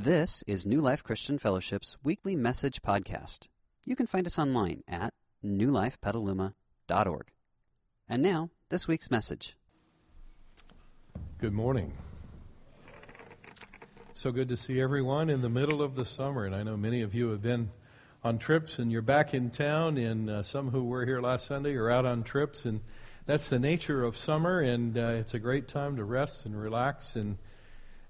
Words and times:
This 0.00 0.44
is 0.46 0.64
New 0.64 0.80
Life 0.80 1.02
Christian 1.02 1.40
Fellowship's 1.40 1.96
weekly 2.04 2.36
message 2.36 2.82
podcast. 2.82 3.48
You 3.84 3.96
can 3.96 4.06
find 4.06 4.28
us 4.28 4.38
online 4.38 4.84
at 4.86 5.12
newlifepetaluma.org. 5.44 7.26
And 8.08 8.22
now, 8.22 8.50
this 8.68 8.86
week's 8.86 9.10
message. 9.10 9.56
Good 11.38 11.52
morning. 11.52 11.94
So 14.14 14.30
good 14.30 14.46
to 14.50 14.56
see 14.56 14.80
everyone 14.80 15.30
in 15.30 15.42
the 15.42 15.48
middle 15.48 15.82
of 15.82 15.96
the 15.96 16.04
summer. 16.04 16.44
And 16.44 16.54
I 16.54 16.62
know 16.62 16.76
many 16.76 17.02
of 17.02 17.12
you 17.12 17.30
have 17.30 17.42
been 17.42 17.68
on 18.22 18.38
trips 18.38 18.78
and 18.78 18.92
you're 18.92 19.02
back 19.02 19.34
in 19.34 19.50
town, 19.50 19.96
and 19.98 20.30
uh, 20.30 20.44
some 20.44 20.70
who 20.70 20.84
were 20.84 21.06
here 21.06 21.20
last 21.20 21.48
Sunday 21.48 21.74
are 21.74 21.90
out 21.90 22.06
on 22.06 22.22
trips. 22.22 22.66
And 22.66 22.82
that's 23.26 23.48
the 23.48 23.58
nature 23.58 24.04
of 24.04 24.16
summer, 24.16 24.60
and 24.60 24.96
uh, 24.96 25.16
it's 25.18 25.34
a 25.34 25.40
great 25.40 25.66
time 25.66 25.96
to 25.96 26.04
rest 26.04 26.46
and 26.46 26.56
relax 26.56 27.16
and 27.16 27.36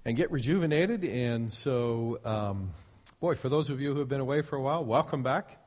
and 0.09 0.17
get 0.17 0.31
rejuvenated. 0.31 1.03
And 1.03 1.53
so, 1.53 2.19
um, 2.25 2.71
boy, 3.19 3.35
for 3.35 3.47
those 3.47 3.69
of 3.69 3.79
you 3.79 3.93
who 3.93 3.99
have 3.99 4.09
been 4.09 4.21
away 4.21 4.41
for 4.41 4.55
a 4.55 4.61
while, 4.61 4.83
welcome 4.83 5.21
back. 5.21 5.61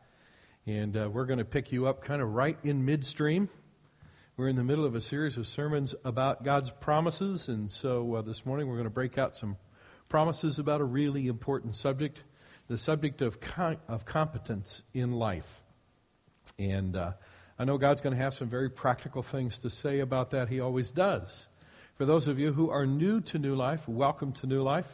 And 0.66 0.96
uh, 0.96 1.08
we're 1.12 1.26
going 1.26 1.38
to 1.38 1.44
pick 1.44 1.70
you 1.70 1.86
up 1.86 2.02
kind 2.02 2.20
of 2.20 2.28
right 2.30 2.58
in 2.64 2.84
midstream. 2.84 3.48
We're 4.36 4.48
in 4.48 4.56
the 4.56 4.64
middle 4.64 4.84
of 4.84 4.96
a 4.96 5.00
series 5.00 5.36
of 5.36 5.46
sermons 5.46 5.94
about 6.04 6.42
God's 6.42 6.70
promises. 6.70 7.46
And 7.46 7.70
so 7.70 8.16
uh, 8.16 8.22
this 8.22 8.44
morning 8.44 8.66
we're 8.66 8.74
going 8.74 8.86
to 8.86 8.90
break 8.90 9.16
out 9.16 9.36
some 9.36 9.58
promises 10.08 10.58
about 10.58 10.80
a 10.80 10.84
really 10.84 11.28
important 11.28 11.76
subject 11.76 12.24
the 12.66 12.78
subject 12.78 13.22
of, 13.22 13.38
com- 13.38 13.76
of 13.86 14.04
competence 14.04 14.82
in 14.92 15.12
life. 15.12 15.62
And 16.58 16.96
uh, 16.96 17.12
I 17.60 17.64
know 17.64 17.78
God's 17.78 18.00
going 18.00 18.16
to 18.16 18.20
have 18.20 18.34
some 18.34 18.48
very 18.48 18.70
practical 18.70 19.22
things 19.22 19.58
to 19.58 19.70
say 19.70 20.00
about 20.00 20.30
that. 20.30 20.48
He 20.48 20.58
always 20.58 20.90
does. 20.90 21.46
For 21.96 22.06
those 22.06 22.26
of 22.26 22.38
you 22.38 22.54
who 22.54 22.70
are 22.70 22.86
new 22.86 23.20
to 23.20 23.38
New 23.38 23.54
Life, 23.54 23.86
welcome 23.86 24.32
to 24.32 24.46
New 24.46 24.62
Life. 24.62 24.90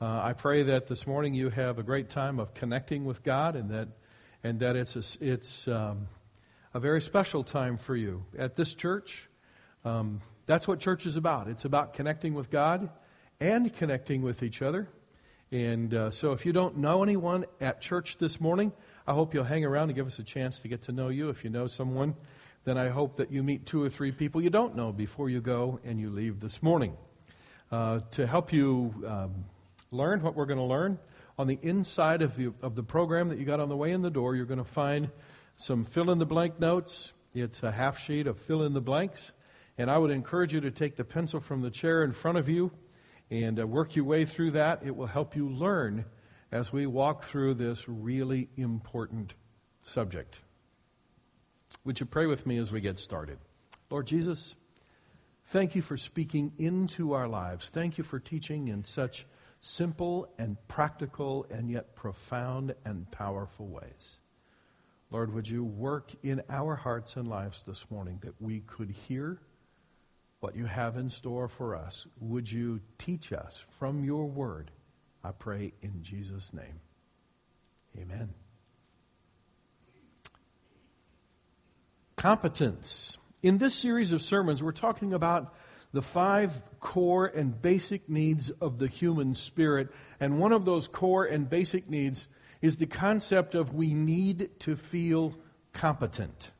Uh, 0.00 0.20
I 0.20 0.32
pray 0.32 0.64
that 0.64 0.88
this 0.88 1.06
morning 1.06 1.32
you 1.32 1.48
have 1.48 1.78
a 1.78 1.84
great 1.84 2.10
time 2.10 2.40
of 2.40 2.54
connecting 2.54 3.04
with 3.04 3.22
God 3.22 3.54
and 3.54 3.70
that, 3.70 3.88
and 4.42 4.58
that 4.58 4.74
it's, 4.74 4.96
a, 4.96 5.24
it's 5.24 5.68
um, 5.68 6.08
a 6.74 6.80
very 6.80 7.00
special 7.00 7.44
time 7.44 7.76
for 7.76 7.94
you. 7.94 8.24
At 8.36 8.56
this 8.56 8.74
church, 8.74 9.28
um, 9.84 10.20
that's 10.44 10.66
what 10.66 10.80
church 10.80 11.06
is 11.06 11.16
about. 11.16 11.46
It's 11.46 11.64
about 11.64 11.92
connecting 11.92 12.34
with 12.34 12.50
God 12.50 12.90
and 13.38 13.72
connecting 13.76 14.22
with 14.22 14.42
each 14.42 14.60
other. 14.60 14.88
And 15.52 15.94
uh, 15.94 16.10
so 16.10 16.32
if 16.32 16.44
you 16.44 16.52
don't 16.52 16.78
know 16.78 17.04
anyone 17.04 17.44
at 17.60 17.80
church 17.80 18.18
this 18.18 18.40
morning, 18.40 18.72
I 19.06 19.14
hope 19.14 19.34
you'll 19.34 19.44
hang 19.44 19.64
around 19.64 19.90
and 19.90 19.94
give 19.94 20.08
us 20.08 20.18
a 20.18 20.24
chance 20.24 20.58
to 20.58 20.68
get 20.68 20.82
to 20.82 20.92
know 20.92 21.10
you. 21.10 21.28
If 21.28 21.44
you 21.44 21.50
know 21.50 21.68
someone, 21.68 22.16
then 22.64 22.76
I 22.76 22.88
hope 22.88 23.16
that 23.16 23.30
you 23.32 23.42
meet 23.42 23.66
two 23.66 23.82
or 23.82 23.88
three 23.88 24.12
people 24.12 24.40
you 24.40 24.50
don't 24.50 24.76
know 24.76 24.92
before 24.92 25.30
you 25.30 25.40
go 25.40 25.80
and 25.84 25.98
you 25.98 26.10
leave 26.10 26.40
this 26.40 26.62
morning. 26.62 26.96
Uh, 27.70 28.00
to 28.12 28.26
help 28.26 28.52
you 28.52 28.94
um, 29.06 29.44
learn 29.90 30.22
what 30.22 30.34
we're 30.34 30.46
going 30.46 30.58
to 30.58 30.64
learn, 30.64 30.98
on 31.38 31.46
the 31.46 31.58
inside 31.62 32.22
of 32.22 32.36
the, 32.36 32.52
of 32.62 32.74
the 32.74 32.82
program 32.82 33.28
that 33.28 33.38
you 33.38 33.44
got 33.44 33.60
on 33.60 33.68
the 33.68 33.76
way 33.76 33.92
in 33.92 34.02
the 34.02 34.10
door, 34.10 34.34
you're 34.34 34.44
going 34.44 34.58
to 34.58 34.64
find 34.64 35.10
some 35.56 35.84
fill 35.84 36.10
in 36.10 36.18
the 36.18 36.26
blank 36.26 36.58
notes. 36.58 37.12
It's 37.34 37.62
a 37.62 37.70
half 37.70 37.98
sheet 37.98 38.26
of 38.26 38.38
fill 38.38 38.64
in 38.64 38.74
the 38.74 38.80
blanks. 38.80 39.32
And 39.76 39.90
I 39.90 39.98
would 39.98 40.10
encourage 40.10 40.52
you 40.52 40.60
to 40.62 40.70
take 40.72 40.96
the 40.96 41.04
pencil 41.04 41.40
from 41.40 41.62
the 41.62 41.70
chair 41.70 42.02
in 42.02 42.12
front 42.12 42.38
of 42.38 42.48
you 42.48 42.72
and 43.30 43.60
uh, 43.60 43.66
work 43.66 43.94
your 43.94 44.04
way 44.04 44.24
through 44.24 44.52
that. 44.52 44.80
It 44.84 44.96
will 44.96 45.06
help 45.06 45.36
you 45.36 45.48
learn 45.48 46.04
as 46.50 46.72
we 46.72 46.86
walk 46.86 47.24
through 47.24 47.54
this 47.54 47.88
really 47.88 48.48
important 48.56 49.34
subject. 49.82 50.40
Would 51.84 52.00
you 52.00 52.06
pray 52.06 52.26
with 52.26 52.46
me 52.46 52.58
as 52.58 52.70
we 52.70 52.80
get 52.80 52.98
started? 52.98 53.38
Lord 53.90 54.06
Jesus, 54.06 54.54
thank 55.46 55.74
you 55.74 55.82
for 55.82 55.96
speaking 55.96 56.52
into 56.58 57.12
our 57.12 57.28
lives. 57.28 57.68
Thank 57.70 57.98
you 57.98 58.04
for 58.04 58.18
teaching 58.18 58.68
in 58.68 58.84
such 58.84 59.26
simple 59.60 60.28
and 60.38 60.56
practical 60.68 61.46
and 61.50 61.70
yet 61.70 61.94
profound 61.96 62.74
and 62.84 63.10
powerful 63.10 63.66
ways. 63.66 64.18
Lord, 65.10 65.32
would 65.32 65.48
you 65.48 65.64
work 65.64 66.12
in 66.22 66.42
our 66.50 66.76
hearts 66.76 67.16
and 67.16 67.26
lives 67.26 67.62
this 67.66 67.90
morning 67.90 68.18
that 68.22 68.40
we 68.40 68.60
could 68.60 68.90
hear 68.90 69.40
what 70.40 70.54
you 70.54 70.66
have 70.66 70.96
in 70.96 71.08
store 71.08 71.48
for 71.48 71.74
us? 71.74 72.06
Would 72.20 72.50
you 72.50 72.80
teach 72.98 73.32
us 73.32 73.62
from 73.78 74.04
your 74.04 74.26
word? 74.26 74.70
I 75.24 75.32
pray 75.32 75.72
in 75.82 76.02
Jesus' 76.02 76.52
name. 76.52 76.80
Amen. 77.98 78.34
Competence. 82.18 83.16
In 83.42 83.58
this 83.58 83.74
series 83.74 84.12
of 84.12 84.20
sermons, 84.20 84.62
we're 84.62 84.72
talking 84.72 85.14
about 85.14 85.54
the 85.92 86.02
five 86.02 86.62
core 86.80 87.26
and 87.26 87.62
basic 87.62 88.08
needs 88.08 88.50
of 88.50 88.78
the 88.78 88.88
human 88.88 89.34
spirit. 89.34 89.88
And 90.20 90.38
one 90.38 90.52
of 90.52 90.64
those 90.64 90.88
core 90.88 91.24
and 91.24 91.48
basic 91.48 91.88
needs 91.88 92.28
is 92.60 92.76
the 92.76 92.86
concept 92.86 93.54
of 93.54 93.72
we 93.72 93.94
need 93.94 94.50
to 94.60 94.76
feel 94.76 95.34
competent. 95.72 96.50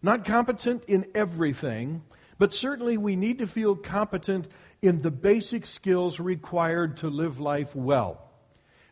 Not 0.00 0.24
competent 0.24 0.84
in 0.84 1.06
everything, 1.14 2.04
but 2.38 2.54
certainly 2.54 2.96
we 2.96 3.16
need 3.16 3.40
to 3.40 3.46
feel 3.48 3.74
competent 3.74 4.46
in 4.80 5.02
the 5.02 5.10
basic 5.10 5.66
skills 5.66 6.20
required 6.20 6.98
to 6.98 7.08
live 7.08 7.40
life 7.40 7.74
well. 7.74 8.30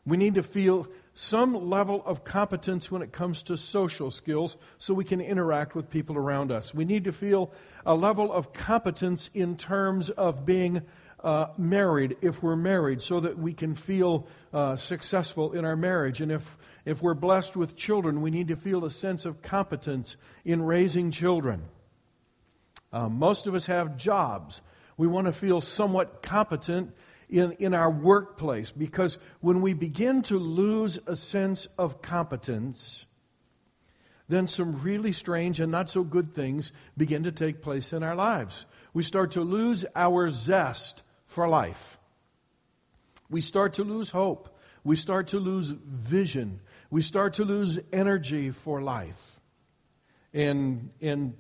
We 0.04 0.16
need 0.16 0.34
to 0.34 0.42
feel 0.42 0.88
some 1.14 1.68
level 1.68 2.02
of 2.04 2.24
competence 2.24 2.90
when 2.90 3.02
it 3.02 3.12
comes 3.12 3.42
to 3.44 3.56
social 3.56 4.10
skills 4.10 4.56
so 4.78 4.94
we 4.94 5.04
can 5.04 5.20
interact 5.20 5.74
with 5.74 5.90
people 5.90 6.16
around 6.16 6.50
us. 6.50 6.74
We 6.74 6.84
need 6.84 7.04
to 7.04 7.12
feel 7.12 7.52
a 7.86 7.94
level 7.94 8.32
of 8.32 8.52
competence 8.52 9.30
in 9.34 9.56
terms 9.56 10.10
of 10.10 10.44
being 10.44 10.82
uh, 11.22 11.46
married, 11.56 12.16
if 12.20 12.42
we're 12.42 12.56
married, 12.56 13.00
so 13.00 13.20
that 13.20 13.38
we 13.38 13.52
can 13.52 13.74
feel 13.74 14.26
uh, 14.52 14.74
successful 14.74 15.52
in 15.52 15.64
our 15.64 15.76
marriage. 15.76 16.20
And 16.20 16.32
if, 16.32 16.56
if 16.84 17.00
we're 17.00 17.14
blessed 17.14 17.56
with 17.56 17.76
children, 17.76 18.22
we 18.22 18.30
need 18.30 18.48
to 18.48 18.56
feel 18.56 18.84
a 18.84 18.90
sense 18.90 19.24
of 19.24 19.40
competence 19.40 20.16
in 20.44 20.62
raising 20.62 21.12
children. 21.12 21.62
Uh, 22.92 23.08
most 23.08 23.46
of 23.46 23.54
us 23.54 23.66
have 23.66 23.96
jobs. 23.96 24.62
We 24.96 25.06
want 25.06 25.26
to 25.26 25.32
feel 25.32 25.60
somewhat 25.60 26.22
competent 26.22 26.92
in, 27.32 27.52
in 27.52 27.74
our 27.74 27.90
workplace 27.90 28.70
because 28.70 29.18
when 29.40 29.62
we 29.62 29.72
begin 29.72 30.22
to 30.22 30.38
lose 30.38 30.98
a 31.06 31.16
sense 31.16 31.66
of 31.78 32.02
competence, 32.02 33.06
then 34.28 34.46
some 34.46 34.82
really 34.82 35.12
strange 35.12 35.58
and 35.58 35.72
not 35.72 35.88
so 35.88 36.04
good 36.04 36.34
things 36.34 36.72
begin 36.96 37.24
to 37.24 37.32
take 37.32 37.62
place 37.62 37.92
in 37.92 38.02
our 38.02 38.14
lives. 38.14 38.66
We 38.92 39.02
start 39.02 39.32
to 39.32 39.40
lose 39.40 39.84
our 39.96 40.30
zest 40.30 41.02
for 41.26 41.48
life. 41.48 41.98
We 43.30 43.40
start 43.40 43.74
to 43.74 43.84
lose 43.84 44.10
hope. 44.10 44.58
We 44.84 44.96
start 44.96 45.28
to 45.28 45.38
lose 45.38 45.70
vision. 45.70 46.60
We 46.90 47.00
start 47.00 47.34
to 47.34 47.44
lose 47.44 47.78
energy 47.92 48.50
for 48.50 48.82
life. 48.82 49.40
And, 50.34 50.90
and, 51.00 51.34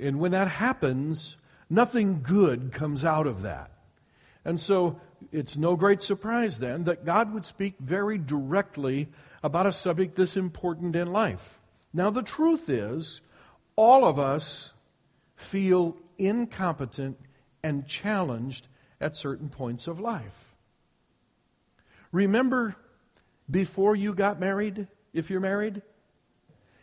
and 0.00 0.18
when 0.18 0.30
that 0.30 0.48
happens, 0.48 1.36
nothing 1.68 2.22
good 2.22 2.72
comes 2.72 3.04
out 3.04 3.26
of 3.26 3.42
that. 3.42 3.70
And 4.46 4.60
so 4.60 5.00
it's 5.32 5.56
no 5.56 5.76
great 5.76 6.02
surprise 6.02 6.58
then 6.58 6.84
that 6.84 7.04
God 7.04 7.32
would 7.32 7.44
speak 7.44 7.74
very 7.80 8.18
directly 8.18 9.08
about 9.42 9.66
a 9.66 9.72
subject 9.72 10.16
this 10.16 10.36
important 10.36 10.96
in 10.96 11.12
life. 11.12 11.58
Now, 11.92 12.10
the 12.10 12.22
truth 12.22 12.68
is, 12.68 13.20
all 13.76 14.04
of 14.04 14.18
us 14.18 14.72
feel 15.36 15.96
incompetent 16.18 17.18
and 17.62 17.86
challenged 17.86 18.68
at 19.00 19.16
certain 19.16 19.48
points 19.48 19.86
of 19.86 20.00
life. 20.00 20.54
Remember 22.12 22.76
before 23.50 23.94
you 23.94 24.14
got 24.14 24.40
married, 24.40 24.88
if 25.12 25.30
you're 25.30 25.40
married, 25.40 25.82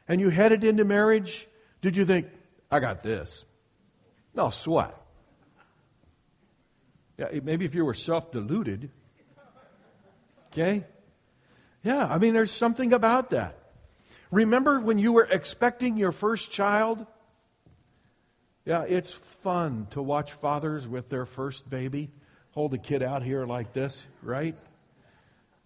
and 0.08 0.22
you 0.22 0.30
headed 0.30 0.64
into 0.64 0.86
marriage, 0.86 1.48
did 1.82 1.98
you 1.98 2.06
think, 2.06 2.28
I 2.72 2.80
got 2.80 3.04
this? 3.04 3.46
No 4.34 4.50
sweat. 4.50 4.96
Yeah, 7.18 7.28
maybe 7.44 7.66
if 7.66 7.76
you 7.76 7.86
were 7.86 7.94
self 7.94 8.32
deluded. 8.32 8.90
Okay? 10.52 10.86
Yeah, 11.84 12.06
I 12.06 12.18
mean, 12.18 12.34
there's 12.34 12.52
something 12.52 12.94
about 12.94 13.32
that. 13.32 13.58
Remember 14.32 14.80
when 14.80 14.98
you 14.98 15.12
were 15.12 15.28
expecting 15.30 15.98
your 15.98 16.12
first 16.12 16.52
child? 16.52 17.06
Yeah, 18.66 18.84
it's 18.84 19.12
fun 19.12 19.88
to 19.92 20.02
watch 20.02 20.32
fathers 20.34 20.88
with 20.88 21.10
their 21.10 21.26
first 21.26 21.70
baby 21.70 22.10
hold 22.54 22.74
a 22.74 22.78
kid 22.78 23.02
out 23.02 23.24
here 23.24 23.46
like 23.46 23.74
this, 23.74 24.06
right? 24.22 24.56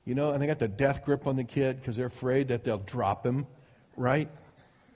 You 0.06 0.16
know, 0.16 0.32
and 0.32 0.42
they 0.42 0.48
got 0.48 0.60
the 0.60 0.70
death 0.70 1.04
grip 1.04 1.28
on 1.28 1.36
the 1.36 1.44
kid 1.44 1.78
because 1.78 1.98
they're 1.98 2.08
afraid 2.08 2.48
that 2.48 2.64
they'll 2.64 2.78
drop 2.78 3.26
him, 3.26 3.46
right? 3.98 4.30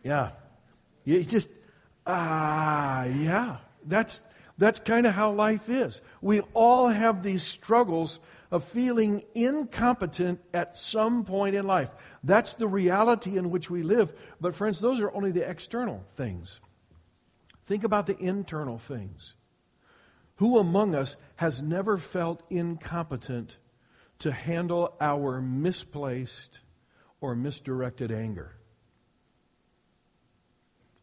Yeah. 0.03 0.31
You 1.03 1.23
just, 1.23 1.49
ah, 2.07 3.03
yeah. 3.03 3.57
That's, 3.85 4.21
that's 4.57 4.79
kind 4.79 5.05
of 5.05 5.13
how 5.13 5.31
life 5.31 5.69
is. 5.69 6.01
We 6.21 6.41
all 6.53 6.87
have 6.87 7.23
these 7.23 7.43
struggles 7.43 8.19
of 8.51 8.63
feeling 8.63 9.23
incompetent 9.33 10.41
at 10.53 10.77
some 10.77 11.23
point 11.23 11.55
in 11.55 11.65
life. 11.65 11.89
That's 12.23 12.53
the 12.53 12.67
reality 12.67 13.37
in 13.37 13.49
which 13.49 13.69
we 13.69 13.81
live. 13.81 14.13
But, 14.39 14.53
friends, 14.55 14.79
those 14.79 14.99
are 14.99 15.11
only 15.11 15.31
the 15.31 15.49
external 15.49 16.03
things. 16.15 16.59
Think 17.65 17.83
about 17.83 18.05
the 18.05 18.17
internal 18.17 18.77
things. 18.77 19.35
Who 20.35 20.57
among 20.57 20.95
us 20.95 21.15
has 21.37 21.61
never 21.61 21.97
felt 21.97 22.43
incompetent 22.49 23.57
to 24.19 24.31
handle 24.31 24.95
our 24.99 25.41
misplaced 25.41 26.59
or 27.21 27.35
misdirected 27.35 28.11
anger. 28.11 28.55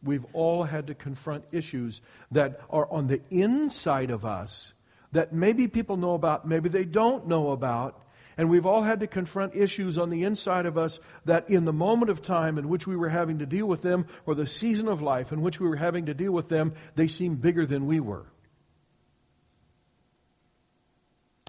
We've 0.02 0.26
all 0.32 0.64
had 0.64 0.86
to 0.88 0.94
confront 0.94 1.44
issues 1.52 2.00
that 2.30 2.60
are 2.70 2.90
on 2.90 3.08
the 3.08 3.20
inside 3.30 4.10
of 4.10 4.24
us 4.24 4.72
that 5.12 5.32
maybe 5.32 5.68
people 5.68 5.96
know 5.96 6.14
about, 6.14 6.46
maybe 6.46 6.68
they 6.68 6.84
don't 6.84 7.26
know 7.26 7.50
about. 7.50 8.04
And 8.36 8.48
we've 8.48 8.66
all 8.66 8.82
had 8.82 9.00
to 9.00 9.08
confront 9.08 9.56
issues 9.56 9.98
on 9.98 10.10
the 10.10 10.22
inside 10.22 10.64
of 10.66 10.78
us 10.78 11.00
that 11.24 11.50
in 11.50 11.64
the 11.64 11.72
moment 11.72 12.10
of 12.10 12.22
time 12.22 12.56
in 12.56 12.68
which 12.68 12.86
we 12.86 12.94
were 12.94 13.08
having 13.08 13.40
to 13.40 13.46
deal 13.46 13.66
with 13.66 13.82
them, 13.82 14.06
or 14.26 14.36
the 14.36 14.46
season 14.46 14.86
of 14.86 15.02
life 15.02 15.32
in 15.32 15.40
which 15.40 15.58
we 15.58 15.68
were 15.68 15.76
having 15.76 16.06
to 16.06 16.14
deal 16.14 16.30
with 16.30 16.48
them, 16.48 16.72
they 16.94 17.08
seemed 17.08 17.40
bigger 17.40 17.66
than 17.66 17.86
we 17.86 17.98
were. 17.98 18.26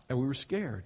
And 0.09 0.17
we 0.17 0.25
were 0.25 0.33
scared. 0.33 0.83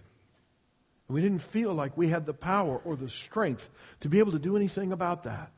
And 1.07 1.15
we 1.15 1.21
didn't 1.21 1.41
feel 1.41 1.73
like 1.73 1.95
we 1.95 2.09
had 2.09 2.25
the 2.25 2.33
power 2.33 2.81
or 2.83 2.97
the 2.97 3.09
strength 3.09 3.69
to 4.01 4.09
be 4.09 4.19
able 4.19 4.33
to 4.33 4.39
do 4.39 4.57
anything 4.57 4.91
about 4.91 5.23
that. 5.23 5.51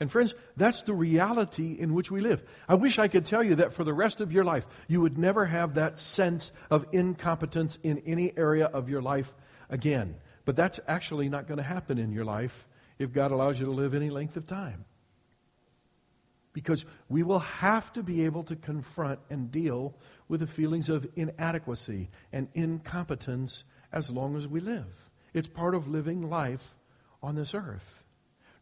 And 0.00 0.10
friends, 0.10 0.34
that's 0.56 0.82
the 0.82 0.94
reality 0.94 1.76
in 1.78 1.92
which 1.92 2.10
we 2.10 2.22
live. 2.22 2.42
I 2.66 2.74
wish 2.74 2.98
I 2.98 3.08
could 3.08 3.26
tell 3.26 3.42
you 3.42 3.56
that 3.56 3.74
for 3.74 3.84
the 3.84 3.92
rest 3.92 4.22
of 4.22 4.32
your 4.32 4.44
life, 4.44 4.66
you 4.88 5.02
would 5.02 5.18
never 5.18 5.44
have 5.44 5.74
that 5.74 5.98
sense 5.98 6.52
of 6.70 6.86
incompetence 6.92 7.78
in 7.82 7.98
any 8.06 8.36
area 8.36 8.64
of 8.64 8.88
your 8.88 9.02
life 9.02 9.34
again. 9.68 10.16
But 10.46 10.56
that's 10.56 10.80
actually 10.88 11.28
not 11.28 11.46
going 11.46 11.58
to 11.58 11.62
happen 11.62 11.98
in 11.98 12.12
your 12.12 12.24
life 12.24 12.66
if 12.98 13.12
God 13.12 13.30
allows 13.30 13.60
you 13.60 13.66
to 13.66 13.72
live 13.72 13.94
any 13.94 14.08
length 14.08 14.38
of 14.38 14.46
time. 14.46 14.86
Because 16.54 16.86
we 17.10 17.22
will 17.22 17.38
have 17.38 17.92
to 17.92 18.02
be 18.02 18.24
able 18.24 18.42
to 18.44 18.56
confront 18.56 19.20
and 19.28 19.52
deal 19.52 19.94
with 20.28 20.40
the 20.40 20.46
feelings 20.46 20.88
of 20.88 21.06
inadequacy 21.14 22.08
and 22.32 22.48
incompetence 22.54 23.64
as 23.92 24.10
long 24.10 24.34
as 24.36 24.48
we 24.48 24.60
live. 24.60 25.10
It's 25.34 25.46
part 25.46 25.74
of 25.74 25.88
living 25.88 26.28
life 26.28 26.74
on 27.22 27.34
this 27.34 27.54
earth. 27.54 27.99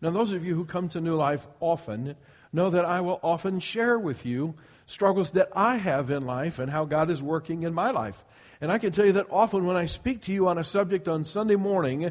Now, 0.00 0.10
those 0.10 0.32
of 0.32 0.44
you 0.44 0.54
who 0.54 0.64
come 0.64 0.88
to 0.90 1.00
New 1.00 1.16
Life 1.16 1.46
often 1.60 2.14
know 2.52 2.70
that 2.70 2.84
I 2.84 3.00
will 3.00 3.18
often 3.22 3.60
share 3.60 3.98
with 3.98 4.24
you 4.24 4.54
struggles 4.86 5.32
that 5.32 5.48
I 5.54 5.76
have 5.76 6.10
in 6.10 6.24
life 6.24 6.58
and 6.58 6.70
how 6.70 6.84
God 6.84 7.10
is 7.10 7.22
working 7.22 7.62
in 7.64 7.74
my 7.74 7.90
life. 7.90 8.24
And 8.60 8.72
I 8.72 8.78
can 8.78 8.92
tell 8.92 9.04
you 9.04 9.12
that 9.12 9.26
often 9.30 9.66
when 9.66 9.76
I 9.76 9.86
speak 9.86 10.22
to 10.22 10.32
you 10.32 10.48
on 10.48 10.56
a 10.56 10.64
subject 10.64 11.08
on 11.08 11.24
Sunday 11.24 11.56
morning, 11.56 12.10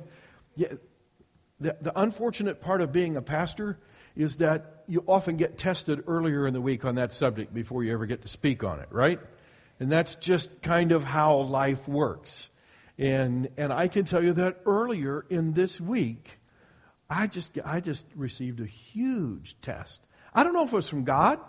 the, 0.55 0.77
the 1.59 1.99
unfortunate 1.99 2.61
part 2.61 2.81
of 2.81 2.91
being 2.91 3.17
a 3.17 3.21
pastor 3.21 3.79
is 4.15 4.37
that 4.37 4.83
you 4.87 5.03
often 5.07 5.37
get 5.37 5.57
tested 5.57 6.03
earlier 6.07 6.47
in 6.47 6.53
the 6.53 6.61
week 6.61 6.85
on 6.85 6.95
that 6.95 7.13
subject 7.13 7.53
before 7.53 7.83
you 7.83 7.93
ever 7.93 8.05
get 8.05 8.21
to 8.21 8.27
speak 8.27 8.63
on 8.63 8.79
it, 8.79 8.87
right? 8.91 9.19
And 9.79 9.91
that's 9.91 10.15
just 10.15 10.61
kind 10.61 10.91
of 10.91 11.03
how 11.03 11.37
life 11.37 11.87
works. 11.87 12.49
And, 12.97 13.49
and 13.57 13.71
I 13.71 13.87
can 13.87 14.05
tell 14.05 14.23
you 14.23 14.33
that 14.33 14.61
earlier 14.65 15.25
in 15.29 15.53
this 15.53 15.79
week, 15.79 16.39
I 17.09 17.27
just, 17.27 17.57
I 17.63 17.80
just 17.80 18.06
received 18.15 18.59
a 18.59 18.65
huge 18.65 19.56
test. 19.62 20.01
I 20.33 20.44
don't 20.44 20.54
know 20.54 20.63
if 20.63 20.74
it 20.74 20.75
was 20.75 20.89
from 20.89 21.04
God 21.04 21.39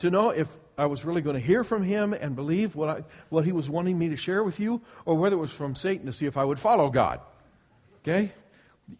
to 0.00 0.10
know 0.10 0.30
if 0.30 0.48
I 0.78 0.86
was 0.86 1.04
really 1.04 1.22
going 1.22 1.34
to 1.34 1.40
hear 1.40 1.64
from 1.64 1.82
Him 1.82 2.12
and 2.12 2.36
believe 2.36 2.76
what, 2.76 2.88
I, 2.88 3.04
what 3.28 3.44
He 3.44 3.52
was 3.52 3.68
wanting 3.68 3.98
me 3.98 4.10
to 4.10 4.16
share 4.16 4.44
with 4.44 4.60
you, 4.60 4.82
or 5.04 5.16
whether 5.16 5.36
it 5.36 5.40
was 5.40 5.50
from 5.50 5.74
Satan 5.74 6.06
to 6.06 6.12
see 6.12 6.26
if 6.26 6.36
I 6.36 6.44
would 6.44 6.58
follow 6.58 6.90
God. 6.90 7.20
Okay? 8.02 8.32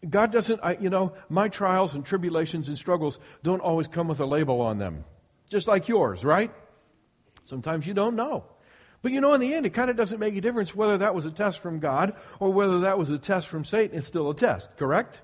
God 0.09 0.33
doesn't, 0.33 0.61
I, 0.63 0.77
you 0.81 0.91
know, 0.91 1.13
my 1.29 1.49
trials 1.49 1.95
and 1.95 2.05
tribulations 2.05 2.69
and 2.69 2.77
struggles 2.77 3.21
don't 3.43 3.61
always 3.61 3.87
come 3.87 4.09
with 4.09 4.21
a 4.21 4.27
label 4.27 4.61
on 4.61 4.79
them, 4.79 5.05
just 5.49 5.69
like 5.69 5.87
yours, 5.87 6.25
right? 6.25 6.51
Sometimes 7.45 7.87
you 7.87 7.95
don't 7.95 8.17
know. 8.17 8.45
But 9.03 9.13
you 9.13 9.21
know, 9.21 9.35
in 9.35 9.41
the 9.41 9.55
end, 9.55 9.67
it 9.67 9.71
kind 9.71 9.89
of 9.89 9.97
doesn't 9.97 10.19
make 10.19 10.35
a 10.35 10.41
difference 10.41 10.75
whether 10.75 10.99
that 10.99 11.15
was 11.15 11.27
a 11.27 11.31
test 11.31 11.61
from 11.61 11.79
God 11.79 12.17
or 12.41 12.53
whether 12.53 12.81
that 12.81 12.99
was 12.99 13.11
a 13.11 13.19
test 13.19 13.47
from 13.47 13.63
Satan. 13.63 13.97
It's 13.97 14.09
still 14.09 14.31
a 14.31 14.35
test, 14.35 14.77
correct? 14.77 15.21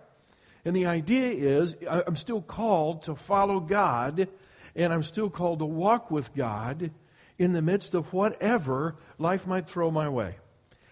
And 0.64 0.76
the 0.76 0.86
idea 0.86 1.58
is 1.60 1.74
I'm 1.88 2.16
still 2.16 2.40
called 2.40 3.04
to 3.04 3.14
follow 3.14 3.60
God, 3.60 4.28
and 4.76 4.92
I'm 4.92 5.02
still 5.02 5.28
called 5.28 5.58
to 5.58 5.66
walk 5.66 6.10
with 6.10 6.34
God 6.34 6.92
in 7.38 7.52
the 7.52 7.62
midst 7.62 7.94
of 7.94 8.12
whatever 8.12 8.96
life 9.18 9.46
might 9.46 9.68
throw 9.68 9.90
my 9.90 10.08
way. 10.08 10.36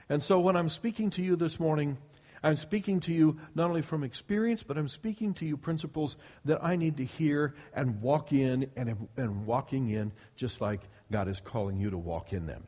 And 0.08 0.22
so 0.22 0.40
when 0.40 0.56
I'm 0.56 0.68
speaking 0.68 1.10
to 1.10 1.22
you 1.22 1.36
this 1.36 1.60
morning, 1.60 1.98
I'm 2.42 2.56
speaking 2.56 3.00
to 3.00 3.12
you 3.12 3.38
not 3.54 3.68
only 3.68 3.82
from 3.82 4.02
experience, 4.02 4.62
but 4.62 4.78
I'm 4.78 4.88
speaking 4.88 5.34
to 5.34 5.46
you 5.46 5.56
principles 5.56 6.16
that 6.46 6.64
I 6.64 6.74
need 6.76 6.96
to 6.96 7.04
hear 7.04 7.54
and 7.72 8.00
walk 8.00 8.32
in 8.32 8.70
and, 8.76 9.08
and 9.16 9.46
walking 9.46 9.90
in 9.90 10.12
just 10.36 10.60
like 10.60 10.80
God 11.12 11.28
is 11.28 11.38
calling 11.38 11.78
you 11.78 11.90
to 11.90 11.98
walk 11.98 12.32
in 12.32 12.46
them. 12.46 12.64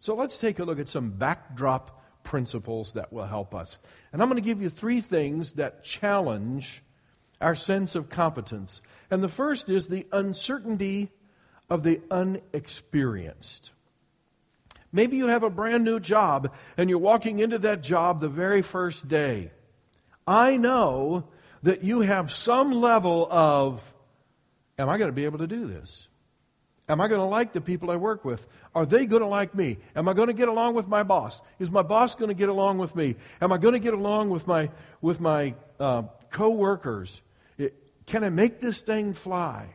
So 0.00 0.14
let's 0.14 0.38
take 0.38 0.58
a 0.58 0.64
look 0.64 0.78
at 0.78 0.88
some 0.88 1.10
backdrop 1.10 1.95
principles 2.26 2.92
that 2.92 3.10
will 3.12 3.24
help 3.24 3.54
us. 3.54 3.78
And 4.12 4.20
I'm 4.20 4.28
going 4.28 4.42
to 4.42 4.46
give 4.46 4.60
you 4.60 4.68
three 4.68 5.00
things 5.00 5.52
that 5.52 5.82
challenge 5.82 6.82
our 7.40 7.54
sense 7.54 7.94
of 7.94 8.10
competence. 8.10 8.82
And 9.10 9.22
the 9.22 9.28
first 9.28 9.70
is 9.70 9.86
the 9.86 10.06
uncertainty 10.12 11.10
of 11.70 11.82
the 11.82 12.00
unexperienced. 12.10 13.70
Maybe 14.92 15.16
you 15.16 15.26
have 15.26 15.42
a 15.42 15.50
brand 15.50 15.84
new 15.84 16.00
job 16.00 16.54
and 16.76 16.88
you're 16.88 16.98
walking 16.98 17.38
into 17.38 17.58
that 17.58 17.82
job 17.82 18.20
the 18.20 18.28
very 18.28 18.62
first 18.62 19.08
day. 19.08 19.50
I 20.26 20.56
know 20.56 21.28
that 21.62 21.82
you 21.82 22.00
have 22.00 22.32
some 22.32 22.72
level 22.80 23.28
of, 23.30 23.94
am 24.78 24.88
I 24.88 24.98
going 24.98 25.08
to 25.08 25.14
be 25.14 25.24
able 25.24 25.38
to 25.38 25.46
do 25.46 25.66
this? 25.66 26.08
Am 26.88 27.00
I 27.00 27.08
going 27.08 27.20
to 27.20 27.26
like 27.26 27.52
the 27.52 27.60
people 27.60 27.90
I 27.90 27.96
work 27.96 28.24
with? 28.24 28.46
Are 28.76 28.84
they 28.84 29.06
going 29.06 29.22
to 29.22 29.26
like 29.26 29.54
me? 29.54 29.78
Am 29.96 30.06
I 30.06 30.12
going 30.12 30.26
to 30.26 30.34
get 30.34 30.48
along 30.48 30.74
with 30.74 30.86
my 30.86 31.02
boss? 31.02 31.40
Is 31.58 31.70
my 31.70 31.80
boss 31.80 32.14
going 32.14 32.28
to 32.28 32.34
get 32.34 32.50
along 32.50 32.76
with 32.76 32.94
me? 32.94 33.16
Am 33.40 33.50
I 33.50 33.56
going 33.56 33.72
to 33.72 33.80
get 33.80 33.94
along 33.94 34.28
with 34.28 34.46
my 34.46 34.68
with 35.00 35.18
my 35.18 35.54
uh, 35.80 36.02
coworkers? 36.28 37.22
It, 37.56 37.72
can 38.04 38.22
I 38.22 38.28
make 38.28 38.60
this 38.60 38.82
thing 38.82 39.14
fly? 39.14 39.70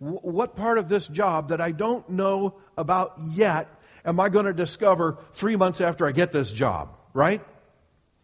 W- 0.00 0.20
what 0.20 0.56
part 0.56 0.78
of 0.78 0.88
this 0.88 1.06
job 1.06 1.50
that 1.50 1.60
I 1.60 1.70
don't 1.72 2.08
know 2.08 2.54
about 2.78 3.18
yet 3.18 3.68
am 4.06 4.20
I 4.20 4.30
going 4.30 4.46
to 4.46 4.54
discover 4.54 5.18
three 5.34 5.56
months 5.56 5.82
after 5.82 6.06
I 6.06 6.12
get 6.12 6.32
this 6.32 6.50
job? 6.50 6.96
Right? 7.12 7.42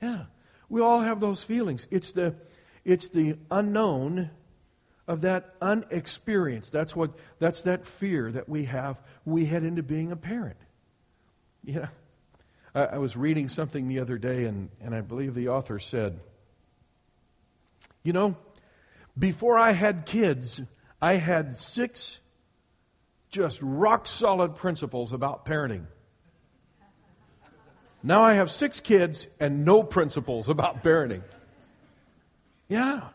Yeah, 0.01 0.25
we 0.71 0.81
all 0.81 1.01
have 1.01 1.21
those 1.21 1.43
feelings. 1.43 1.87
It's 1.91 2.13
the 2.13 2.37
it's 2.87 3.09
the 3.09 3.37
unknown 3.51 4.31
of 5.11 5.23
that 5.23 5.57
unexperienced. 5.61 6.71
That's 6.71 6.95
what 6.95 7.11
that's 7.41 7.63
that 7.63 7.85
fear 7.85 8.31
that 8.31 8.49
we 8.49 8.67
have 8.67 9.03
we 9.25 9.45
head 9.45 9.65
into 9.65 9.83
being 9.83 10.13
a 10.13 10.17
parent. 10.17 10.57
You 11.65 11.81
know, 11.81 11.89
I, 12.77 12.85
I 12.85 12.99
was 12.99 13.17
reading 13.17 13.49
something 13.49 13.89
the 13.89 13.99
other 13.99 14.19
day, 14.19 14.45
and, 14.45 14.71
and 14.81 14.95
I 14.95 15.01
believe 15.01 15.35
the 15.35 15.49
author 15.49 15.81
said, 15.81 16.21
you 18.05 18.13
know, 18.13 18.37
before 19.19 19.59
I 19.59 19.73
had 19.73 20.07
kids, 20.07 20.61
I 21.03 21.15
had 21.15 21.57
six 21.57 22.21
just 23.31 23.59
rock 23.61 24.07
solid 24.07 24.55
principles 24.55 25.13
about 25.13 25.45
parenting. 25.45 25.87
Now 28.05 28.23
I 28.23 28.35
have 28.35 28.49
six 28.49 28.79
kids 28.79 29.27
and 29.41 29.65
no 29.65 29.83
principles 29.83 30.49
about 30.49 30.85
parenting. 30.85 31.23
Yeah. 32.69 33.09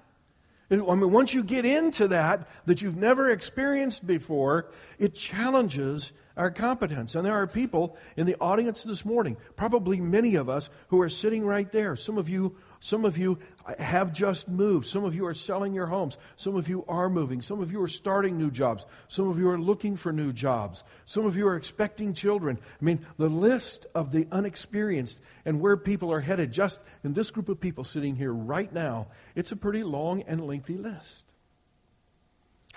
I 0.72 0.75
mean, 0.75 1.12
once 1.12 1.34
you 1.34 1.43
get 1.43 1.65
into 1.65 2.07
that, 2.07 2.48
that 2.65 2.81
you've 2.81 2.95
never 2.95 3.29
experienced 3.29 4.05
before, 4.07 4.72
it 4.98 5.13
challenges 5.13 6.12
our 6.38 6.51
competence. 6.51 7.15
And 7.15 7.25
there 7.25 7.34
are 7.34 7.48
people 7.48 7.98
in 8.17 8.25
the 8.25 8.36
audience 8.39 8.84
this 8.84 9.05
morning, 9.05 9.38
probably 9.55 10.01
many 10.01 10.36
of 10.36 10.50
us, 10.50 10.69
who 10.88 11.01
are 11.01 11.10
sitting 11.10 11.45
right 11.45 11.72
there. 11.72 11.95
Some 11.95 12.17
of 12.17 12.27
you 12.29 12.55
some 12.85 13.03
of 13.03 13.17
you 13.17 13.39
have 13.79 14.13
just 14.13 14.47
moved. 14.47 14.87
Some 14.87 15.05
of 15.05 15.15
you 15.15 15.25
are 15.25 15.33
selling 15.33 15.73
your 15.73 15.87
homes. 15.87 16.19
Some 16.35 16.55
of 16.55 16.69
you 16.69 16.85
are 16.87 17.09
moving. 17.09 17.41
Some 17.41 17.59
of 17.59 17.71
you 17.71 17.81
are 17.81 17.87
starting 17.87 18.37
new 18.37 18.51
jobs. 18.51 18.85
Some 19.07 19.27
of 19.27 19.39
you 19.39 19.49
are 19.49 19.57
looking 19.57 19.95
for 19.97 20.13
new 20.13 20.31
jobs. 20.31 20.83
Some 21.05 21.25
of 21.25 21.35
you 21.35 21.47
are 21.47 21.55
expecting 21.55 22.13
children. 22.13 22.59
I 22.79 22.85
mean, 22.85 23.03
the 23.17 23.27
list 23.27 23.87
of 23.95 24.11
the 24.11 24.27
unexperienced 24.31 25.19
and 25.45 25.61
where 25.61 25.77
people 25.77 26.13
are 26.13 26.19
headed, 26.21 26.51
just 26.51 26.79
in 27.03 27.13
this 27.13 27.31
group 27.31 27.49
of 27.49 27.59
people 27.59 27.83
sitting 27.83 28.15
here 28.15 28.31
right 28.31 28.71
now, 28.71 29.07
it's 29.33 29.51
a 29.51 29.55
pretty 29.55 29.81
long 29.81 30.21
and 30.27 30.45
lengthy 30.45 30.77
list. 30.77 31.33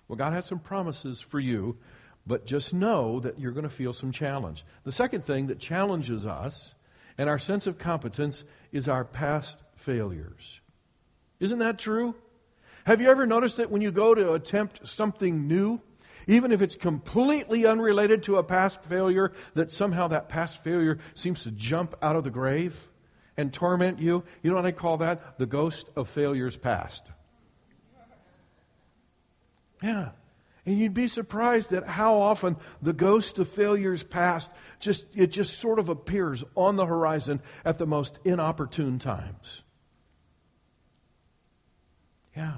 Well, 0.09 0.17
God 0.17 0.33
has 0.33 0.47
some 0.47 0.59
promises 0.59 1.21
for 1.21 1.39
you, 1.39 1.77
but 2.27 2.47
just 2.47 2.73
know 2.73 3.21
that 3.21 3.39
you're 3.39 3.53
going 3.53 3.65
to 3.65 3.69
feel 3.69 3.93
some 3.93 4.13
challenge. 4.13 4.65
The 4.85 4.93
second 4.93 5.27
thing 5.27 5.49
that 5.49 5.59
challenges 5.59 6.25
us 6.25 6.75
and 7.19 7.29
our 7.29 7.39
sense 7.39 7.67
of 7.67 7.77
competence 7.77 8.45
is 8.73 8.89
our 8.89 9.05
past 9.05 9.65
failures. 9.79 10.61
Isn't 11.41 11.61
that 11.61 11.79
true? 11.79 12.15
Have 12.85 13.01
you 13.01 13.11
ever 13.11 13.27
noticed 13.27 13.59
that 13.59 13.71
when 13.71 13.83
you 13.83 13.91
go 13.91 14.15
to 14.15 14.33
attempt 14.33 14.87
something 14.87 15.47
new, 15.47 15.81
even 16.27 16.53
if 16.53 16.63
it's 16.63 16.77
completely 16.77 17.67
unrelated 17.67 18.23
to 18.25 18.37
a 18.37 18.43
past 18.43 18.83
failure, 18.83 19.33
that 19.55 19.71
somehow 19.71 20.09
that 20.09 20.29
past 20.29 20.63
failure 20.63 20.99
seems 21.15 21.43
to 21.43 21.51
jump 21.51 21.95
out 22.03 22.17
of 22.17 22.25
the 22.25 22.31
grave 22.31 22.89
and 23.37 23.53
torment 23.53 23.99
you? 23.99 24.25
You 24.43 24.51
know 24.51 24.57
what 24.57 24.67
I 24.67 24.73
call 24.73 24.99
that? 24.99 25.39
The 25.39 25.47
ghost 25.47 25.91
of 25.97 26.09
failures 26.09 26.57
past. 26.57 27.11
Yeah. 29.83 30.11
And 30.67 30.79
you'd 30.79 30.93
be 30.93 31.07
surprised 31.07 31.73
at 31.73 31.87
how 31.87 32.21
often 32.21 32.57
the 32.83 32.93
ghost 32.93 33.39
of 33.39 33.49
failures 33.49 34.03
past 34.03 34.51
just 34.81 35.07
it 35.15 35.29
just 35.29 35.61
sort 35.61 35.79
of 35.79 35.89
appears 35.89 36.45
on 36.55 36.77
the 36.77 36.85
horizon 36.85 37.41
at 37.65 37.79
the 37.79 37.87
most 37.87 38.19
inopportune 38.25 38.99
times. 38.99 39.63
Yeah. 42.39 42.53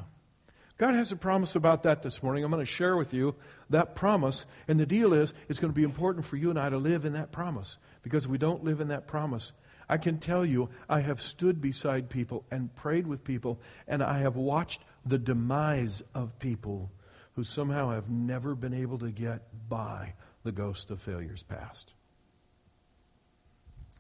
God 0.77 0.95
has 0.95 1.11
a 1.11 1.17
promise 1.17 1.55
about 1.55 1.85
that 1.85 2.03
this 2.03 2.23
morning. 2.23 2.45
I'm 2.45 2.51
going 2.51 2.61
to 2.61 2.71
share 2.71 2.99
with 2.99 3.15
you 3.15 3.35
that 3.71 3.95
promise. 3.95 4.45
And 4.69 4.79
the 4.79 4.85
deal 4.85 5.15
is, 5.15 5.33
it's 5.49 5.59
going 5.59 5.73
to 5.73 5.77
be 5.77 5.85
important 5.85 6.27
for 6.27 6.37
you 6.37 6.51
and 6.51 6.59
I 6.59 6.69
to 6.69 6.77
live 6.77 7.07
in 7.07 7.15
that 7.15 7.33
promise. 7.33 7.79
Because 8.03 8.29
we 8.29 8.37
don't 8.37 8.63
live 8.63 8.83
in 8.83 8.89
that 8.89 9.07
promise, 9.07 9.53
I 9.89 9.97
can 9.97 10.19
tell 10.19 10.45
you, 10.45 10.69
I 10.87 11.01
have 11.01 11.23
stood 11.23 11.63
beside 11.63 12.11
people 12.11 12.45
and 12.51 12.75
prayed 12.77 13.07
with 13.07 13.25
people, 13.25 13.59
and 13.89 14.03
I 14.03 14.19
have 14.19 14.37
watched 14.37 14.83
the 15.07 15.17
demise 15.17 16.03
of 16.15 16.39
people 16.39 16.91
who 17.33 17.43
somehow 17.43 17.93
have 17.93 18.11
never 18.11 18.55
been 18.55 18.75
able 18.75 18.99
to 18.99 19.11
get 19.11 19.49
by 19.71 20.13
the 20.43 20.53
ghost 20.53 20.91
of 20.91 21.01
failures 21.01 21.43
past. 21.43 21.95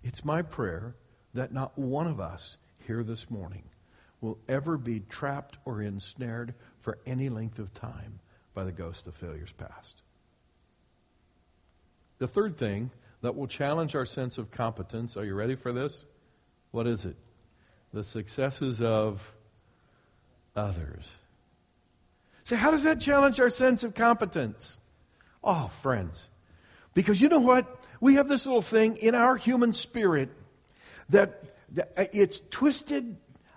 It's 0.04 0.26
my 0.26 0.42
prayer 0.42 0.94
that 1.32 1.54
not 1.54 1.78
one 1.78 2.06
of 2.06 2.20
us 2.20 2.58
here 2.86 3.02
this 3.02 3.30
morning 3.30 3.62
will 4.20 4.38
ever 4.48 4.76
be 4.76 5.00
trapped 5.00 5.58
or 5.64 5.82
ensnared 5.82 6.54
for 6.78 6.98
any 7.06 7.28
length 7.28 7.58
of 7.58 7.72
time 7.72 8.20
by 8.54 8.64
the 8.64 8.72
ghost 8.72 9.06
of 9.06 9.14
failures 9.14 9.52
past. 9.52 10.02
The 12.18 12.26
third 12.26 12.56
thing 12.56 12.90
that 13.22 13.36
will 13.36 13.46
challenge 13.46 13.94
our 13.94 14.04
sense 14.04 14.38
of 14.38 14.50
competence. 14.50 15.16
Are 15.16 15.24
you 15.24 15.34
ready 15.34 15.54
for 15.54 15.72
this? 15.72 16.04
What 16.70 16.86
is 16.86 17.04
it? 17.04 17.16
The 17.92 18.04
successes 18.04 18.80
of 18.80 19.34
others. 20.54 21.04
So, 22.44 22.56
how 22.56 22.70
does 22.70 22.84
that 22.84 23.00
challenge 23.00 23.40
our 23.40 23.50
sense 23.50 23.84
of 23.84 23.94
competence? 23.94 24.78
Oh, 25.42 25.68
friends. 25.68 26.28
Because 26.94 27.20
you 27.20 27.28
know 27.28 27.38
what? 27.38 27.82
We 28.00 28.14
have 28.14 28.28
this 28.28 28.46
little 28.46 28.62
thing 28.62 28.96
in 28.96 29.14
our 29.14 29.36
human 29.36 29.72
spirit 29.74 30.30
that, 31.10 31.44
that 31.72 31.92
uh, 31.96 32.04
it's 32.12 32.40
twisted. 32.50 33.16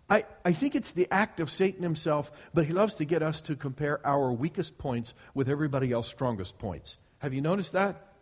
I, 0.09 0.25
I 0.43 0.51
think 0.51 0.75
it's 0.75 0.91
the 0.91 1.07
act 1.11 1.39
of 1.39 1.49
Satan 1.49 1.81
himself, 1.81 2.31
but 2.53 2.65
he 2.65 2.73
loves 2.73 2.95
to 2.95 3.05
get 3.05 3.23
us 3.23 3.41
to 3.41 3.55
compare 3.55 4.05
our 4.05 4.31
weakest 4.31 4.77
points 4.77 5.13
with 5.33 5.49
everybody 5.49 5.91
else's 5.91 6.11
strongest 6.11 6.57
points. 6.59 6.97
Have 7.19 7.33
you 7.33 7.41
noticed 7.41 7.73
that? 7.73 8.13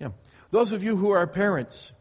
Yeah. 0.00 0.10
Those 0.50 0.72
of 0.72 0.82
you 0.82 0.96
who 0.96 1.10
are 1.10 1.26
parents 1.26 1.92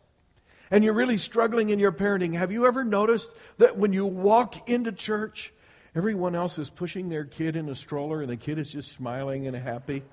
and 0.71 0.83
you're 0.83 0.93
really 0.93 1.17
struggling 1.17 1.69
in 1.69 1.79
your 1.79 1.91
parenting, 1.91 2.33
have 2.33 2.51
you 2.51 2.65
ever 2.65 2.83
noticed 2.83 3.33
that 3.59 3.77
when 3.77 3.93
you 3.93 4.05
walk 4.05 4.67
into 4.67 4.91
church, 4.91 5.53
everyone 5.95 6.33
else 6.33 6.57
is 6.57 6.69
pushing 6.69 7.09
their 7.09 7.25
kid 7.25 7.55
in 7.55 7.69
a 7.69 7.75
stroller 7.75 8.21
and 8.21 8.31
the 8.31 8.37
kid 8.37 8.57
is 8.57 8.71
just 8.71 8.91
smiling 8.91 9.45
and 9.45 9.55
happy? 9.55 10.03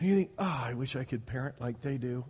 And 0.00 0.08
you 0.08 0.16
think, 0.16 0.30
oh, 0.38 0.62
I 0.66 0.74
wish 0.74 0.96
I 0.96 1.04
could 1.04 1.24
parent 1.24 1.60
like 1.60 1.80
they 1.80 1.98
do. 1.98 2.24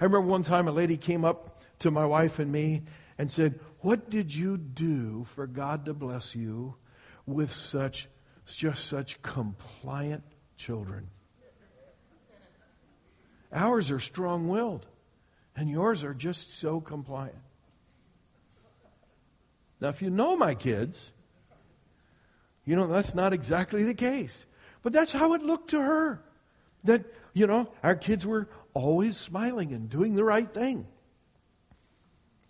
I 0.00 0.04
remember 0.04 0.26
one 0.26 0.42
time 0.42 0.66
a 0.66 0.72
lady 0.72 0.96
came 0.96 1.24
up 1.24 1.60
to 1.78 1.90
my 1.92 2.04
wife 2.04 2.40
and 2.40 2.50
me 2.50 2.82
and 3.16 3.30
said, 3.30 3.60
What 3.84 4.08
did 4.08 4.34
you 4.34 4.56
do 4.56 5.24
for 5.24 5.46
God 5.46 5.84
to 5.84 5.92
bless 5.92 6.34
you 6.34 6.74
with 7.26 7.52
such, 7.52 8.08
just 8.46 8.86
such 8.86 9.20
compliant 9.20 10.24
children? 10.56 11.10
Ours 13.52 13.90
are 13.90 14.00
strong 14.00 14.48
willed, 14.48 14.86
and 15.54 15.68
yours 15.68 16.02
are 16.02 16.14
just 16.14 16.58
so 16.58 16.80
compliant. 16.80 17.36
Now, 19.82 19.90
if 19.90 20.00
you 20.00 20.08
know 20.08 20.34
my 20.34 20.54
kids, 20.54 21.12
you 22.64 22.76
know 22.76 22.86
that's 22.86 23.14
not 23.14 23.34
exactly 23.34 23.84
the 23.84 23.92
case. 23.92 24.46
But 24.82 24.94
that's 24.94 25.12
how 25.12 25.34
it 25.34 25.42
looked 25.42 25.68
to 25.70 25.82
her. 25.82 26.22
That, 26.84 27.04
you 27.34 27.46
know, 27.46 27.70
our 27.82 27.96
kids 27.96 28.24
were 28.24 28.48
always 28.72 29.18
smiling 29.18 29.74
and 29.74 29.90
doing 29.90 30.14
the 30.14 30.24
right 30.24 30.50
thing. 30.54 30.86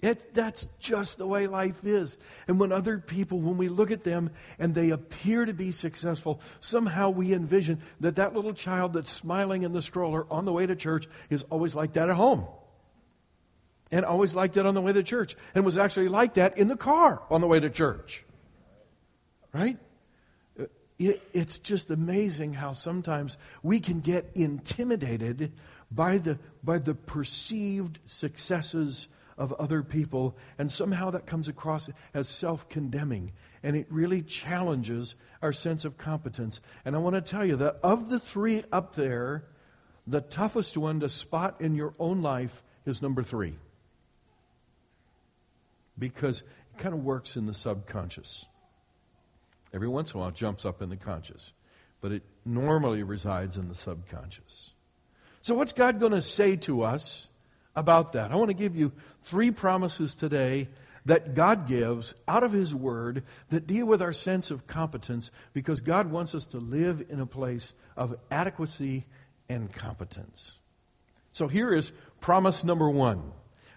It, 0.05 0.35
that's 0.35 0.69
just 0.79 1.17
the 1.17 1.27
way 1.27 1.47
life 1.47 1.83
is. 1.87 2.19
And 2.47 2.61
when 2.61 2.73
other 2.73 2.99
people, 2.99 3.41
when 3.41 3.57
we 3.57 3.71
look 3.71 3.91
at 3.91 4.05
them 4.05 4.29
and 4.59 4.75
they 4.75 4.91
appear 4.91 5.47
to 5.47 5.55
be 5.55 5.73
successful, 5.73 6.43
somehow 6.61 7.09
we 7.09 7.33
envision 7.33 7.81
that 8.01 8.17
that 8.17 8.35
little 8.35 8.53
child 8.53 8.93
that's 8.93 9.11
smiling 9.11 9.63
in 9.63 9.73
the 9.73 9.81
stroller 9.81 10.27
on 10.31 10.45
the 10.45 10.53
way 10.53 10.67
to 10.67 10.77
church 10.77 11.09
is 11.31 11.43
always 11.45 11.75
like 11.75 11.95
that 11.95 12.11
at 12.11 12.17
home. 12.17 12.47
And 13.91 14.05
always 14.05 14.35
like 14.35 14.53
that 14.55 14.67
on 14.67 14.75
the 14.75 14.83
way 14.83 14.93
to 14.93 15.03
church. 15.03 15.37
And 15.55 15.65
was 15.65 15.79
actually 15.79 16.09
like 16.09 16.35
that 16.35 16.59
in 16.59 16.69
the 16.69 16.77
car 16.77 17.23
on 17.31 17.41
the 17.41 17.47
way 17.47 17.59
to 17.59 17.71
church. 17.71 18.27
Right? 19.55 19.79
Uh, 20.61 20.65
it, 20.99 21.23
it's 21.33 21.59
just 21.61 21.91
amazing 21.91 22.53
how 22.53 22.75
sometimes 22.75 23.39
we 23.63 23.81
can 23.81 24.01
get 24.01 24.33
intimidated 24.35 25.55
by 25.91 26.19
the, 26.19 26.39
by 26.63 26.77
the 26.77 26.95
perceived 26.95 28.01
successes 28.05 29.09
of 29.37 29.53
other 29.55 29.83
people, 29.83 30.37
and 30.59 30.71
somehow 30.71 31.11
that 31.11 31.27
comes 31.27 31.49
across 31.49 31.89
as 32.13 32.29
self 32.29 32.69
condemning. 32.69 33.33
And 33.63 33.77
it 33.77 33.87
really 33.91 34.23
challenges 34.23 35.17
our 35.43 35.53
sense 35.53 35.85
of 35.85 35.97
competence. 35.97 36.61
And 36.85 36.95
I 36.95 36.99
want 36.99 37.17
to 37.17 37.23
tell 37.23 37.45
you 37.45 37.57
that 37.57 37.77
of 37.83 38.11
the 38.11 38.19
three 38.19 38.63
up 38.73 38.95
there, 38.95 39.45
the 40.07 40.21
toughest 40.21 40.77
one 40.77 41.01
to 41.01 41.09
spot 41.09 41.61
in 41.61 41.75
your 41.75 41.95
own 41.99 42.23
life 42.23 42.63
is 42.85 43.01
number 43.01 43.23
three. 43.23 43.55
Because 45.99 46.41
it 46.41 46.79
kind 46.79 46.95
of 46.95 47.05
works 47.05 47.37
in 47.37 47.47
the 47.47 47.55
subconscious. 47.55 48.47
Every 49.73 49.89
once 49.89 50.13
in 50.13 50.19
a 50.19 50.21
while 50.21 50.29
it 50.29 50.35
jumps 50.35 50.65
up 50.65 50.83
in 50.83 50.89
the 50.89 50.97
conscious, 50.97 51.53
but 52.01 52.13
it 52.13 52.23
normally 52.45 53.03
resides 53.03 53.57
in 53.57 53.69
the 53.69 53.75
subconscious. 53.75 54.73
So, 55.43 55.55
what's 55.55 55.73
God 55.73 56.01
going 56.01 56.13
to 56.13 56.23
say 56.23 56.57
to 56.57 56.83
us 56.83 57.29
about 57.77 58.13
that. 58.13 58.33
I 58.33 58.37
want 58.37 58.49
to 58.49 58.55
give 58.55 58.77
you 58.77 58.93
three 59.23 59.51
promises 59.51 60.15
today 60.15 60.69
that 61.07 61.35
God 61.35 61.67
gives 61.67 62.15
out 62.27 62.45
of 62.45 62.53
His 62.53 62.75
Word 62.75 63.25
that 63.51 63.67
deal 63.67 63.87
with 63.87 64.01
our 64.01 64.13
sense 64.13 64.51
of 64.51 64.67
competence 64.67 65.31
because 65.53 65.81
God 65.81 66.11
wants 66.11 66.35
us 66.35 66.47
to 66.47 66.59
live 66.59 67.05
in 67.09 67.21
a 67.21 67.27
place 67.27 67.73
of 67.97 68.17
adequacy 68.31 69.07
and 69.49 69.73
competence. 69.73 70.59
So 71.33 71.49
here 71.49 71.75
is 71.75 71.93
promise 72.21 72.65
number 72.65 72.89
one 72.89 73.33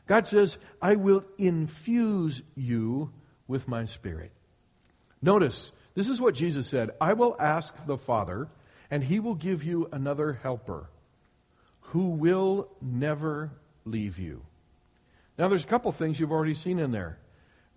God 0.06 0.26
says, 0.26 0.58
I 0.82 0.96
will 0.96 1.26
infuse 1.38 2.42
you 2.56 3.12
with 3.48 3.68
my 3.68 3.86
Spirit. 3.86 4.32
Notice, 5.22 5.72
this 5.96 6.08
is 6.08 6.22
what 6.22 6.36
Jesus 6.36 6.68
said 6.68 6.92
I 7.02 7.14
will 7.14 7.36
ask 7.40 7.74
the 7.86 7.98
Father, 7.98 8.48
and 8.90 9.04
He 9.04 9.20
will 9.20 9.36
give 9.36 9.64
you 9.64 9.90
another 9.92 10.40
helper 10.42 10.90
who 11.82 12.10
will 12.10 12.70
never 12.82 13.52
leave 13.92 14.20
you. 14.20 14.44
Now, 15.38 15.48
there's 15.48 15.64
a 15.64 15.68
couple 15.68 15.92
things 15.92 16.20
you've 16.20 16.32
already 16.32 16.54
seen 16.54 16.80
in 16.80 16.92
there. 16.92 17.20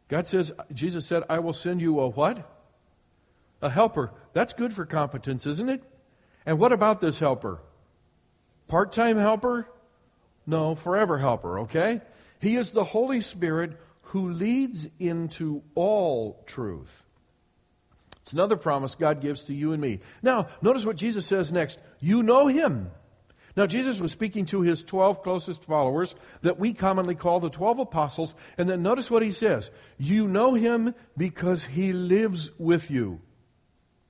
God 0.08 0.26
says, 0.26 0.52
Jesus 0.72 1.06
said, 1.06 1.22
I 1.28 1.38
will 1.38 1.52
send 1.52 1.80
you 1.80 2.00
a 2.00 2.08
what? 2.08 2.50
A 3.62 3.70
helper. 3.70 4.12
That's 4.32 4.52
good 4.52 4.72
for 4.72 4.86
competence, 4.86 5.46
isn't 5.46 5.68
it? 5.68 5.82
And 6.46 6.58
what 6.58 6.72
about 6.72 7.00
this 7.00 7.18
helper? 7.18 7.60
Part 8.66 8.92
time 8.92 9.18
helper? 9.18 9.68
No, 10.46 10.74
forever 10.74 11.18
helper, 11.18 11.60
okay? 11.60 12.00
He 12.40 12.56
is 12.56 12.70
the 12.70 12.84
Holy 12.84 13.20
Spirit 13.20 13.78
who 14.02 14.30
leads 14.30 14.88
into 14.98 15.62
all 15.74 16.42
truth. 16.46 17.04
It's 18.22 18.32
another 18.32 18.56
promise 18.56 18.94
God 18.94 19.20
gives 19.20 19.44
to 19.44 19.54
you 19.54 19.72
and 19.72 19.80
me. 19.80 20.00
Now, 20.22 20.48
notice 20.62 20.84
what 20.84 20.96
Jesus 20.96 21.26
says 21.26 21.52
next. 21.52 21.78
You 22.00 22.22
know 22.22 22.46
him. 22.46 22.90
Now, 23.56 23.66
Jesus 23.66 24.00
was 24.00 24.12
speaking 24.12 24.46
to 24.46 24.62
his 24.62 24.82
12 24.82 25.22
closest 25.22 25.64
followers 25.64 26.14
that 26.42 26.58
we 26.58 26.72
commonly 26.72 27.14
call 27.14 27.40
the 27.40 27.50
12 27.50 27.80
apostles. 27.80 28.34
And 28.56 28.68
then 28.68 28.82
notice 28.82 29.10
what 29.10 29.22
he 29.22 29.32
says 29.32 29.70
You 29.98 30.28
know 30.28 30.54
him 30.54 30.94
because 31.16 31.64
he 31.64 31.92
lives 31.92 32.50
with 32.58 32.90
you. 32.90 33.20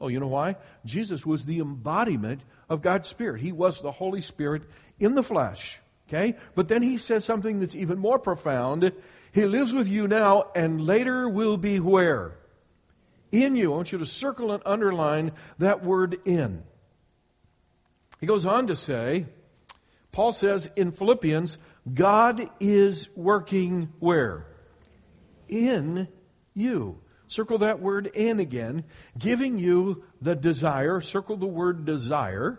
Oh, 0.00 0.08
you 0.08 0.20
know 0.20 0.28
why? 0.28 0.56
Jesus 0.84 1.26
was 1.26 1.44
the 1.44 1.60
embodiment 1.60 2.42
of 2.68 2.82
God's 2.82 3.08
Spirit. 3.08 3.40
He 3.40 3.52
was 3.52 3.80
the 3.80 3.92
Holy 3.92 4.22
Spirit 4.22 4.62
in 4.98 5.14
the 5.14 5.22
flesh. 5.22 5.80
Okay? 6.08 6.36
But 6.54 6.68
then 6.68 6.82
he 6.82 6.96
says 6.96 7.24
something 7.24 7.60
that's 7.60 7.74
even 7.74 7.98
more 7.98 8.18
profound. 8.18 8.92
He 9.32 9.44
lives 9.44 9.72
with 9.72 9.88
you 9.88 10.08
now 10.08 10.50
and 10.54 10.84
later 10.84 11.28
will 11.28 11.56
be 11.56 11.78
where? 11.80 12.36
In 13.30 13.54
you. 13.56 13.72
I 13.72 13.76
want 13.76 13.92
you 13.92 13.98
to 13.98 14.06
circle 14.06 14.52
and 14.52 14.62
underline 14.66 15.32
that 15.58 15.84
word 15.84 16.18
in. 16.24 16.64
He 18.20 18.26
goes 18.26 18.44
on 18.44 18.66
to 18.66 18.76
say, 18.76 19.26
Paul 20.12 20.32
says 20.32 20.68
in 20.76 20.92
Philippians, 20.92 21.58
God 21.92 22.48
is 22.60 23.08
working 23.16 23.92
where? 23.98 24.46
In 25.48 26.08
you. 26.54 27.00
Circle 27.28 27.58
that 27.58 27.80
word 27.80 28.08
in 28.08 28.40
again, 28.40 28.84
giving 29.16 29.58
you 29.58 30.02
the 30.20 30.34
desire, 30.34 31.00
circle 31.00 31.36
the 31.36 31.46
word 31.46 31.84
desire, 31.84 32.58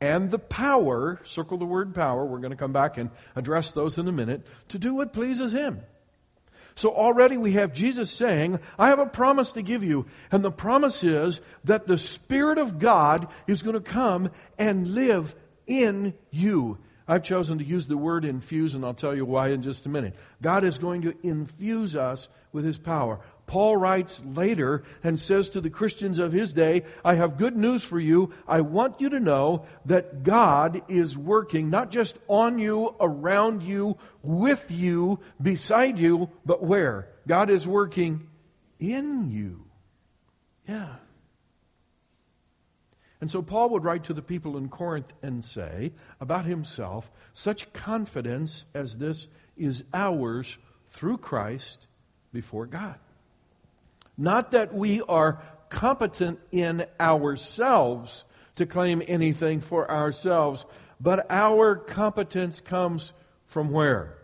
and 0.00 0.30
the 0.30 0.38
power, 0.38 1.20
circle 1.24 1.58
the 1.58 1.64
word 1.64 1.94
power, 1.94 2.26
we're 2.26 2.40
going 2.40 2.50
to 2.50 2.56
come 2.56 2.72
back 2.72 2.98
and 2.98 3.10
address 3.36 3.72
those 3.72 3.98
in 3.98 4.08
a 4.08 4.12
minute, 4.12 4.46
to 4.68 4.78
do 4.78 4.94
what 4.94 5.12
pleases 5.12 5.52
Him. 5.52 5.80
So 6.76 6.90
already 6.90 7.36
we 7.36 7.52
have 7.52 7.72
Jesus 7.72 8.10
saying, 8.10 8.58
I 8.78 8.88
have 8.88 8.98
a 8.98 9.06
promise 9.06 9.52
to 9.52 9.62
give 9.62 9.84
you. 9.84 10.06
And 10.32 10.44
the 10.44 10.50
promise 10.50 11.04
is 11.04 11.40
that 11.64 11.86
the 11.86 11.98
Spirit 11.98 12.58
of 12.58 12.78
God 12.78 13.28
is 13.46 13.62
going 13.62 13.74
to 13.74 13.80
come 13.80 14.30
and 14.58 14.88
live 14.88 15.34
in 15.66 16.14
you. 16.30 16.78
I've 17.06 17.22
chosen 17.22 17.58
to 17.58 17.64
use 17.64 17.86
the 17.86 17.98
word 17.98 18.24
infuse, 18.24 18.74
and 18.74 18.84
I'll 18.84 18.94
tell 18.94 19.14
you 19.14 19.26
why 19.26 19.48
in 19.48 19.62
just 19.62 19.84
a 19.86 19.90
minute. 19.90 20.16
God 20.40 20.64
is 20.64 20.78
going 20.78 21.02
to 21.02 21.14
infuse 21.22 21.94
us 21.94 22.28
with 22.52 22.64
His 22.64 22.78
power. 22.78 23.20
Paul 23.46 23.76
writes 23.76 24.22
later 24.24 24.84
and 25.02 25.18
says 25.18 25.50
to 25.50 25.60
the 25.60 25.70
Christians 25.70 26.18
of 26.18 26.32
his 26.32 26.52
day, 26.52 26.84
I 27.04 27.14
have 27.14 27.36
good 27.36 27.56
news 27.56 27.84
for 27.84 28.00
you. 28.00 28.32
I 28.48 28.62
want 28.62 29.00
you 29.00 29.10
to 29.10 29.20
know 29.20 29.66
that 29.84 30.22
God 30.22 30.82
is 30.88 31.16
working 31.16 31.68
not 31.68 31.90
just 31.90 32.16
on 32.26 32.58
you, 32.58 32.94
around 33.00 33.62
you, 33.62 33.98
with 34.22 34.70
you, 34.70 35.20
beside 35.40 35.98
you, 35.98 36.30
but 36.46 36.62
where? 36.62 37.08
God 37.26 37.50
is 37.50 37.68
working 37.68 38.28
in 38.78 39.30
you. 39.30 39.66
Yeah. 40.66 40.96
And 43.20 43.30
so 43.30 43.42
Paul 43.42 43.70
would 43.70 43.84
write 43.84 44.04
to 44.04 44.14
the 44.14 44.22
people 44.22 44.56
in 44.56 44.68
Corinth 44.68 45.12
and 45.22 45.44
say 45.44 45.92
about 46.20 46.44
himself, 46.44 47.10
such 47.32 47.72
confidence 47.72 48.64
as 48.74 48.98
this 48.98 49.28
is 49.56 49.84
ours 49.92 50.58
through 50.88 51.18
Christ 51.18 51.86
before 52.32 52.66
God. 52.66 52.98
Not 54.16 54.52
that 54.52 54.74
we 54.74 55.02
are 55.02 55.40
competent 55.68 56.38
in 56.52 56.86
ourselves 57.00 58.24
to 58.56 58.66
claim 58.66 59.02
anything 59.06 59.60
for 59.60 59.90
ourselves, 59.90 60.64
but 61.00 61.26
our 61.30 61.76
competence 61.76 62.60
comes 62.60 63.12
from 63.46 63.70
where? 63.70 64.16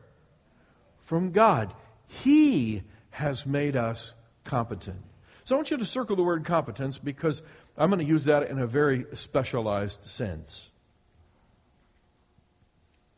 From 1.00 1.32
God. 1.32 1.74
He 2.06 2.82
has 3.10 3.44
made 3.44 3.76
us 3.76 4.14
competent. 4.44 4.98
So 5.44 5.56
I 5.56 5.58
want 5.58 5.70
you 5.70 5.78
to 5.78 5.84
circle 5.84 6.16
the 6.16 6.22
word 6.22 6.44
competence 6.44 6.98
because 6.98 7.42
I'm 7.76 7.90
going 7.90 7.98
to 7.98 8.04
use 8.04 8.24
that 8.24 8.48
in 8.50 8.58
a 8.58 8.66
very 8.66 9.06
specialized 9.14 10.04
sense. 10.04 10.70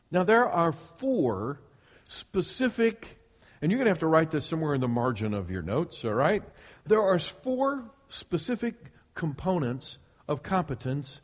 Now, 0.09 0.23
there 0.23 0.47
are 0.47 0.71
four 0.71 1.59
specific, 2.07 3.19
and 3.61 3.71
you're 3.71 3.77
going 3.77 3.85
to 3.85 3.91
have 3.91 3.99
to 3.99 4.07
write 4.07 4.31
this 4.31 4.45
somewhere 4.45 4.75
in 4.75 4.81
the 4.81 4.87
margin 4.87 5.33
of 5.33 5.49
your 5.49 5.63
notes, 5.63 6.05
all 6.05 6.13
right? 6.13 6.43
There 6.85 7.01
are 7.01 7.19
four 7.19 7.91
specific 8.07 8.75
components 9.15 9.97
of 10.27 10.43
competence, 10.43 11.21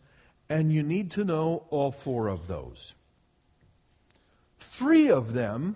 and 0.49 0.71
you 0.71 0.83
need 0.83 1.11
to 1.11 1.25
know 1.25 1.65
all 1.69 1.91
four 1.91 2.27
of 2.27 2.47
those. 2.47 2.95
Three 4.59 5.09
of 5.09 5.33
them 5.33 5.75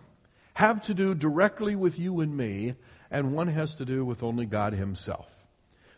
have 0.55 0.81
to 0.83 0.93
do 0.93 1.15
directly 1.15 1.75
with 1.75 1.97
you 1.99 2.19
and 2.19 2.35
me, 2.35 2.75
and 3.09 3.33
one 3.33 3.47
has 3.47 3.75
to 3.75 3.85
do 3.85 4.05
with 4.05 4.23
only 4.23 4.45
God 4.45 4.73
Himself. 4.73 5.47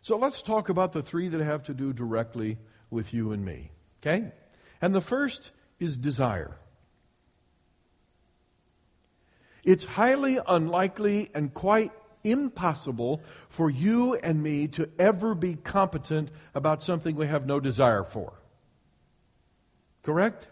So 0.02 0.18
let's 0.18 0.42
talk 0.42 0.70
about 0.70 0.92
the 0.92 1.02
three 1.02 1.30
that 1.30 1.42
have 1.42 1.64
to 1.64 1.74
do 1.74 1.92
directly 1.92 2.58
with 2.90 3.14
you 3.14 3.32
and 3.32 3.44
me. 3.44 3.72
Okay? 4.02 4.32
And 4.82 4.94
the 4.94 5.02
first 5.02 5.52
is 5.80 5.98
desire. 5.98 6.58
It's 9.64 9.84
highly 9.84 10.38
unlikely 10.48 11.32
and 11.34 11.52
quite 11.52 11.92
impossible 12.26 13.22
for 13.48 13.70
you 13.70 14.16
and 14.16 14.42
me 14.42 14.68
to 14.70 14.90
ever 15.00 15.36
be 15.36 15.56
competent 15.56 16.30
about 16.54 16.84
something 16.84 17.16
we 17.16 17.28
have 17.28 17.46
no 17.46 17.60
desire 17.60 18.04
for. 18.04 18.34
Correct? 20.04 20.48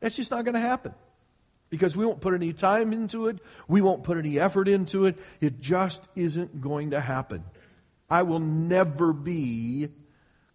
That's 0.00 0.16
just 0.16 0.30
not 0.30 0.44
going 0.44 0.54
to 0.54 0.60
happen. 0.60 0.94
Because 1.70 1.96
we 1.96 2.04
won't 2.04 2.20
put 2.20 2.34
any 2.34 2.52
time 2.52 2.92
into 2.92 3.28
it, 3.28 3.38
we 3.66 3.82
won't 3.82 4.02
put 4.02 4.16
any 4.16 4.38
effort 4.38 4.68
into 4.68 5.06
it. 5.06 5.18
It 5.40 5.60
just 5.60 6.02
isn't 6.16 6.60
going 6.60 6.90
to 6.90 7.00
happen. 7.00 7.44
I 8.08 8.22
will 8.22 8.40
never 8.40 9.12
be 9.12 9.88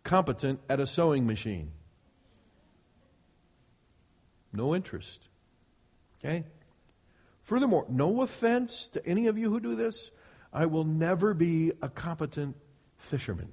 competent 0.03 0.59
at 0.69 0.79
a 0.79 0.87
sewing 0.87 1.27
machine. 1.27 1.71
No 4.51 4.75
interest. 4.75 5.27
Okay? 6.19 6.45
Furthermore, 7.41 7.85
no 7.89 8.21
offense 8.21 8.87
to 8.89 9.05
any 9.05 9.27
of 9.27 9.37
you 9.37 9.49
who 9.49 9.59
do 9.59 9.75
this, 9.75 10.11
I 10.53 10.67
will 10.67 10.83
never 10.85 11.33
be 11.33 11.71
a 11.81 11.89
competent 11.89 12.55
fisherman. 12.97 13.51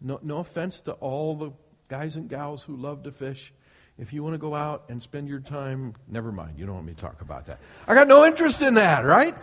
No, 0.00 0.20
no 0.22 0.38
offense 0.38 0.82
to 0.82 0.92
all 0.92 1.34
the 1.34 1.52
guys 1.88 2.16
and 2.16 2.28
gals 2.28 2.62
who 2.62 2.76
love 2.76 3.04
to 3.04 3.10
fish. 3.10 3.52
If 3.98 4.12
you 4.12 4.22
want 4.22 4.34
to 4.34 4.38
go 4.38 4.54
out 4.54 4.84
and 4.88 5.02
spend 5.02 5.28
your 5.28 5.40
time, 5.40 5.94
never 6.06 6.30
mind. 6.30 6.58
You 6.58 6.66
don't 6.66 6.76
want 6.76 6.86
me 6.86 6.94
to 6.94 7.00
talk 7.00 7.20
about 7.20 7.46
that. 7.46 7.58
I 7.88 7.94
got 7.94 8.06
no 8.06 8.24
interest 8.24 8.62
in 8.62 8.74
that, 8.74 9.04
right? 9.04 9.34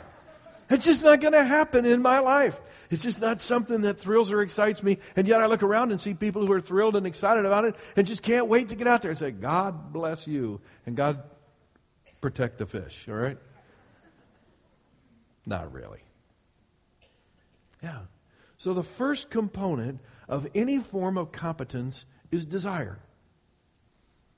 It's 0.69 0.85
just 0.85 1.03
not 1.03 1.21
going 1.21 1.33
to 1.33 1.43
happen 1.43 1.85
in 1.85 2.01
my 2.01 2.19
life. 2.19 2.59
It's 2.89 3.03
just 3.03 3.19
not 3.19 3.41
something 3.41 3.81
that 3.81 3.99
thrills 3.99 4.31
or 4.31 4.41
excites 4.41 4.81
me. 4.81 4.97
And 5.15 5.27
yet 5.27 5.41
I 5.41 5.47
look 5.47 5.61
around 5.61 5.91
and 5.91 5.99
see 5.99 6.13
people 6.13 6.45
who 6.45 6.51
are 6.53 6.61
thrilled 6.61 6.95
and 6.95 7.05
excited 7.05 7.45
about 7.45 7.65
it 7.65 7.75
and 7.95 8.07
just 8.07 8.23
can't 8.23 8.47
wait 8.47 8.69
to 8.69 8.75
get 8.75 8.87
out 8.87 9.01
there 9.01 9.11
and 9.11 9.17
say, 9.17 9.31
God 9.31 9.91
bless 9.91 10.25
you 10.25 10.61
and 10.85 10.95
God 10.95 11.21
protect 12.21 12.57
the 12.57 12.65
fish, 12.65 13.05
all 13.07 13.15
right? 13.15 13.37
Not 15.45 15.71
really. 15.71 15.99
Yeah. 17.83 17.99
So 18.57 18.73
the 18.73 18.83
first 18.83 19.29
component 19.29 19.99
of 20.27 20.47
any 20.55 20.79
form 20.79 21.17
of 21.17 21.31
competence 21.31 22.05
is 22.31 22.45
desire. 22.45 22.97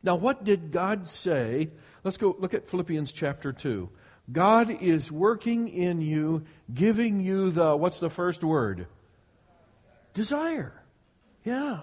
Now, 0.04 0.16
what 0.16 0.44
did 0.44 0.72
God 0.72 1.08
say? 1.08 1.70
Let's 2.04 2.18
go 2.18 2.36
look 2.40 2.54
at 2.54 2.70
Philippians 2.70 3.12
chapter 3.12 3.52
2. 3.52 3.90
God 4.32 4.82
is 4.82 5.12
working 5.12 5.70
in 5.70 6.02
you, 6.02 6.44
giving 6.74 7.20
you 7.20 7.50
the, 7.50 7.76
what's 7.76 8.00
the 8.00 8.10
first 8.10 8.44
word? 8.44 8.88
Desire. 10.14 10.74
Yeah. 11.44 11.82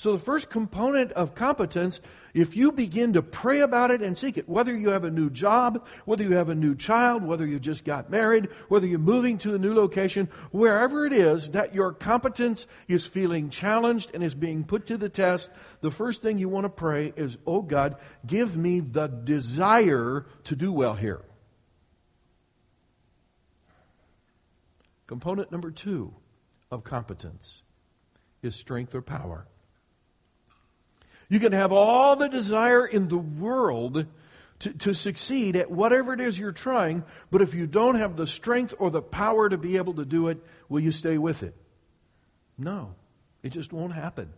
So, 0.00 0.14
the 0.14 0.18
first 0.18 0.48
component 0.48 1.12
of 1.12 1.34
competence, 1.34 2.00
if 2.32 2.56
you 2.56 2.72
begin 2.72 3.12
to 3.12 3.20
pray 3.20 3.60
about 3.60 3.90
it 3.90 4.00
and 4.00 4.16
seek 4.16 4.38
it, 4.38 4.48
whether 4.48 4.74
you 4.74 4.88
have 4.88 5.04
a 5.04 5.10
new 5.10 5.28
job, 5.28 5.86
whether 6.06 6.24
you 6.24 6.36
have 6.36 6.48
a 6.48 6.54
new 6.54 6.74
child, 6.74 7.22
whether 7.22 7.46
you 7.46 7.60
just 7.60 7.84
got 7.84 8.08
married, 8.08 8.48
whether 8.70 8.86
you're 8.86 8.98
moving 8.98 9.36
to 9.36 9.54
a 9.54 9.58
new 9.58 9.74
location, 9.74 10.30
wherever 10.52 11.04
it 11.04 11.12
is 11.12 11.50
that 11.50 11.74
your 11.74 11.92
competence 11.92 12.66
is 12.88 13.06
feeling 13.06 13.50
challenged 13.50 14.10
and 14.14 14.24
is 14.24 14.34
being 14.34 14.64
put 14.64 14.86
to 14.86 14.96
the 14.96 15.10
test, 15.10 15.50
the 15.82 15.90
first 15.90 16.22
thing 16.22 16.38
you 16.38 16.48
want 16.48 16.64
to 16.64 16.70
pray 16.70 17.12
is, 17.14 17.36
Oh 17.46 17.60
God, 17.60 17.96
give 18.26 18.56
me 18.56 18.80
the 18.80 19.06
desire 19.06 20.24
to 20.44 20.56
do 20.56 20.72
well 20.72 20.94
here. 20.94 21.20
Component 25.06 25.52
number 25.52 25.70
two 25.70 26.14
of 26.70 26.84
competence 26.84 27.60
is 28.40 28.56
strength 28.56 28.94
or 28.94 29.02
power. 29.02 29.46
You 31.30 31.38
can 31.38 31.52
have 31.52 31.72
all 31.72 32.16
the 32.16 32.28
desire 32.28 32.84
in 32.84 33.08
the 33.08 33.16
world 33.16 34.04
to, 34.58 34.72
to 34.72 34.94
succeed 34.94 35.54
at 35.56 35.70
whatever 35.70 36.12
it 36.12 36.20
is 36.20 36.38
you're 36.38 36.52
trying, 36.52 37.04
but 37.30 37.40
if 37.40 37.54
you 37.54 37.66
don't 37.66 37.94
have 37.94 38.16
the 38.16 38.26
strength 38.26 38.74
or 38.78 38.90
the 38.90 39.00
power 39.00 39.48
to 39.48 39.56
be 39.56 39.76
able 39.76 39.94
to 39.94 40.04
do 40.04 40.28
it, 40.28 40.44
will 40.68 40.80
you 40.80 40.90
stay 40.90 41.16
with 41.16 41.44
it? 41.44 41.54
No, 42.58 42.96
it 43.44 43.50
just 43.50 43.72
won't 43.72 43.94
happen. 43.94 44.32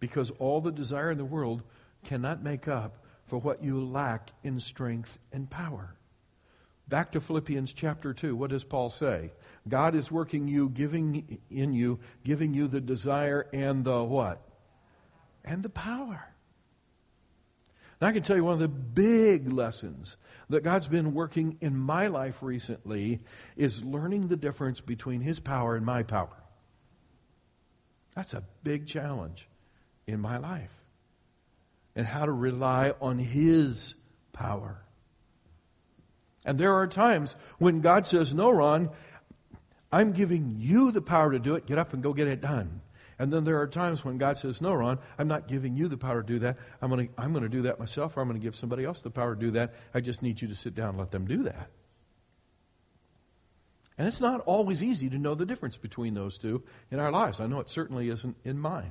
Because 0.00 0.30
all 0.38 0.60
the 0.60 0.70
desire 0.70 1.10
in 1.10 1.18
the 1.18 1.24
world 1.24 1.62
cannot 2.04 2.42
make 2.42 2.68
up 2.68 3.04
for 3.26 3.38
what 3.38 3.64
you 3.64 3.82
lack 3.82 4.30
in 4.44 4.60
strength 4.60 5.18
and 5.32 5.48
power. 5.48 5.96
Back 6.88 7.12
to 7.12 7.22
Philippians 7.22 7.72
chapter 7.72 8.12
2, 8.12 8.36
what 8.36 8.50
does 8.50 8.64
Paul 8.64 8.90
say? 8.90 9.32
God 9.66 9.94
is 9.94 10.12
working 10.12 10.46
you, 10.46 10.68
giving 10.68 11.38
in 11.50 11.72
you, 11.72 12.00
giving 12.22 12.52
you 12.52 12.68
the 12.68 12.82
desire 12.82 13.46
and 13.54 13.82
the 13.82 14.04
what? 14.04 14.43
And 15.44 15.62
the 15.62 15.68
power. 15.68 16.28
And 18.00 18.08
I 18.08 18.12
can 18.12 18.22
tell 18.22 18.36
you 18.36 18.44
one 18.44 18.54
of 18.54 18.60
the 18.60 18.68
big 18.68 19.52
lessons 19.52 20.16
that 20.50 20.62
God's 20.62 20.88
been 20.88 21.14
working 21.14 21.56
in 21.60 21.76
my 21.76 22.08
life 22.08 22.42
recently 22.42 23.20
is 23.56 23.82
learning 23.82 24.28
the 24.28 24.36
difference 24.36 24.80
between 24.80 25.20
His 25.20 25.40
power 25.40 25.76
and 25.76 25.86
my 25.86 26.02
power. 26.02 26.36
That's 28.14 28.34
a 28.34 28.44
big 28.62 28.86
challenge 28.86 29.48
in 30.06 30.20
my 30.20 30.36
life. 30.36 30.72
And 31.96 32.06
how 32.06 32.26
to 32.26 32.32
rely 32.32 32.92
on 33.00 33.18
His 33.18 33.94
power. 34.32 34.82
And 36.44 36.58
there 36.58 36.74
are 36.74 36.86
times 36.86 37.36
when 37.58 37.80
God 37.80 38.06
says, 38.06 38.34
No, 38.34 38.50
Ron, 38.50 38.90
I'm 39.90 40.12
giving 40.12 40.56
you 40.58 40.90
the 40.90 41.00
power 41.00 41.32
to 41.32 41.38
do 41.38 41.54
it. 41.54 41.66
Get 41.66 41.78
up 41.78 41.94
and 41.94 42.02
go 42.02 42.12
get 42.12 42.26
it 42.26 42.40
done. 42.40 42.82
And 43.18 43.32
then 43.32 43.44
there 43.44 43.60
are 43.60 43.66
times 43.66 44.04
when 44.04 44.18
God 44.18 44.38
says, 44.38 44.60
No, 44.60 44.72
Ron, 44.72 44.98
I'm 45.18 45.28
not 45.28 45.48
giving 45.48 45.76
you 45.76 45.88
the 45.88 45.96
power 45.96 46.22
to 46.22 46.26
do 46.26 46.38
that. 46.40 46.56
I'm 46.82 46.90
going 46.90 47.08
to, 47.08 47.14
I'm 47.20 47.32
going 47.32 47.44
to 47.44 47.48
do 47.48 47.62
that 47.62 47.78
myself, 47.78 48.16
or 48.16 48.20
I'm 48.20 48.28
going 48.28 48.40
to 48.40 48.44
give 48.44 48.56
somebody 48.56 48.84
else 48.84 49.00
the 49.00 49.10
power 49.10 49.34
to 49.34 49.40
do 49.40 49.50
that. 49.52 49.74
I 49.94 50.00
just 50.00 50.22
need 50.22 50.42
you 50.42 50.48
to 50.48 50.54
sit 50.54 50.74
down 50.74 50.90
and 50.90 50.98
let 50.98 51.10
them 51.10 51.26
do 51.26 51.44
that. 51.44 51.70
And 53.96 54.08
it's 54.08 54.20
not 54.20 54.40
always 54.40 54.82
easy 54.82 55.08
to 55.10 55.18
know 55.18 55.34
the 55.34 55.46
difference 55.46 55.76
between 55.76 56.14
those 56.14 56.38
two 56.38 56.64
in 56.90 56.98
our 56.98 57.12
lives. 57.12 57.40
I 57.40 57.46
know 57.46 57.60
it 57.60 57.70
certainly 57.70 58.08
isn't 58.08 58.36
in 58.42 58.58
mine. 58.58 58.90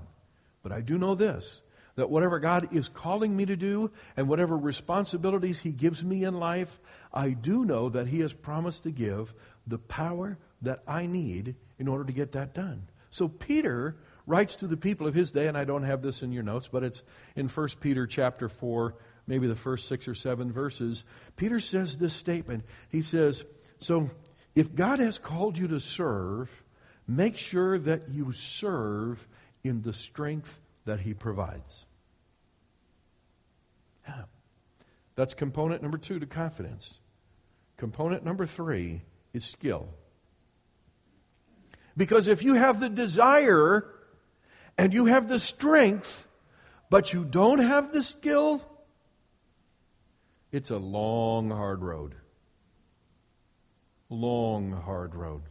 But 0.62 0.72
I 0.72 0.82
do 0.82 0.98
know 0.98 1.16
this 1.16 1.62
that 1.96 2.10
whatever 2.10 2.40
God 2.40 2.76
is 2.76 2.88
calling 2.88 3.38
me 3.38 3.46
to 3.46 3.56
do 3.56 3.92
and 4.18 4.28
whatever 4.28 4.58
responsibilities 4.58 5.60
He 5.60 5.74
gives 5.74 6.04
me 6.04 6.24
in 6.24 6.34
life, 6.34 6.80
I 7.14 7.32
do 7.32 7.66
know 7.66 7.90
that 7.90 8.08
He 8.08 8.22
has 8.22 8.34
promised 8.34 8.84
to 8.84 8.92
give 8.92 9.32
the 9.68 9.78
power 9.78 10.40
that 10.64 10.82
I 10.88 11.06
need 11.06 11.56
in 11.78 11.88
order 11.88 12.04
to 12.06 12.14
get 12.14 12.32
that 12.32 12.56
done. 12.56 12.88
So 13.12 13.28
Peter 13.28 13.98
writes 14.26 14.56
to 14.58 14.68
the 14.68 14.78
people 14.78 15.08
of 15.08 15.14
his 15.14 15.32
day, 15.32 15.48
and 15.48 15.58
I 15.58 15.64
don't 15.66 15.84
have 15.84 16.02
this 16.02 16.22
in 16.22 16.32
your 16.32 16.44
notes, 16.44 16.70
but 16.72 16.84
it's 16.84 17.04
in 17.36 17.48
1 17.48 17.68
Peter 17.80 18.08
chapter 18.08 18.48
4, 18.48 18.96
maybe 19.28 19.48
the 19.48 19.56
first 19.56 19.88
six 19.88 20.08
or 20.08 20.16
seven 20.16 20.52
verses. 20.52 21.04
Peter 21.36 21.60
says 21.60 21.98
this 21.98 22.14
statement. 22.14 22.64
He 22.90 23.02
says, 23.02 23.44
So 23.80 24.10
if 24.56 24.74
God 24.74 25.00
has 25.00 25.18
called 25.18 25.58
you 25.58 25.68
to 25.70 25.80
serve, 25.80 26.64
make 27.08 27.38
sure 27.38 27.78
that 27.80 28.10
you 28.10 28.32
serve 28.32 29.28
in 29.64 29.82
the 29.82 29.94
strength 29.94 30.60
that 30.86 31.00
He 31.00 31.14
provides. 31.14 31.86
Yeah. 34.08 34.24
That's 35.16 35.34
component 35.34 35.82
number 35.82 35.98
two 35.98 36.20
to 36.20 36.26
confidence. 36.26 37.00
Component 37.78 38.24
number 38.24 38.46
three 38.46 39.02
is 39.34 39.44
skill. 39.44 39.88
Because 41.96 42.28
if 42.28 42.44
you 42.44 42.56
have 42.56 42.80
the 42.80 42.90
desire 42.90 43.86
and 44.78 44.94
you 44.94 45.06
have 45.06 45.28
the 45.28 45.40
strength, 45.40 46.28
but 46.90 47.14
you 47.14 47.24
don't 47.26 47.60
have 47.60 47.92
the 47.92 48.04
skill, 48.04 48.62
it's 50.54 50.70
a 50.70 50.78
long, 50.78 51.50
hard 51.50 51.82
road. 51.82 52.14
Long, 54.10 54.72
hard 54.72 55.16
road. 55.16 55.42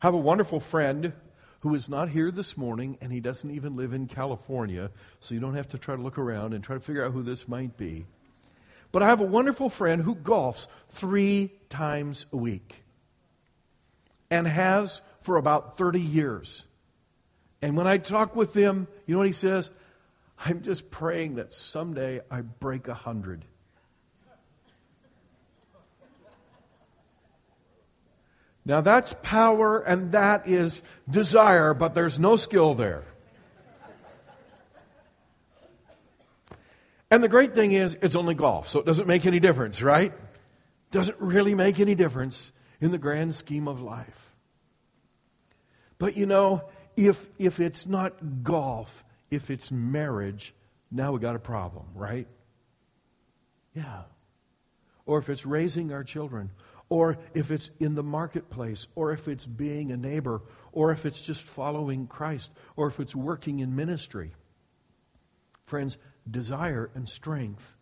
I 0.00 0.06
have 0.06 0.14
a 0.14 0.18
wonderful 0.18 0.60
friend 0.60 1.12
who 1.60 1.74
is 1.74 1.90
not 1.90 2.08
here 2.08 2.30
this 2.30 2.56
morning, 2.56 2.96
and 3.02 3.12
he 3.12 3.20
doesn't 3.20 3.50
even 3.50 3.76
live 3.76 3.92
in 3.92 4.06
California, 4.06 4.90
so 5.20 5.34
you 5.34 5.40
don't 5.40 5.54
have 5.54 5.68
to 5.68 5.78
try 5.78 5.94
to 5.94 6.00
look 6.00 6.16
around 6.16 6.54
and 6.54 6.64
try 6.64 6.74
to 6.74 6.80
figure 6.80 7.04
out 7.04 7.12
who 7.12 7.22
this 7.22 7.46
might 7.46 7.76
be. 7.76 8.06
But 8.92 9.02
I 9.02 9.06
have 9.06 9.20
a 9.20 9.24
wonderful 9.24 9.68
friend 9.68 10.00
who 10.00 10.14
golfs 10.14 10.68
three 10.88 11.52
times 11.68 12.24
a 12.32 12.36
week 12.38 12.82
and 14.30 14.46
has 14.46 15.02
for 15.20 15.36
about 15.36 15.76
30 15.76 16.00
years. 16.00 16.64
And 17.64 17.78
when 17.78 17.86
I 17.86 17.96
talk 17.96 18.36
with 18.36 18.52
him, 18.52 18.86
you 19.06 19.14
know 19.14 19.20
what 19.20 19.26
he 19.26 19.32
says? 19.32 19.70
I'm 20.44 20.60
just 20.60 20.90
praying 20.90 21.36
that 21.36 21.54
someday 21.54 22.20
I 22.30 22.42
break 22.42 22.88
a 22.88 22.94
hundred. 22.94 23.42
Now 28.66 28.82
that's 28.82 29.14
power 29.22 29.80
and 29.80 30.12
that 30.12 30.46
is 30.46 30.82
desire, 31.10 31.72
but 31.72 31.94
there's 31.94 32.18
no 32.18 32.36
skill 32.36 32.74
there. 32.74 33.04
And 37.10 37.24
the 37.24 37.28
great 37.30 37.54
thing 37.54 37.72
is, 37.72 37.96
it's 38.02 38.14
only 38.14 38.34
golf, 38.34 38.68
so 38.68 38.78
it 38.78 38.84
doesn't 38.84 39.08
make 39.08 39.24
any 39.24 39.40
difference, 39.40 39.80
right? 39.80 40.12
Doesn't 40.90 41.18
really 41.18 41.54
make 41.54 41.80
any 41.80 41.94
difference 41.94 42.52
in 42.82 42.90
the 42.90 42.98
grand 42.98 43.34
scheme 43.34 43.66
of 43.66 43.80
life. 43.80 44.34
But 45.96 46.14
you 46.14 46.26
know, 46.26 46.64
if, 46.96 47.28
if 47.38 47.60
it's 47.60 47.86
not 47.86 48.42
golf, 48.42 49.04
if 49.30 49.50
it's 49.50 49.70
marriage, 49.70 50.54
now 50.90 51.12
we 51.12 51.20
got 51.20 51.36
a 51.36 51.40
problem, 51.40 51.86
right? 51.94 52.26
Yeah. 53.74 54.02
Or 55.06 55.18
if 55.18 55.28
it's 55.28 55.44
raising 55.44 55.92
our 55.92 56.04
children, 56.04 56.50
or 56.88 57.18
if 57.34 57.50
it's 57.50 57.70
in 57.80 57.94
the 57.94 58.02
marketplace, 58.02 58.86
or 58.94 59.12
if 59.12 59.26
it's 59.28 59.46
being 59.46 59.90
a 59.90 59.96
neighbor, 59.96 60.42
or 60.72 60.92
if 60.92 61.06
it's 61.06 61.20
just 61.20 61.42
following 61.42 62.06
Christ, 62.06 62.50
or 62.76 62.86
if 62.86 63.00
it's 63.00 63.14
working 63.14 63.60
in 63.60 63.74
ministry. 63.74 64.32
Friends, 65.66 65.96
desire 66.30 66.90
and 66.94 67.08
strength 67.08 67.76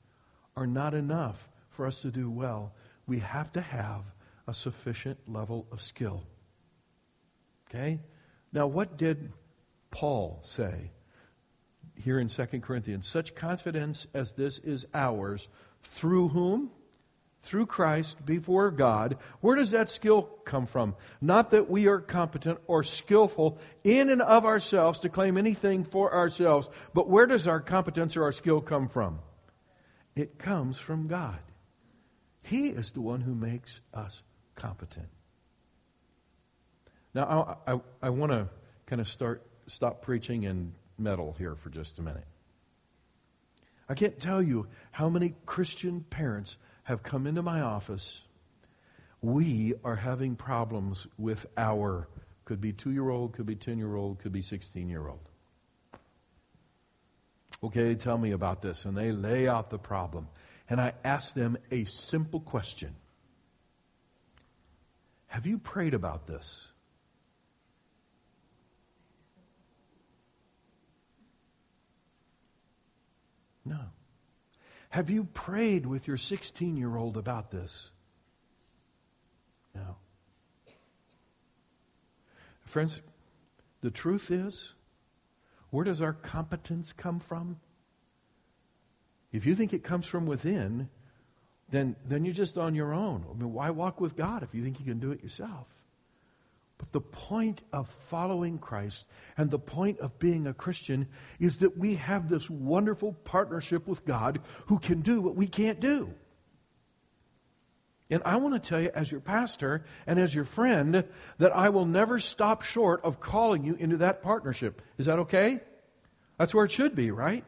are 0.56 0.66
not 0.66 0.94
enough 0.94 1.48
for 1.70 1.86
us 1.86 2.00
to 2.00 2.10
do 2.10 2.30
well. 2.30 2.74
We 3.06 3.18
have 3.18 3.52
to 3.52 3.60
have 3.60 4.04
a 4.46 4.54
sufficient 4.54 5.18
level 5.26 5.66
of 5.72 5.82
skill. 5.82 6.24
Okay? 7.68 8.00
Now, 8.52 8.66
what 8.66 8.96
did 8.96 9.32
Paul 9.90 10.40
say 10.44 10.90
here 11.96 12.18
in 12.18 12.28
2 12.28 12.46
Corinthians? 12.60 13.06
Such 13.06 13.34
confidence 13.34 14.06
as 14.14 14.32
this 14.32 14.58
is 14.58 14.86
ours, 14.92 15.48
through 15.82 16.28
whom? 16.28 16.70
Through 17.40 17.66
Christ 17.66 18.24
before 18.24 18.70
God. 18.70 19.16
Where 19.40 19.56
does 19.56 19.72
that 19.72 19.90
skill 19.90 20.22
come 20.44 20.66
from? 20.66 20.94
Not 21.20 21.50
that 21.50 21.68
we 21.68 21.88
are 21.88 21.98
competent 21.98 22.60
or 22.68 22.84
skillful 22.84 23.58
in 23.82 24.10
and 24.10 24.22
of 24.22 24.44
ourselves 24.44 25.00
to 25.00 25.08
claim 25.08 25.36
anything 25.36 25.82
for 25.82 26.14
ourselves, 26.14 26.68
but 26.94 27.08
where 27.08 27.26
does 27.26 27.48
our 27.48 27.60
competence 27.60 28.16
or 28.16 28.22
our 28.24 28.32
skill 28.32 28.60
come 28.60 28.88
from? 28.88 29.18
It 30.14 30.38
comes 30.38 30.78
from 30.78 31.08
God. 31.08 31.40
He 32.42 32.68
is 32.68 32.90
the 32.90 33.00
one 33.00 33.22
who 33.22 33.34
makes 33.34 33.80
us 33.94 34.22
competent. 34.54 35.08
Now, 37.14 37.58
I, 37.66 37.72
I, 37.72 37.80
I 38.04 38.10
want 38.10 38.32
to 38.32 38.48
kind 38.86 39.00
of 39.00 39.08
start, 39.08 39.42
stop 39.66 40.02
preaching 40.02 40.46
and 40.46 40.72
meddle 40.98 41.34
here 41.38 41.54
for 41.54 41.68
just 41.70 41.98
a 41.98 42.02
minute. 42.02 42.24
I 43.88 43.94
can't 43.94 44.18
tell 44.18 44.42
you 44.42 44.66
how 44.90 45.08
many 45.08 45.34
Christian 45.44 46.00
parents 46.08 46.56
have 46.84 47.02
come 47.02 47.26
into 47.26 47.42
my 47.42 47.60
office. 47.60 48.22
We 49.20 49.74
are 49.84 49.96
having 49.96 50.36
problems 50.36 51.06
with 51.18 51.46
our, 51.56 52.08
could 52.44 52.60
be 52.60 52.72
two 52.72 52.90
year 52.90 53.10
old, 53.10 53.34
could 53.34 53.46
be 53.46 53.54
10 53.54 53.78
year 53.78 53.94
old, 53.94 54.18
could 54.18 54.32
be 54.32 54.42
16 54.42 54.88
year 54.88 55.08
old. 55.08 55.28
Okay, 57.64 57.94
tell 57.94 58.18
me 58.18 58.32
about 58.32 58.62
this. 58.62 58.84
And 58.84 58.96
they 58.96 59.12
lay 59.12 59.46
out 59.46 59.70
the 59.70 59.78
problem. 59.78 60.26
And 60.68 60.80
I 60.80 60.94
ask 61.04 61.34
them 61.34 61.58
a 61.70 61.84
simple 61.84 62.40
question 62.40 62.94
Have 65.26 65.46
you 65.46 65.58
prayed 65.58 65.94
about 65.94 66.26
this? 66.26 66.71
No. 73.64 73.80
Have 74.90 75.08
you 75.08 75.24
prayed 75.24 75.86
with 75.86 76.06
your 76.06 76.16
16 76.16 76.76
year 76.76 76.96
old 76.96 77.16
about 77.16 77.50
this? 77.50 77.90
No. 79.74 79.96
Friends, 82.64 83.00
the 83.80 83.90
truth 83.90 84.30
is, 84.30 84.74
where 85.70 85.84
does 85.84 86.02
our 86.02 86.12
competence 86.12 86.92
come 86.92 87.18
from? 87.18 87.58
If 89.32 89.46
you 89.46 89.54
think 89.54 89.72
it 89.72 89.82
comes 89.82 90.06
from 90.06 90.26
within, 90.26 90.88
then, 91.70 91.96
then 92.06 92.24
you're 92.24 92.34
just 92.34 92.58
on 92.58 92.74
your 92.74 92.92
own. 92.92 93.24
I 93.30 93.34
mean, 93.34 93.52
why 93.52 93.70
walk 93.70 94.00
with 94.00 94.14
God 94.14 94.42
if 94.42 94.54
you 94.54 94.62
think 94.62 94.78
you 94.78 94.84
can 94.84 95.00
do 95.00 95.10
it 95.10 95.22
yourself? 95.22 95.66
But 96.82 96.90
the 96.90 97.00
point 97.00 97.62
of 97.72 97.88
following 97.88 98.58
Christ 98.58 99.04
and 99.38 99.52
the 99.52 99.58
point 99.58 100.00
of 100.00 100.18
being 100.18 100.48
a 100.48 100.52
Christian 100.52 101.06
is 101.38 101.58
that 101.58 101.78
we 101.78 101.94
have 101.94 102.28
this 102.28 102.50
wonderful 102.50 103.12
partnership 103.12 103.86
with 103.86 104.04
God 104.04 104.40
who 104.66 104.80
can 104.80 105.00
do 105.00 105.20
what 105.20 105.36
we 105.36 105.46
can't 105.46 105.78
do. 105.78 106.12
And 108.10 108.20
I 108.24 108.34
want 108.38 108.60
to 108.60 108.68
tell 108.68 108.80
you, 108.80 108.90
as 108.92 109.12
your 109.12 109.20
pastor 109.20 109.84
and 110.08 110.18
as 110.18 110.34
your 110.34 110.44
friend, 110.44 111.04
that 111.38 111.56
I 111.56 111.68
will 111.68 111.86
never 111.86 112.18
stop 112.18 112.62
short 112.62 113.04
of 113.04 113.20
calling 113.20 113.62
you 113.62 113.76
into 113.76 113.98
that 113.98 114.20
partnership. 114.20 114.82
Is 114.98 115.06
that 115.06 115.20
okay? 115.20 115.60
That's 116.36 116.52
where 116.52 116.64
it 116.64 116.72
should 116.72 116.96
be, 116.96 117.12
right? 117.12 117.44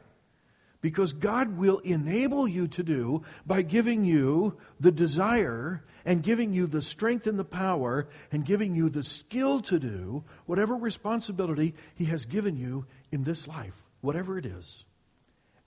because 0.84 1.14
God 1.14 1.56
will 1.56 1.78
enable 1.78 2.46
you 2.46 2.68
to 2.68 2.82
do 2.82 3.22
by 3.46 3.62
giving 3.62 4.04
you 4.04 4.58
the 4.78 4.92
desire 4.92 5.82
and 6.04 6.22
giving 6.22 6.52
you 6.52 6.66
the 6.66 6.82
strength 6.82 7.26
and 7.26 7.38
the 7.38 7.44
power 7.44 8.08
and 8.30 8.44
giving 8.44 8.74
you 8.74 8.88
the 8.90 9.04
skill 9.04 9.60
to 9.60 9.78
do 9.78 10.24
whatever 10.46 10.74
responsibility 10.74 11.74
He 11.94 12.06
has 12.06 12.24
given 12.24 12.56
you 12.56 12.86
in 13.10 13.24
this 13.24 13.48
life, 13.48 13.76
whatever 14.00 14.38
it 14.38 14.46
is. 14.46 14.84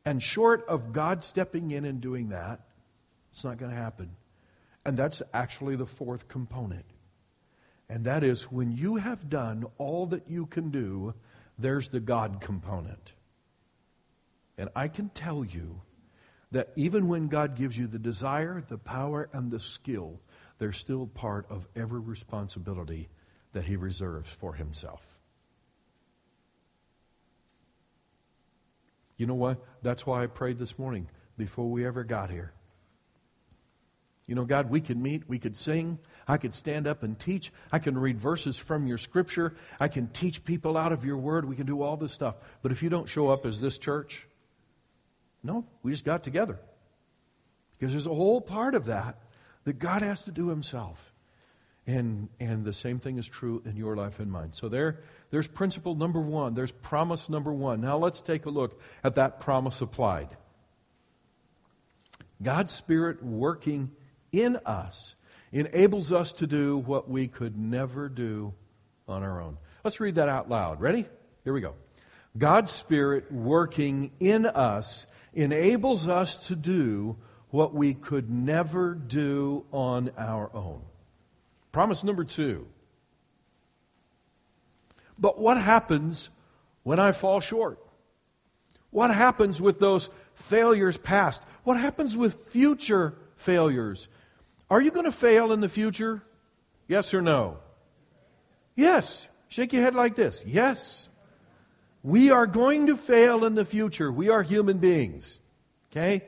And 0.05 0.21
short 0.21 0.65
of 0.67 0.93
God 0.93 1.23
stepping 1.23 1.71
in 1.71 1.85
and 1.85 1.99
doing 1.99 2.29
that, 2.29 2.61
it's 3.33 3.43
not 3.43 3.57
going 3.57 3.71
to 3.71 3.77
happen. 3.77 4.15
And 4.85 4.95
that's 4.95 5.21
actually 5.33 5.75
the 5.75 5.85
fourth 5.85 6.27
component. 6.27 6.85
And 7.89 8.05
that 8.05 8.23
is 8.23 8.43
when 8.43 8.71
you 8.71 8.97
have 8.97 9.29
done 9.29 9.65
all 9.77 10.05
that 10.07 10.29
you 10.29 10.45
can 10.45 10.69
do, 10.71 11.13
there's 11.57 11.89
the 11.89 11.99
God 11.99 12.41
component. 12.41 13.13
And 14.57 14.69
I 14.75 14.87
can 14.87 15.09
tell 15.09 15.43
you 15.43 15.81
that 16.51 16.69
even 16.75 17.07
when 17.07 17.27
God 17.27 17.55
gives 17.55 17.77
you 17.77 17.87
the 17.87 17.99
desire, 17.99 18.63
the 18.67 18.77
power, 18.77 19.29
and 19.33 19.51
the 19.51 19.59
skill, 19.59 20.19
they're 20.57 20.71
still 20.71 21.07
part 21.07 21.45
of 21.49 21.67
every 21.75 21.99
responsibility 21.99 23.09
that 23.53 23.65
He 23.65 23.75
reserves 23.75 24.29
for 24.29 24.53
Himself. 24.53 25.19
You 29.17 29.25
know 29.25 29.35
what? 29.35 29.63
That's 29.81 30.05
why 30.05 30.23
I 30.23 30.27
prayed 30.27 30.59
this 30.59 30.77
morning 30.77 31.09
before 31.37 31.69
we 31.69 31.85
ever 31.85 32.03
got 32.03 32.29
here. 32.29 32.53
You 34.27 34.35
know, 34.35 34.43
God, 34.43 34.69
we 34.69 34.81
could 34.81 34.97
meet, 34.97 35.23
we 35.29 35.39
could 35.39 35.55
sing, 35.55 35.99
I 36.27 36.37
could 36.37 36.53
stand 36.53 36.85
up 36.85 37.01
and 37.01 37.17
teach, 37.17 37.51
I 37.71 37.79
can 37.79 37.97
read 37.97 38.19
verses 38.19 38.57
from 38.57 38.85
your 38.85 38.97
scripture, 38.97 39.55
I 39.79 39.87
can 39.87 40.07
teach 40.07 40.43
people 40.43 40.75
out 40.77 40.91
of 40.91 41.05
your 41.05 41.17
word, 41.17 41.45
we 41.45 41.55
can 41.55 41.65
do 41.65 41.81
all 41.81 41.95
this 41.95 42.11
stuff. 42.11 42.35
But 42.61 42.73
if 42.73 42.83
you 42.83 42.89
don't 42.89 43.07
show 43.07 43.29
up 43.29 43.45
as 43.45 43.61
this 43.61 43.77
church, 43.77 44.27
No, 45.43 45.65
we 45.81 45.91
just 45.91 46.03
got 46.03 46.23
together. 46.23 46.59
Because 47.71 47.93
there's 47.93 48.07
a 48.07 48.13
whole 48.13 48.41
part 48.41 48.75
of 48.75 48.85
that 48.85 49.17
that 49.67 49.79
God 49.79 50.01
has 50.01 50.23
to 50.23 50.31
do 50.31 50.47
himself. 50.47 51.13
And, 51.85 52.29
and 52.39 52.63
the 52.63 52.71
same 52.71 52.99
thing 52.99 53.17
is 53.17 53.27
true 53.27 53.61
in 53.65 53.75
your 53.75 53.97
life 53.97 54.21
and 54.21 54.31
mine. 54.31 54.53
So 54.53 54.69
there, 54.69 55.01
there's 55.29 55.45
principle 55.49 55.93
number 55.93 56.21
one. 56.21 56.53
There's 56.53 56.71
promise 56.71 57.27
number 57.27 57.51
one. 57.51 57.81
Now 57.81 57.97
let's 57.97 58.21
take 58.21 58.45
a 58.45 58.49
look 58.49 58.79
at 59.03 59.15
that 59.15 59.41
promise 59.41 59.81
applied. 59.81 60.29
God's 62.41 62.71
Spirit 62.71 63.21
working 63.21 63.91
in 64.31 64.55
us 64.65 65.15
enables 65.51 66.13
us 66.13 66.31
to 66.33 66.47
do 66.47 66.77
what 66.77 67.09
we 67.09 67.27
could 67.27 67.57
never 67.57 68.07
do 68.07 68.53
on 69.05 69.21
our 69.21 69.41
own. 69.41 69.57
Let's 69.83 69.99
read 69.99 70.15
that 70.15 70.29
out 70.29 70.47
loud. 70.47 70.79
Ready? 70.79 71.05
Here 71.43 71.51
we 71.51 71.59
go. 71.59 71.73
God's 72.37 72.71
Spirit 72.71 73.29
working 73.33 74.13
in 74.21 74.45
us 74.45 75.07
enables 75.33 76.07
us 76.07 76.47
to 76.47 76.55
do 76.55 77.17
what 77.57 77.73
we 77.73 77.95
could 77.95 78.29
never 78.29 78.93
do 78.93 79.65
on 79.71 80.11
our 80.15 80.47
own. 80.53 80.79
Promise 81.71 82.03
number 82.03 82.23
two. 82.23 82.67
But 85.17 85.39
what 85.39 85.57
happens 85.59 86.29
when 86.83 86.99
I 86.99 87.13
fall 87.13 87.39
short? 87.39 87.79
What 88.91 89.09
happens 89.09 89.59
with 89.59 89.79
those 89.79 90.11
failures 90.35 90.99
past? 90.99 91.41
What 91.63 91.79
happens 91.79 92.15
with 92.15 92.35
future 92.49 93.17
failures? 93.37 94.07
Are 94.69 94.79
you 94.79 94.91
going 94.91 95.05
to 95.05 95.11
fail 95.11 95.51
in 95.51 95.59
the 95.59 95.67
future? 95.67 96.21
Yes 96.87 97.11
or 97.11 97.23
no? 97.23 97.57
Yes. 98.75 99.25
Shake 99.47 99.73
your 99.73 99.81
head 99.81 99.95
like 99.95 100.13
this. 100.15 100.43
Yes. 100.45 101.09
We 102.03 102.29
are 102.29 102.45
going 102.45 102.85
to 102.85 102.95
fail 102.95 103.45
in 103.45 103.55
the 103.55 103.65
future. 103.65 104.11
We 104.11 104.29
are 104.29 104.43
human 104.43 104.77
beings. 104.77 105.39
Okay? 105.91 106.23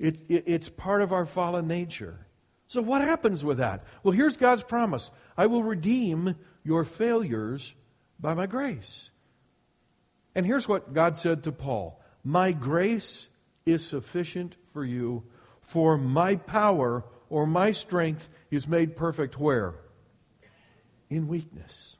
It, 0.00 0.22
it, 0.30 0.44
it's 0.46 0.70
part 0.70 1.02
of 1.02 1.12
our 1.12 1.26
fallen 1.26 1.68
nature. 1.68 2.26
So, 2.66 2.80
what 2.80 3.02
happens 3.02 3.44
with 3.44 3.58
that? 3.58 3.84
Well, 4.02 4.12
here's 4.12 4.38
God's 4.38 4.62
promise 4.62 5.10
I 5.36 5.46
will 5.46 5.62
redeem 5.62 6.36
your 6.64 6.84
failures 6.84 7.74
by 8.18 8.34
my 8.34 8.46
grace. 8.46 9.10
And 10.34 10.46
here's 10.46 10.66
what 10.66 10.94
God 10.94 11.18
said 11.18 11.44
to 11.44 11.52
Paul 11.52 12.00
My 12.24 12.52
grace 12.52 13.28
is 13.66 13.86
sufficient 13.86 14.56
for 14.72 14.84
you, 14.84 15.24
for 15.60 15.98
my 15.98 16.36
power 16.36 17.04
or 17.28 17.46
my 17.46 17.72
strength 17.72 18.30
is 18.50 18.66
made 18.66 18.96
perfect 18.96 19.38
where? 19.38 19.74
In 21.10 21.28
weakness. 21.28 21.96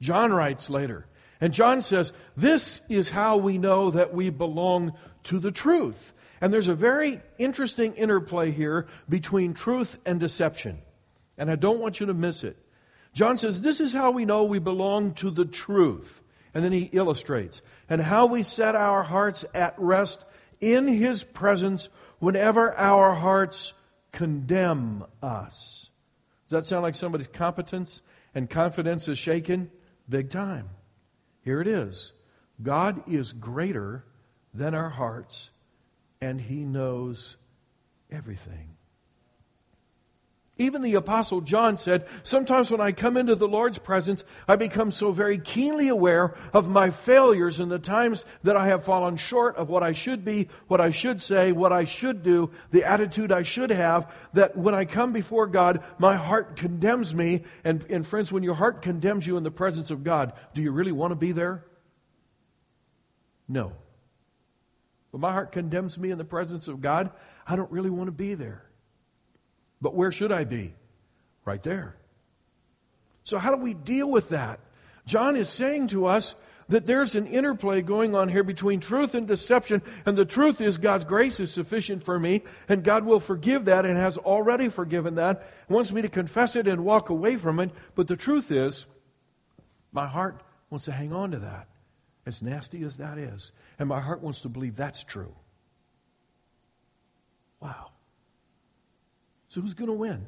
John 0.00 0.32
writes 0.32 0.70
later, 0.70 1.06
and 1.40 1.52
John 1.52 1.82
says, 1.82 2.12
This 2.36 2.80
is 2.88 3.10
how 3.10 3.36
we 3.36 3.58
know 3.58 3.90
that 3.90 4.14
we 4.14 4.30
belong 4.30 4.92
to 5.24 5.38
the 5.38 5.52
truth. 5.52 6.12
And 6.40 6.52
there's 6.52 6.68
a 6.68 6.74
very 6.74 7.20
interesting 7.38 7.94
interplay 7.94 8.50
here 8.50 8.86
between 9.08 9.54
truth 9.54 9.98
and 10.04 10.18
deception. 10.18 10.82
And 11.38 11.50
I 11.50 11.56
don't 11.56 11.80
want 11.80 12.00
you 12.00 12.06
to 12.06 12.14
miss 12.14 12.42
it. 12.44 12.56
John 13.14 13.38
says, 13.38 13.60
This 13.60 13.80
is 13.80 13.92
how 13.92 14.10
we 14.10 14.24
know 14.24 14.44
we 14.44 14.58
belong 14.58 15.14
to 15.14 15.30
the 15.30 15.44
truth. 15.44 16.20
And 16.54 16.62
then 16.62 16.72
he 16.72 16.90
illustrates, 16.92 17.62
and 17.88 18.02
how 18.02 18.26
we 18.26 18.42
set 18.42 18.74
our 18.74 19.02
hearts 19.02 19.44
at 19.54 19.74
rest 19.78 20.26
in 20.60 20.86
his 20.86 21.24
presence 21.24 21.88
whenever 22.18 22.76
our 22.76 23.14
hearts 23.14 23.72
condemn 24.12 25.04
us. 25.22 25.88
Does 26.48 26.50
that 26.50 26.66
sound 26.66 26.82
like 26.82 26.94
somebody's 26.94 27.28
competence 27.28 28.02
and 28.34 28.50
confidence 28.50 29.08
is 29.08 29.18
shaken? 29.18 29.70
Big 30.08 30.28
time. 30.28 30.68
Here 31.42 31.60
it 31.60 31.66
is 31.66 32.12
God 32.62 33.08
is 33.08 33.32
greater 33.32 34.04
than 34.54 34.74
our 34.74 34.90
hearts, 34.90 35.50
and 36.20 36.40
he 36.40 36.64
knows 36.64 37.36
everything. 38.10 38.76
Even 40.58 40.82
the 40.82 40.94
Apostle 40.94 41.40
John 41.40 41.78
said, 41.78 42.06
Sometimes 42.22 42.70
when 42.70 42.80
I 42.80 42.92
come 42.92 43.16
into 43.16 43.34
the 43.34 43.48
Lord's 43.48 43.78
presence, 43.78 44.22
I 44.46 44.56
become 44.56 44.90
so 44.90 45.10
very 45.10 45.38
keenly 45.38 45.88
aware 45.88 46.34
of 46.52 46.68
my 46.68 46.90
failures 46.90 47.58
and 47.58 47.72
the 47.72 47.78
times 47.78 48.26
that 48.42 48.56
I 48.56 48.66
have 48.66 48.84
fallen 48.84 49.16
short 49.16 49.56
of 49.56 49.70
what 49.70 49.82
I 49.82 49.92
should 49.92 50.26
be, 50.26 50.48
what 50.68 50.80
I 50.80 50.90
should 50.90 51.22
say, 51.22 51.52
what 51.52 51.72
I 51.72 51.84
should 51.84 52.22
do, 52.22 52.50
the 52.70 52.84
attitude 52.84 53.32
I 53.32 53.44
should 53.44 53.70
have, 53.70 54.14
that 54.34 54.56
when 54.56 54.74
I 54.74 54.84
come 54.84 55.12
before 55.12 55.46
God, 55.46 55.82
my 55.98 56.16
heart 56.16 56.56
condemns 56.56 57.14
me. 57.14 57.44
And, 57.64 57.84
and 57.88 58.06
friends, 58.06 58.30
when 58.30 58.42
your 58.42 58.54
heart 58.54 58.82
condemns 58.82 59.26
you 59.26 59.38
in 59.38 59.42
the 59.42 59.50
presence 59.50 59.90
of 59.90 60.04
God, 60.04 60.34
do 60.52 60.62
you 60.62 60.70
really 60.70 60.92
want 60.92 61.12
to 61.12 61.16
be 61.16 61.32
there? 61.32 61.64
No. 63.48 63.72
When 65.12 65.20
my 65.20 65.32
heart 65.32 65.52
condemns 65.52 65.98
me 65.98 66.10
in 66.10 66.18
the 66.18 66.24
presence 66.24 66.66
of 66.68 66.80
God, 66.80 67.10
I 67.46 67.54
don't 67.54 67.70
really 67.70 67.90
want 67.90 68.10
to 68.10 68.16
be 68.16 68.34
there. 68.34 68.64
But 69.80 69.94
where 69.94 70.10
should 70.10 70.32
I 70.32 70.44
be? 70.44 70.74
Right 71.44 71.62
there. 71.62 71.96
So, 73.24 73.38
how 73.38 73.54
do 73.54 73.62
we 73.62 73.74
deal 73.74 74.10
with 74.10 74.30
that? 74.30 74.58
John 75.06 75.36
is 75.36 75.48
saying 75.48 75.88
to 75.88 76.06
us 76.06 76.34
that 76.68 76.86
there's 76.86 77.14
an 77.14 77.26
interplay 77.26 77.82
going 77.82 78.14
on 78.14 78.28
here 78.28 78.42
between 78.42 78.80
truth 78.80 79.14
and 79.14 79.28
deception, 79.28 79.82
and 80.06 80.16
the 80.16 80.24
truth 80.24 80.60
is 80.60 80.78
God's 80.78 81.04
grace 81.04 81.40
is 81.40 81.52
sufficient 81.52 82.02
for 82.02 82.18
me, 82.18 82.42
and 82.68 82.82
God 82.82 83.04
will 83.04 83.20
forgive 83.20 83.66
that 83.66 83.84
and 83.84 83.96
has 83.96 84.16
already 84.16 84.68
forgiven 84.68 85.16
that, 85.16 85.46
wants 85.68 85.92
me 85.92 86.02
to 86.02 86.08
confess 86.08 86.56
it 86.56 86.66
and 86.66 86.84
walk 86.84 87.10
away 87.10 87.36
from 87.36 87.60
it. 87.60 87.70
But 87.94 88.08
the 88.08 88.16
truth 88.16 88.50
is, 88.50 88.86
my 89.92 90.06
heart 90.06 90.42
wants 90.70 90.86
to 90.86 90.92
hang 90.92 91.12
on 91.12 91.32
to 91.32 91.40
that, 91.40 91.68
as 92.26 92.42
nasty 92.42 92.82
as 92.84 92.96
that 92.98 93.18
is, 93.18 93.52
and 93.78 93.88
my 93.88 94.00
heart 94.00 94.22
wants 94.22 94.40
to 94.40 94.48
believe 94.48 94.76
that's 94.76 95.02
true. 95.02 95.34
Wow. 97.60 97.90
So 99.48 99.60
who's 99.60 99.74
going 99.74 99.88
to 99.88 99.94
win? 99.94 100.26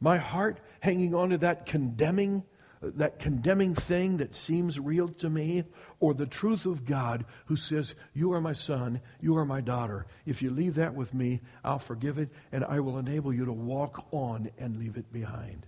My 0.00 0.18
heart 0.18 0.58
hanging 0.80 1.14
on 1.14 1.30
to 1.30 1.38
that 1.38 1.66
condemning 1.66 2.44
that 2.82 3.20
condemning 3.20 3.74
thing 3.74 4.16
that 4.16 4.34
seems 4.34 4.78
real 4.78 5.08
to 5.08 5.30
me, 5.30 5.64
or 6.00 6.14
the 6.14 6.26
truth 6.26 6.66
of 6.66 6.84
God 6.84 7.24
who 7.46 7.56
says, 7.56 7.94
You 8.12 8.32
are 8.32 8.40
my 8.40 8.52
son, 8.52 9.00
you 9.20 9.36
are 9.36 9.44
my 9.44 9.60
daughter. 9.60 10.06
If 10.26 10.42
you 10.42 10.50
leave 10.50 10.74
that 10.74 10.94
with 10.94 11.14
me, 11.14 11.40
I'll 11.64 11.78
forgive 11.78 12.18
it, 12.18 12.30
and 12.50 12.64
I 12.64 12.80
will 12.80 12.98
enable 12.98 13.32
you 13.32 13.44
to 13.44 13.52
walk 13.52 14.06
on 14.10 14.50
and 14.58 14.78
leave 14.78 14.96
it 14.96 15.12
behind. 15.12 15.66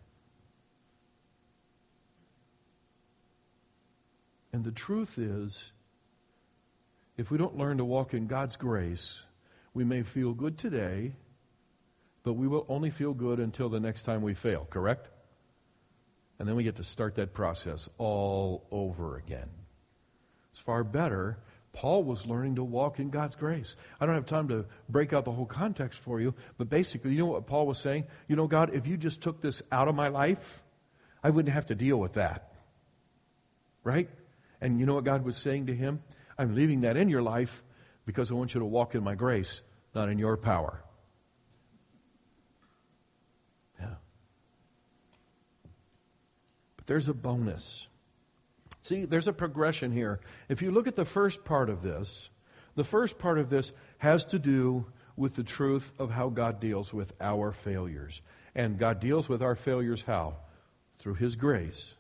And 4.54 4.64
the 4.64 4.72
truth 4.72 5.18
is, 5.18 5.70
if 7.18 7.30
we 7.30 7.36
don't 7.36 7.58
learn 7.58 7.76
to 7.76 7.84
walk 7.84 8.14
in 8.14 8.26
God's 8.26 8.56
grace, 8.56 9.22
we 9.74 9.84
may 9.84 10.02
feel 10.02 10.32
good 10.32 10.56
today 10.56 11.12
but 12.24 12.32
we 12.32 12.48
will 12.48 12.66
only 12.68 12.90
feel 12.90 13.14
good 13.14 13.38
until 13.38 13.68
the 13.68 13.78
next 13.78 14.02
time 14.02 14.22
we 14.22 14.34
fail, 14.34 14.66
correct? 14.70 15.08
And 16.38 16.48
then 16.48 16.56
we 16.56 16.64
get 16.64 16.76
to 16.76 16.84
start 16.84 17.14
that 17.16 17.32
process 17.32 17.88
all 17.98 18.66
over 18.72 19.16
again. 19.18 19.48
It's 20.50 20.58
far 20.58 20.82
better. 20.82 21.38
Paul 21.72 22.02
was 22.02 22.26
learning 22.26 22.56
to 22.56 22.64
walk 22.64 22.98
in 22.98 23.10
God's 23.10 23.36
grace. 23.36 23.76
I 24.00 24.06
don't 24.06 24.14
have 24.14 24.26
time 24.26 24.48
to 24.48 24.64
break 24.88 25.12
out 25.12 25.24
the 25.24 25.32
whole 25.32 25.46
context 25.46 26.00
for 26.00 26.20
you, 26.20 26.34
but 26.56 26.68
basically, 26.70 27.12
you 27.12 27.18
know 27.18 27.26
what 27.26 27.46
Paul 27.46 27.66
was 27.66 27.78
saying? 27.78 28.04
You 28.26 28.36
know, 28.36 28.46
God, 28.46 28.74
if 28.74 28.86
you 28.86 28.96
just 28.96 29.20
took 29.20 29.42
this 29.42 29.62
out 29.70 29.86
of 29.86 29.94
my 29.94 30.08
life, 30.08 30.62
I 31.22 31.30
wouldn't 31.30 31.52
have 31.52 31.66
to 31.66 31.74
deal 31.74 31.98
with 31.98 32.14
that. 32.14 32.54
Right? 33.82 34.08
And 34.64 34.80
you 34.80 34.86
know 34.86 34.94
what 34.94 35.04
God 35.04 35.26
was 35.26 35.36
saying 35.36 35.66
to 35.66 35.74
him? 35.74 36.02
I'm 36.38 36.54
leaving 36.54 36.80
that 36.80 36.96
in 36.96 37.10
your 37.10 37.20
life 37.20 37.62
because 38.06 38.30
I 38.30 38.34
want 38.34 38.54
you 38.54 38.60
to 38.60 38.66
walk 38.66 38.94
in 38.94 39.04
my 39.04 39.14
grace, 39.14 39.62
not 39.94 40.08
in 40.08 40.18
your 40.18 40.38
power. 40.38 40.82
Yeah. 43.78 43.96
But 46.76 46.86
there's 46.86 47.08
a 47.08 47.12
bonus. 47.12 47.88
See, 48.80 49.04
there's 49.04 49.28
a 49.28 49.34
progression 49.34 49.92
here. 49.92 50.20
If 50.48 50.62
you 50.62 50.70
look 50.70 50.88
at 50.88 50.96
the 50.96 51.04
first 51.04 51.44
part 51.44 51.68
of 51.68 51.82
this, 51.82 52.30
the 52.74 52.84
first 52.84 53.18
part 53.18 53.38
of 53.38 53.50
this 53.50 53.70
has 53.98 54.24
to 54.26 54.38
do 54.38 54.86
with 55.14 55.36
the 55.36 55.44
truth 55.44 55.92
of 55.98 56.10
how 56.10 56.30
God 56.30 56.58
deals 56.58 56.94
with 56.94 57.12
our 57.20 57.52
failures. 57.52 58.22
And 58.54 58.78
God 58.78 58.98
deals 58.98 59.28
with 59.28 59.42
our 59.42 59.56
failures 59.56 60.00
how? 60.06 60.36
Through 60.96 61.16
His 61.16 61.36
grace. 61.36 61.92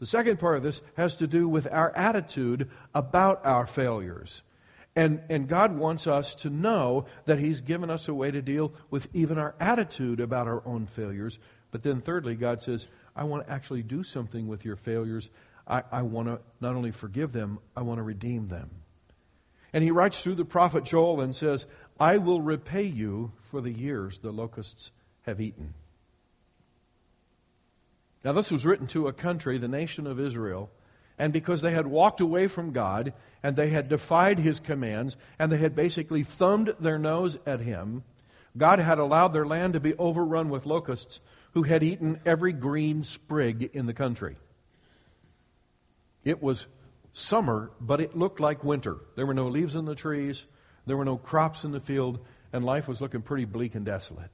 The 0.00 0.06
second 0.06 0.38
part 0.38 0.56
of 0.56 0.62
this 0.62 0.80
has 0.96 1.16
to 1.16 1.26
do 1.26 1.46
with 1.46 1.70
our 1.70 1.94
attitude 1.94 2.70
about 2.94 3.44
our 3.44 3.66
failures. 3.66 4.42
And, 4.96 5.20
and 5.28 5.46
God 5.46 5.76
wants 5.76 6.06
us 6.06 6.34
to 6.36 6.50
know 6.50 7.04
that 7.26 7.38
He's 7.38 7.60
given 7.60 7.90
us 7.90 8.08
a 8.08 8.14
way 8.14 8.30
to 8.30 8.42
deal 8.42 8.72
with 8.90 9.08
even 9.12 9.38
our 9.38 9.54
attitude 9.60 10.18
about 10.18 10.48
our 10.48 10.66
own 10.66 10.86
failures. 10.86 11.38
But 11.70 11.82
then, 11.82 12.00
thirdly, 12.00 12.34
God 12.34 12.62
says, 12.62 12.88
I 13.14 13.24
want 13.24 13.46
to 13.46 13.52
actually 13.52 13.82
do 13.82 14.02
something 14.02 14.48
with 14.48 14.64
your 14.64 14.76
failures. 14.76 15.30
I, 15.68 15.82
I 15.92 16.02
want 16.02 16.28
to 16.28 16.40
not 16.60 16.74
only 16.74 16.90
forgive 16.90 17.32
them, 17.32 17.58
I 17.76 17.82
want 17.82 17.98
to 17.98 18.02
redeem 18.02 18.48
them. 18.48 18.70
And 19.72 19.84
he 19.84 19.90
writes 19.90 20.22
through 20.22 20.34
the 20.34 20.44
prophet 20.44 20.84
Joel 20.84 21.20
and 21.20 21.36
says, 21.36 21.66
I 22.00 22.16
will 22.16 22.40
repay 22.40 22.84
you 22.84 23.32
for 23.42 23.60
the 23.60 23.70
years 23.70 24.18
the 24.18 24.32
locusts 24.32 24.90
have 25.22 25.40
eaten. 25.40 25.74
Now, 28.24 28.32
this 28.32 28.50
was 28.50 28.66
written 28.66 28.86
to 28.88 29.08
a 29.08 29.12
country, 29.12 29.58
the 29.58 29.68
nation 29.68 30.06
of 30.06 30.20
Israel, 30.20 30.70
and 31.18 31.32
because 31.32 31.60
they 31.60 31.72
had 31.72 31.86
walked 31.86 32.20
away 32.20 32.46
from 32.46 32.72
God 32.72 33.12
and 33.42 33.54
they 33.54 33.70
had 33.70 33.88
defied 33.88 34.38
his 34.38 34.60
commands 34.60 35.16
and 35.38 35.50
they 35.52 35.58
had 35.58 35.74
basically 35.76 36.22
thumbed 36.22 36.74
their 36.80 36.98
nose 36.98 37.38
at 37.46 37.60
him, 37.60 38.04
God 38.56 38.78
had 38.78 38.98
allowed 38.98 39.28
their 39.28 39.46
land 39.46 39.74
to 39.74 39.80
be 39.80 39.94
overrun 39.96 40.48
with 40.48 40.66
locusts 40.66 41.20
who 41.52 41.62
had 41.62 41.82
eaten 41.82 42.20
every 42.24 42.52
green 42.52 43.04
sprig 43.04 43.70
in 43.74 43.86
the 43.86 43.94
country. 43.94 44.36
It 46.24 46.42
was 46.42 46.66
summer, 47.12 47.70
but 47.80 48.00
it 48.00 48.16
looked 48.16 48.40
like 48.40 48.64
winter. 48.64 48.96
There 49.16 49.26
were 49.26 49.34
no 49.34 49.48
leaves 49.48 49.76
in 49.76 49.84
the 49.84 49.94
trees, 49.94 50.44
there 50.86 50.96
were 50.96 51.04
no 51.04 51.16
crops 51.16 51.64
in 51.64 51.72
the 51.72 51.80
field, 51.80 52.18
and 52.52 52.64
life 52.64 52.88
was 52.88 53.00
looking 53.00 53.22
pretty 53.22 53.44
bleak 53.44 53.74
and 53.74 53.84
desolate. 53.84 54.30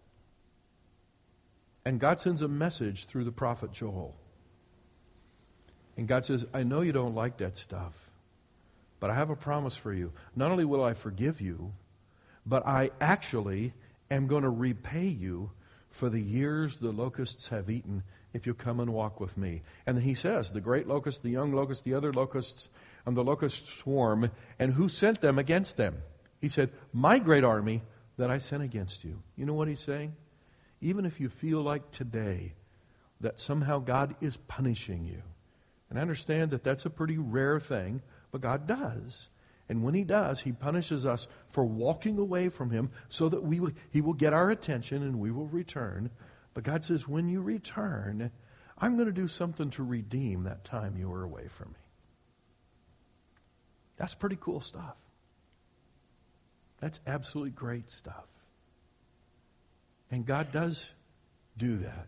And 1.86 2.00
God 2.00 2.20
sends 2.20 2.42
a 2.42 2.48
message 2.48 3.04
through 3.04 3.22
the 3.22 3.30
prophet 3.30 3.70
Joel. 3.70 4.16
And 5.96 6.08
God 6.08 6.24
says, 6.24 6.44
I 6.52 6.64
know 6.64 6.80
you 6.80 6.90
don't 6.90 7.14
like 7.14 7.36
that 7.36 7.56
stuff, 7.56 7.94
but 8.98 9.08
I 9.08 9.14
have 9.14 9.30
a 9.30 9.36
promise 9.36 9.76
for 9.76 9.94
you. 9.94 10.12
Not 10.34 10.50
only 10.50 10.64
will 10.64 10.82
I 10.82 10.94
forgive 10.94 11.40
you, 11.40 11.72
but 12.44 12.66
I 12.66 12.90
actually 13.00 13.72
am 14.10 14.26
going 14.26 14.42
to 14.42 14.50
repay 14.50 15.06
you 15.06 15.52
for 15.88 16.10
the 16.10 16.20
years 16.20 16.78
the 16.78 16.90
locusts 16.90 17.46
have 17.48 17.70
eaten 17.70 18.02
if 18.34 18.46
you 18.46 18.52
come 18.52 18.80
and 18.80 18.92
walk 18.92 19.20
with 19.20 19.38
me. 19.38 19.62
And 19.86 19.96
he 20.00 20.14
says, 20.14 20.50
the 20.50 20.60
great 20.60 20.88
locust, 20.88 21.22
the 21.22 21.30
young 21.30 21.52
locust, 21.52 21.84
the 21.84 21.94
other 21.94 22.12
locusts, 22.12 22.68
and 23.06 23.16
the 23.16 23.22
locust 23.22 23.64
swarm, 23.78 24.32
and 24.58 24.74
who 24.74 24.88
sent 24.88 25.20
them 25.20 25.38
against 25.38 25.76
them? 25.76 25.98
He 26.40 26.48
said, 26.48 26.70
My 26.92 27.20
great 27.20 27.44
army 27.44 27.82
that 28.16 28.28
I 28.28 28.38
sent 28.38 28.64
against 28.64 29.04
you. 29.04 29.22
You 29.36 29.46
know 29.46 29.54
what 29.54 29.68
he's 29.68 29.80
saying? 29.80 30.16
Even 30.80 31.04
if 31.04 31.20
you 31.20 31.28
feel 31.28 31.62
like 31.62 31.90
today 31.90 32.54
that 33.20 33.40
somehow 33.40 33.78
God 33.78 34.14
is 34.20 34.36
punishing 34.36 35.04
you, 35.04 35.22
and 35.88 35.98
I 35.98 36.02
understand 36.02 36.50
that 36.50 36.64
that's 36.64 36.84
a 36.84 36.90
pretty 36.90 37.16
rare 37.16 37.60
thing, 37.60 38.02
but 38.30 38.40
God 38.40 38.66
does. 38.66 39.28
And 39.68 39.82
when 39.82 39.94
He 39.94 40.04
does, 40.04 40.40
He 40.40 40.52
punishes 40.52 41.06
us 41.06 41.26
for 41.48 41.64
walking 41.64 42.18
away 42.18 42.48
from 42.48 42.70
Him 42.70 42.90
so 43.08 43.28
that 43.28 43.42
we 43.42 43.60
will, 43.60 43.72
He 43.90 44.00
will 44.00 44.12
get 44.14 44.32
our 44.32 44.50
attention 44.50 45.02
and 45.02 45.18
we 45.18 45.30
will 45.30 45.46
return. 45.46 46.10
But 46.54 46.64
God 46.64 46.84
says, 46.84 47.08
when 47.08 47.28
you 47.28 47.40
return, 47.42 48.30
I'm 48.78 48.94
going 48.94 49.06
to 49.06 49.12
do 49.12 49.28
something 49.28 49.70
to 49.70 49.82
redeem 49.82 50.44
that 50.44 50.64
time 50.64 50.96
you 50.96 51.08
were 51.08 51.22
away 51.22 51.48
from 51.48 51.68
me. 51.68 51.78
That's 53.96 54.14
pretty 54.14 54.38
cool 54.40 54.60
stuff. 54.60 54.96
That's 56.80 57.00
absolutely 57.06 57.52
great 57.52 57.90
stuff. 57.90 58.26
And 60.10 60.24
God 60.24 60.52
does 60.52 60.90
do 61.56 61.78
that. 61.78 62.06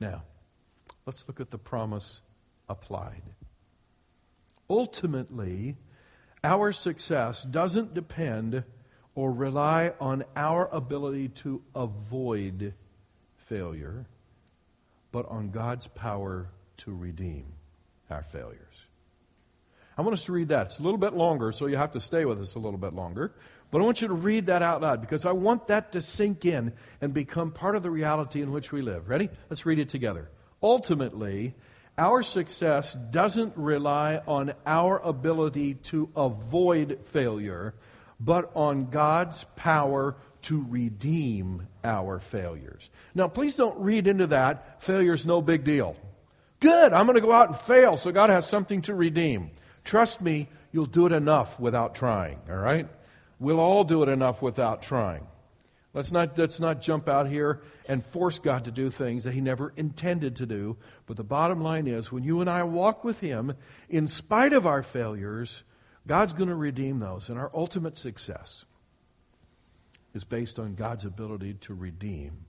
Now, 0.00 0.22
let's 1.06 1.24
look 1.26 1.40
at 1.40 1.50
the 1.50 1.58
promise 1.58 2.20
applied. 2.68 3.22
Ultimately, 4.68 5.76
our 6.42 6.72
success 6.72 7.42
doesn't 7.42 7.94
depend 7.94 8.64
or 9.14 9.32
rely 9.32 9.92
on 10.00 10.24
our 10.36 10.68
ability 10.68 11.28
to 11.28 11.62
avoid 11.74 12.74
failure, 13.36 14.06
but 15.12 15.26
on 15.26 15.50
God's 15.50 15.86
power 15.86 16.48
to 16.78 16.94
redeem 16.94 17.44
our 18.10 18.22
failures. 18.22 18.58
I 19.96 20.02
want 20.02 20.14
us 20.14 20.24
to 20.24 20.32
read 20.32 20.48
that. 20.48 20.66
It's 20.66 20.78
a 20.80 20.82
little 20.82 20.98
bit 20.98 21.14
longer, 21.14 21.52
so 21.52 21.66
you 21.66 21.76
have 21.76 21.92
to 21.92 22.00
stay 22.00 22.24
with 22.24 22.40
us 22.40 22.56
a 22.56 22.58
little 22.58 22.78
bit 22.78 22.94
longer. 22.94 23.32
But 23.74 23.82
I 23.82 23.86
want 23.86 24.02
you 24.02 24.06
to 24.06 24.14
read 24.14 24.46
that 24.46 24.62
out 24.62 24.82
loud 24.82 25.00
because 25.00 25.26
I 25.26 25.32
want 25.32 25.66
that 25.66 25.90
to 25.90 26.00
sink 26.00 26.44
in 26.44 26.74
and 27.00 27.12
become 27.12 27.50
part 27.50 27.74
of 27.74 27.82
the 27.82 27.90
reality 27.90 28.40
in 28.40 28.52
which 28.52 28.70
we 28.70 28.82
live. 28.82 29.08
Ready? 29.08 29.28
Let's 29.50 29.66
read 29.66 29.80
it 29.80 29.88
together. 29.88 30.30
Ultimately, 30.62 31.56
our 31.98 32.22
success 32.22 32.96
doesn't 33.10 33.56
rely 33.56 34.20
on 34.28 34.54
our 34.64 35.00
ability 35.00 35.74
to 35.90 36.08
avoid 36.14 37.00
failure, 37.02 37.74
but 38.20 38.52
on 38.54 38.90
God's 38.90 39.42
power 39.56 40.14
to 40.42 40.64
redeem 40.68 41.66
our 41.82 42.20
failures. 42.20 42.88
Now, 43.12 43.26
please 43.26 43.56
don't 43.56 43.80
read 43.80 44.06
into 44.06 44.28
that 44.28 44.84
failure's 44.84 45.26
no 45.26 45.42
big 45.42 45.64
deal. 45.64 45.96
Good, 46.60 46.92
I'm 46.92 47.06
going 47.06 47.16
to 47.16 47.20
go 47.20 47.32
out 47.32 47.48
and 47.48 47.58
fail, 47.58 47.96
so 47.96 48.12
God 48.12 48.30
has 48.30 48.46
something 48.46 48.82
to 48.82 48.94
redeem. 48.94 49.50
Trust 49.82 50.20
me, 50.20 50.48
you'll 50.70 50.86
do 50.86 51.06
it 51.06 51.12
enough 51.12 51.58
without 51.58 51.96
trying, 51.96 52.38
all 52.48 52.54
right? 52.54 52.86
We'll 53.44 53.60
all 53.60 53.84
do 53.84 54.02
it 54.02 54.08
enough 54.08 54.40
without 54.40 54.82
trying. 54.82 55.26
Let's 55.92 56.10
not, 56.10 56.38
let's 56.38 56.58
not 56.58 56.80
jump 56.80 57.10
out 57.10 57.28
here 57.28 57.60
and 57.86 58.02
force 58.02 58.38
God 58.38 58.64
to 58.64 58.70
do 58.70 58.88
things 58.88 59.24
that 59.24 59.34
He 59.34 59.42
never 59.42 59.74
intended 59.76 60.36
to 60.36 60.46
do. 60.46 60.78
But 61.04 61.18
the 61.18 61.24
bottom 61.24 61.62
line 61.62 61.86
is 61.86 62.10
when 62.10 62.24
you 62.24 62.40
and 62.40 62.48
I 62.48 62.62
walk 62.62 63.04
with 63.04 63.20
Him, 63.20 63.52
in 63.90 64.08
spite 64.08 64.54
of 64.54 64.66
our 64.66 64.82
failures, 64.82 65.62
God's 66.06 66.32
going 66.32 66.48
to 66.48 66.54
redeem 66.54 67.00
those. 67.00 67.28
And 67.28 67.38
our 67.38 67.50
ultimate 67.52 67.98
success 67.98 68.64
is 70.14 70.24
based 70.24 70.58
on 70.58 70.74
God's 70.74 71.04
ability 71.04 71.54
to 71.60 71.74
redeem 71.74 72.46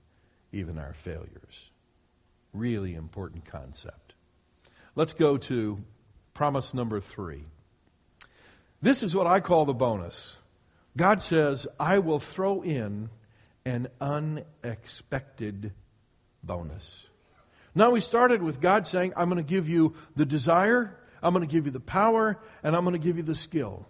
even 0.50 0.78
our 0.78 0.94
failures. 0.94 1.70
Really 2.54 2.94
important 2.94 3.44
concept. 3.44 4.14
Let's 4.94 5.12
go 5.12 5.36
to 5.36 5.78
promise 6.32 6.72
number 6.72 7.00
three. 7.00 7.44
This 8.80 9.02
is 9.02 9.14
what 9.14 9.26
I 9.26 9.40
call 9.40 9.66
the 9.66 9.74
bonus. 9.74 10.36
God 10.96 11.20
says, 11.20 11.66
I 11.78 11.98
will 11.98 12.18
throw 12.18 12.62
in 12.62 13.10
an 13.64 13.88
unexpected 14.00 15.72
bonus. 16.42 17.06
Now, 17.74 17.90
we 17.90 18.00
started 18.00 18.42
with 18.42 18.60
God 18.60 18.86
saying, 18.86 19.12
I'm 19.16 19.28
going 19.28 19.44
to 19.44 19.48
give 19.48 19.68
you 19.68 19.94
the 20.14 20.24
desire, 20.24 20.98
I'm 21.22 21.34
going 21.34 21.46
to 21.46 21.52
give 21.52 21.66
you 21.66 21.72
the 21.72 21.80
power, 21.80 22.38
and 22.62 22.74
I'm 22.74 22.84
going 22.84 22.94
to 22.94 23.04
give 23.04 23.18
you 23.18 23.22
the 23.22 23.34
skill. 23.34 23.86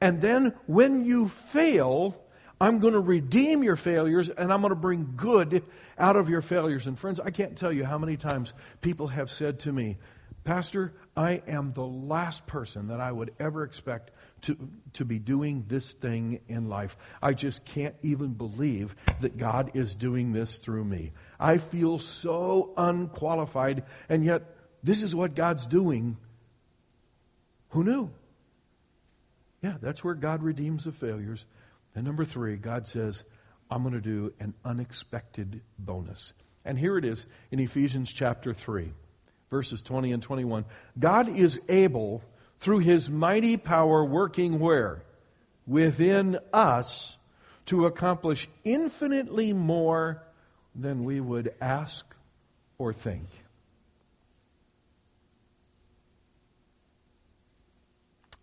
And 0.00 0.20
then 0.20 0.54
when 0.66 1.04
you 1.04 1.28
fail, 1.28 2.16
I'm 2.60 2.78
going 2.78 2.94
to 2.94 3.00
redeem 3.00 3.62
your 3.62 3.76
failures 3.76 4.28
and 4.28 4.52
I'm 4.52 4.60
going 4.60 4.70
to 4.70 4.76
bring 4.76 5.14
good 5.16 5.62
out 5.98 6.16
of 6.16 6.28
your 6.28 6.42
failures. 6.42 6.86
And 6.86 6.98
friends, 6.98 7.20
I 7.20 7.30
can't 7.30 7.56
tell 7.56 7.72
you 7.72 7.84
how 7.84 7.98
many 7.98 8.16
times 8.16 8.52
people 8.80 9.08
have 9.08 9.30
said 9.30 9.60
to 9.60 9.72
me, 9.72 9.98
Pastor, 10.44 10.92
I 11.16 11.42
am 11.46 11.72
the 11.72 11.86
last 11.86 12.46
person 12.46 12.88
that 12.88 13.00
I 13.00 13.12
would 13.12 13.32
ever 13.38 13.62
expect 13.62 14.10
to, 14.42 14.56
to 14.94 15.04
be 15.04 15.18
doing 15.18 15.64
this 15.68 15.92
thing 15.92 16.40
in 16.48 16.68
life. 16.68 16.96
I 17.22 17.32
just 17.34 17.64
can't 17.64 17.94
even 18.02 18.34
believe 18.34 18.94
that 19.20 19.36
God 19.36 19.72
is 19.74 19.94
doing 19.94 20.32
this 20.32 20.56
through 20.56 20.84
me. 20.84 21.12
I 21.38 21.58
feel 21.58 21.98
so 21.98 22.72
unqualified, 22.76 23.84
and 24.08 24.24
yet 24.24 24.56
this 24.82 25.02
is 25.02 25.14
what 25.14 25.34
God's 25.34 25.66
doing. 25.66 26.16
Who 27.70 27.84
knew? 27.84 28.10
Yeah, 29.62 29.76
that's 29.80 30.02
where 30.02 30.14
God 30.14 30.42
redeems 30.42 30.84
the 30.84 30.92
failures. 30.92 31.46
And 31.94 32.04
number 32.04 32.24
three, 32.24 32.56
God 32.56 32.86
says, 32.86 33.24
I'm 33.70 33.82
going 33.82 33.94
to 33.94 34.00
do 34.00 34.32
an 34.40 34.54
unexpected 34.64 35.60
bonus. 35.78 36.32
And 36.64 36.78
here 36.78 36.98
it 36.98 37.04
is 37.04 37.26
in 37.50 37.58
Ephesians 37.58 38.12
chapter 38.12 38.52
3, 38.52 38.92
verses 39.50 39.82
20 39.82 40.12
and 40.12 40.22
21. 40.22 40.64
God 40.98 41.28
is 41.28 41.60
able 41.68 42.22
through 42.60 42.80
his 42.80 43.10
mighty 43.10 43.56
power 43.56 44.04
working 44.04 44.60
where? 44.60 45.02
Within 45.66 46.38
us 46.52 47.16
to 47.66 47.86
accomplish 47.86 48.48
infinitely 48.64 49.52
more 49.52 50.22
than 50.74 51.04
we 51.04 51.20
would 51.20 51.54
ask 51.60 52.14
or 52.78 52.92
think. 52.92 53.26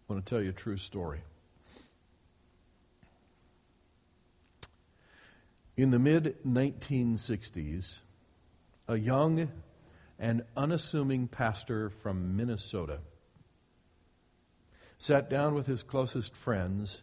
I 0.10 0.14
want 0.14 0.26
to 0.26 0.30
tell 0.30 0.42
you 0.42 0.50
a 0.50 0.54
true 0.54 0.78
story. 0.78 1.22
In 5.76 5.92
the 5.92 6.00
mid 6.00 6.38
1960s, 6.48 8.00
a 8.88 8.98
young 8.98 9.52
and 10.18 10.44
unassuming 10.56 11.28
pastor 11.28 11.92
from 11.92 12.36
Minnesota 12.36 13.00
sat 14.98 15.30
down 15.30 15.54
with 15.54 15.68
his 15.68 15.84
closest 15.84 16.36
friends 16.36 17.02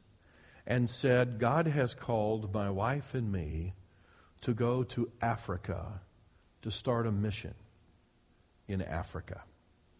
and 0.66 0.88
said, 0.88 1.38
God 1.38 1.66
has 1.66 1.94
called 1.94 2.52
my 2.52 2.70
wife 2.70 3.14
and 3.14 3.30
me 3.30 3.74
to 4.42 4.54
go 4.54 4.82
to 4.84 5.10
Africa 5.20 6.00
to 6.62 6.70
start 6.70 7.06
a 7.06 7.12
mission 7.12 7.54
in 8.68 8.82
Africa. 8.82 9.42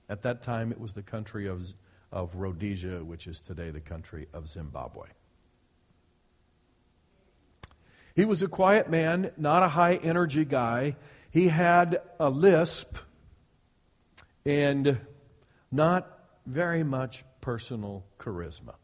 At 0.08 0.22
that 0.22 0.42
time, 0.42 0.72
it 0.72 0.80
was 0.80 0.92
the 0.92 1.02
country 1.02 1.46
of, 1.46 1.62
of 2.10 2.34
Rhodesia, 2.34 3.04
which 3.04 3.26
is 3.26 3.40
today 3.40 3.70
the 3.70 3.80
country 3.80 4.28
of 4.32 4.48
Zimbabwe. 4.48 5.08
He 8.14 8.24
was 8.24 8.42
a 8.42 8.48
quiet 8.48 8.88
man, 8.88 9.32
not 9.36 9.62
a 9.62 9.68
high 9.68 9.94
energy 9.94 10.44
guy. 10.44 10.96
He 11.30 11.48
had 11.48 12.00
a 12.20 12.30
lisp 12.30 12.96
and 14.46 15.00
not 15.72 16.06
very 16.46 16.84
much 16.84 17.24
personal 17.44 18.06
charisma. 18.18 18.74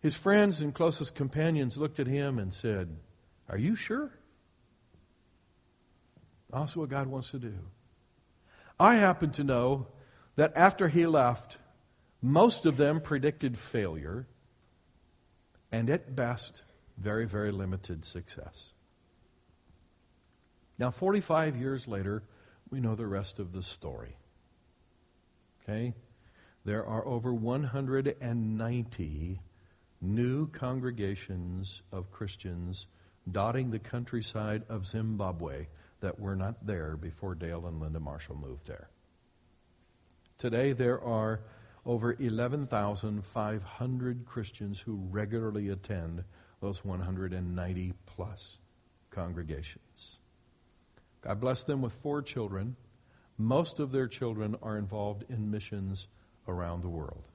His 0.00 0.14
friends 0.14 0.60
and 0.60 0.74
closest 0.74 1.14
companions 1.14 1.78
looked 1.78 1.98
at 1.98 2.06
him 2.06 2.38
and 2.38 2.52
said, 2.52 2.94
Are 3.48 3.56
you 3.56 3.74
sure? 3.74 4.12
That's 6.52 6.76
what 6.76 6.90
God 6.90 7.06
wants 7.06 7.30
to 7.30 7.38
do. 7.38 7.54
I 8.78 8.96
happen 8.96 9.30
to 9.32 9.44
know 9.44 9.86
that 10.36 10.52
after 10.54 10.86
he 10.86 11.06
left, 11.06 11.56
most 12.20 12.66
of 12.66 12.76
them 12.76 13.00
predicted 13.00 13.56
failure 13.56 14.26
and 15.70 15.88
at 15.88 16.14
best, 16.14 16.60
very, 16.98 17.24
very 17.24 17.52
limited 17.52 18.04
success. 18.04 18.74
Now, 20.78 20.90
45 20.90 21.56
years 21.56 21.88
later, 21.88 22.22
we 22.68 22.80
know 22.80 22.94
the 22.94 23.06
rest 23.06 23.38
of 23.38 23.52
the 23.52 23.62
story. 23.62 24.16
Okay? 25.62 25.94
There 26.64 26.86
are 26.86 27.06
over 27.06 27.34
190 27.34 29.40
new 30.00 30.46
congregations 30.48 31.82
of 31.92 32.10
Christians 32.10 32.86
dotting 33.30 33.70
the 33.70 33.78
countryside 33.78 34.64
of 34.68 34.84
Zimbabwe 34.86 35.66
that 36.00 36.18
were 36.18 36.34
not 36.34 36.66
there 36.66 36.96
before 36.96 37.36
Dale 37.36 37.66
and 37.66 37.80
Linda 37.80 38.00
Marshall 38.00 38.36
moved 38.36 38.66
there. 38.66 38.88
Today, 40.38 40.72
there 40.72 41.00
are 41.00 41.42
over 41.86 42.16
11,500 42.18 44.26
Christians 44.26 44.80
who 44.80 44.96
regularly 45.10 45.68
attend 45.68 46.24
those 46.60 46.84
190 46.84 47.92
plus 48.06 48.58
congregations. 49.10 50.18
God 51.20 51.38
bless 51.40 51.62
them 51.64 51.82
with 51.82 51.92
four 51.92 52.22
children. 52.22 52.76
Most 53.38 53.80
of 53.80 53.92
their 53.92 54.06
children 54.06 54.56
are 54.62 54.78
involved 54.78 55.24
in 55.28 55.50
missions 55.50 56.08
around 56.46 56.82
the 56.82 56.88
world. 56.88 57.28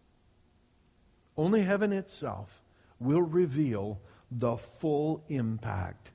Only 1.36 1.64
heaven 1.64 1.93
itself 1.93 2.64
will 3.00 3.22
reveal 3.22 4.00
the 4.32 4.58
full 4.58 5.24
impact 5.30 6.12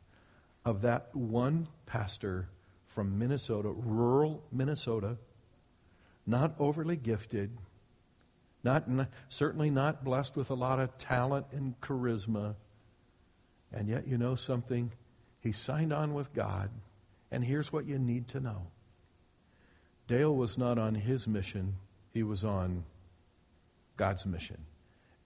of 0.65 0.83
that 0.83 1.15
one 1.15 1.69
pastor 1.87 2.49
from 2.87 3.19
Minnesota, 3.19 3.71
rural 3.71 4.43
Minnesota, 4.53 5.17
not 6.27 6.55
overly 6.59 6.97
gifted, 6.97 7.51
not, 8.63 8.85
certainly 9.29 9.71
not 9.71 10.05
blessed 10.05 10.37
with 10.37 10.51
a 10.51 10.55
lot 10.55 10.79
of 10.79 10.97
talent 10.99 11.47
and 11.53 11.81
charisma. 11.81 12.55
And 13.73 13.89
yet, 13.89 14.07
you 14.07 14.19
know 14.19 14.35
something? 14.35 14.93
He 15.41 15.53
signed 15.53 15.93
on 15.93 16.15
with 16.15 16.33
God. 16.33 16.71
And 17.31 17.43
here's 17.43 17.73
what 17.73 17.87
you 17.87 17.99
need 17.99 18.29
to 18.29 18.41
know 18.41 18.67
Dale 20.07 20.35
was 20.35 20.59
not 20.59 20.79
on 20.79 20.95
his 20.95 21.27
mission, 21.27 21.75
he 22.13 22.23
was 22.23 22.45
on 22.45 22.85
God's 23.97 24.27
mission. 24.27 24.59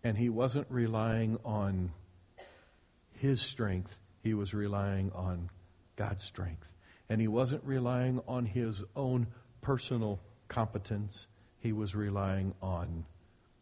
And 0.05 0.17
he 0.17 0.29
wasn't 0.29 0.67
relying 0.71 1.39
on 1.45 1.91
his 3.15 3.41
strength, 3.41 3.99
he 4.23 4.35
was 4.35 4.55
relying 4.55 5.11
on 5.13 5.51
God's 5.97 6.25
strength. 6.25 6.73
And 7.09 7.21
he 7.21 7.29
wasn't 7.29 7.65
relying 7.65 8.21
on 8.29 8.45
his 8.45 8.85
own 8.95 9.27
personal 9.63 10.21
competence, 10.49 11.27
he 11.59 11.73
was 11.73 11.95
relying 11.95 12.55
on 12.63 13.05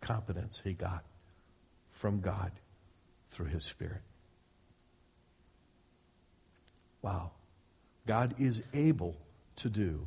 competence 0.01 0.61
he 0.63 0.75
got 0.75 1.05
from 1.93 2.21
God 2.21 2.53
through 3.31 3.47
his 3.47 3.65
Spirit. 3.65 4.03
Wow. 7.03 7.33
God 8.07 8.35
is 8.39 8.63
able 8.73 9.17
to 9.57 9.69
do, 9.69 10.07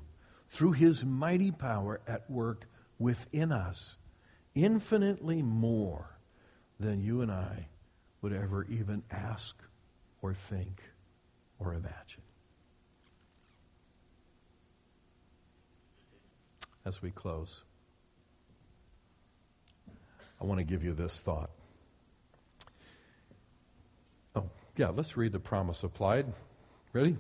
through 0.49 0.73
his 0.73 1.03
mighty 1.03 1.51
power 1.51 2.01
at 2.07 2.29
work 2.29 2.67
within 2.99 3.51
us, 3.51 3.97
infinitely 4.55 5.41
more 5.41 6.17
than 6.79 7.01
you 7.01 7.21
and 7.21 7.31
I 7.31 7.67
would 8.21 8.33
ever 8.33 8.65
even 8.65 9.03
ask 9.11 9.55
or 10.21 10.33
think 10.33 10.81
or 11.59 11.73
imagine. 11.73 12.21
As 16.85 17.01
we 17.01 17.11
close. 17.11 17.63
I 20.39 20.45
want 20.45 20.59
to 20.59 20.63
give 20.63 20.83
you 20.83 20.93
this 20.93 21.21
thought. 21.21 21.49
Oh, 24.35 24.49
yeah, 24.77 24.89
let's 24.89 25.17
read 25.17 25.33
the 25.33 25.39
promise 25.39 25.83
applied. 25.83 26.31
Ready? 26.93 27.17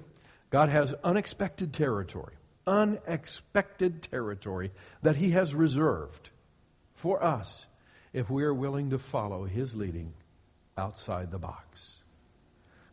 God 0.49 0.69
has 0.69 0.93
unexpected 1.03 1.73
territory, 1.73 2.35
unexpected 2.67 4.03
territory 4.03 4.71
that 5.01 5.15
He 5.15 5.31
has 5.31 5.55
reserved 5.55 6.29
for 6.93 7.23
us 7.23 7.65
if 8.13 8.29
we 8.29 8.43
are 8.43 8.53
willing 8.53 8.91
to 8.91 8.99
follow 8.99 9.45
His 9.45 9.73
leading 9.73 10.13
outside 10.77 11.31
the 11.31 11.39
box. 11.39 11.95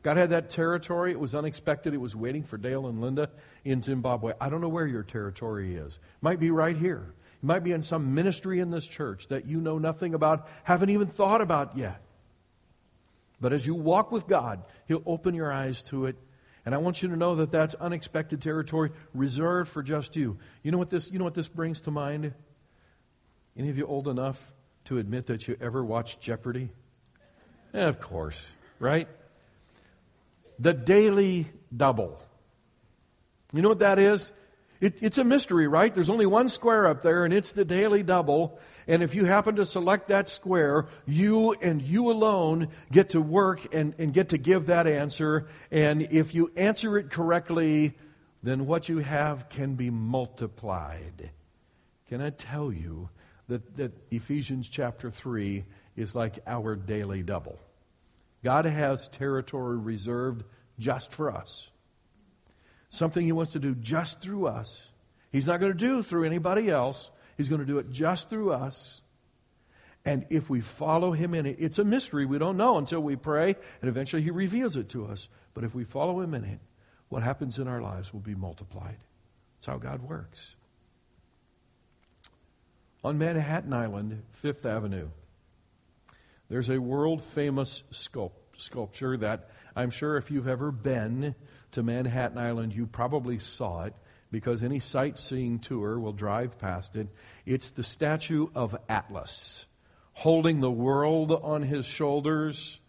God 0.02 0.18
had 0.18 0.30
that 0.30 0.50
territory. 0.50 1.12
It 1.12 1.18
was 1.18 1.34
unexpected. 1.34 1.94
It 1.94 2.00
was 2.00 2.14
waiting 2.14 2.42
for 2.42 2.58
Dale 2.58 2.86
and 2.86 3.00
Linda 3.00 3.30
in 3.64 3.80
Zimbabwe. 3.80 4.34
I 4.38 4.50
don't 4.50 4.60
know 4.60 4.68
where 4.68 4.86
your 4.86 5.02
territory 5.02 5.76
is. 5.76 5.98
Might 6.20 6.38
be 6.38 6.50
right 6.50 6.76
here. 6.76 7.14
It 7.42 7.46
might 7.46 7.64
be 7.64 7.72
in 7.72 7.80
some 7.80 8.14
ministry 8.14 8.60
in 8.60 8.70
this 8.70 8.86
church 8.86 9.28
that 9.28 9.46
you 9.46 9.60
know 9.60 9.78
nothing 9.78 10.12
about, 10.12 10.46
haven't 10.62 10.90
even 10.90 11.06
thought 11.06 11.40
about 11.40 11.78
yet. 11.78 12.02
But 13.40 13.54
as 13.54 13.66
you 13.66 13.74
walk 13.74 14.12
with 14.12 14.26
God, 14.26 14.62
He'll 14.88 15.02
open 15.06 15.34
your 15.34 15.50
eyes 15.50 15.82
to 15.84 16.04
it. 16.06 16.16
And 16.66 16.74
I 16.74 16.78
want 16.78 17.02
you 17.02 17.08
to 17.08 17.16
know 17.16 17.34
that 17.36 17.50
that's 17.50 17.74
unexpected 17.74 18.40
territory 18.40 18.90
reserved 19.12 19.70
for 19.70 19.82
just 19.82 20.16
you. 20.16 20.38
You 20.62 20.70
know 20.70 20.78
what 20.78 20.90
this, 20.90 21.10
you 21.10 21.18
know 21.18 21.24
what 21.24 21.34
this 21.34 21.48
brings 21.48 21.82
to 21.82 21.90
mind? 21.90 22.32
Any 23.56 23.68
of 23.68 23.76
you 23.76 23.86
old 23.86 24.08
enough 24.08 24.52
to 24.86 24.98
admit 24.98 25.26
that 25.26 25.46
you 25.46 25.56
ever 25.60 25.84
watched 25.84 26.20
Jeopardy? 26.20 26.70
Yeah, 27.72 27.88
of 27.88 28.00
course, 28.00 28.40
right? 28.78 29.08
The 30.58 30.72
daily 30.72 31.46
double. 31.74 32.20
You 33.52 33.62
know 33.62 33.68
what 33.68 33.80
that 33.80 33.98
is? 33.98 34.32
It, 34.84 34.98
it's 35.00 35.16
a 35.16 35.24
mystery, 35.24 35.66
right? 35.66 35.94
There's 35.94 36.10
only 36.10 36.26
one 36.26 36.50
square 36.50 36.86
up 36.86 37.00
there, 37.00 37.24
and 37.24 37.32
it's 37.32 37.52
the 37.52 37.64
daily 37.64 38.02
double. 38.02 38.58
And 38.86 39.02
if 39.02 39.14
you 39.14 39.24
happen 39.24 39.56
to 39.56 39.64
select 39.64 40.08
that 40.08 40.28
square, 40.28 40.88
you 41.06 41.52
and 41.54 41.80
you 41.80 42.10
alone 42.10 42.68
get 42.92 43.08
to 43.10 43.20
work 43.22 43.74
and, 43.74 43.94
and 43.98 44.12
get 44.12 44.28
to 44.28 44.36
give 44.36 44.66
that 44.66 44.86
answer. 44.86 45.46
And 45.70 46.02
if 46.02 46.34
you 46.34 46.52
answer 46.54 46.98
it 46.98 47.08
correctly, 47.08 47.94
then 48.42 48.66
what 48.66 48.90
you 48.90 48.98
have 48.98 49.48
can 49.48 49.74
be 49.74 49.88
multiplied. 49.88 51.30
Can 52.10 52.20
I 52.20 52.28
tell 52.28 52.70
you 52.70 53.08
that, 53.48 53.76
that 53.76 53.92
Ephesians 54.10 54.68
chapter 54.68 55.10
3 55.10 55.64
is 55.96 56.14
like 56.14 56.40
our 56.46 56.76
daily 56.76 57.22
double? 57.22 57.58
God 58.42 58.66
has 58.66 59.08
territory 59.08 59.78
reserved 59.78 60.44
just 60.78 61.10
for 61.10 61.30
us 61.30 61.70
something 62.94 63.24
He 63.24 63.32
wants 63.32 63.52
to 63.52 63.58
do 63.58 63.74
just 63.74 64.20
through 64.20 64.46
us. 64.46 64.86
He's 65.32 65.46
not 65.46 65.60
going 65.60 65.72
to 65.72 65.78
do 65.78 66.02
through 66.02 66.24
anybody 66.24 66.70
else. 66.70 67.10
He's 67.36 67.48
going 67.48 67.60
to 67.60 67.66
do 67.66 67.78
it 67.78 67.90
just 67.90 68.30
through 68.30 68.52
us. 68.52 69.00
And 70.04 70.26
if 70.30 70.50
we 70.50 70.60
follow 70.60 71.12
Him 71.12 71.34
in 71.34 71.46
it, 71.46 71.56
it's 71.58 71.78
a 71.78 71.84
mystery. 71.84 72.26
We 72.26 72.38
don't 72.38 72.56
know 72.56 72.78
until 72.78 73.00
we 73.00 73.16
pray, 73.16 73.56
and 73.80 73.88
eventually 73.88 74.22
He 74.22 74.30
reveals 74.30 74.76
it 74.76 74.90
to 74.90 75.06
us. 75.06 75.28
But 75.54 75.64
if 75.64 75.74
we 75.74 75.84
follow 75.84 76.20
Him 76.20 76.34
in 76.34 76.44
it, 76.44 76.60
what 77.08 77.22
happens 77.22 77.58
in 77.58 77.68
our 77.68 77.80
lives 77.80 78.12
will 78.12 78.20
be 78.20 78.34
multiplied. 78.34 78.98
That's 79.56 79.66
how 79.66 79.78
God 79.78 80.02
works. 80.02 80.56
On 83.02 83.18
Manhattan 83.18 83.72
Island, 83.72 84.22
Fifth 84.30 84.64
Avenue, 84.66 85.08
there's 86.48 86.70
a 86.70 86.78
world 86.78 87.22
famous 87.22 87.82
sculpt, 87.90 88.32
sculpture 88.56 89.16
that 89.18 89.50
I'm 89.74 89.90
sure 89.90 90.16
if 90.16 90.30
you've 90.30 90.48
ever 90.48 90.70
been 90.70 91.34
to 91.74 91.82
Manhattan 91.82 92.38
Island, 92.38 92.74
you 92.74 92.86
probably 92.86 93.38
saw 93.38 93.84
it 93.84 93.94
because 94.30 94.62
any 94.62 94.80
sightseeing 94.80 95.60
tour 95.60 95.98
will 96.00 96.12
drive 96.12 96.58
past 96.58 96.96
it. 96.96 97.08
It's 97.46 97.70
the 97.70 97.84
statue 97.84 98.48
of 98.54 98.76
Atlas 98.88 99.66
holding 100.12 100.60
the 100.60 100.70
world 100.70 101.32
on 101.32 101.62
his 101.62 101.84
shoulders. 101.84 102.80